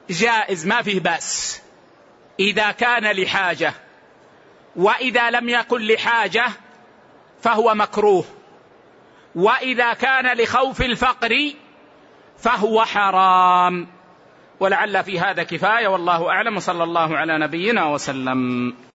جائز 0.10 0.68
ما 0.68 0.82
فيه 0.82 1.00
بأس. 1.00 1.62
إذا 2.40 2.72
كان 2.72 3.12
لحاجة. 3.12 3.74
وإذا 4.76 5.30
لم 5.30 5.50
يكن 5.50 5.82
لحاجة 5.82 6.46
فهو 7.42 7.76
مكروه. 7.76 8.26
وإذا 9.36 9.94
كان 9.94 10.38
لخوف 10.38 10.82
الفقر 10.82 11.54
فهو 12.38 12.86
حرام. 12.86 13.88
ولعل 14.60 15.04
في 15.04 15.20
هذا 15.20 15.44
كفاية 15.44 15.88
والله 15.88 16.30
أعلم. 16.30 16.60
صلى 16.60 16.84
الله 16.84 17.18
على 17.18 17.38
نبينا 17.38 17.86
وسلم. 17.86 18.89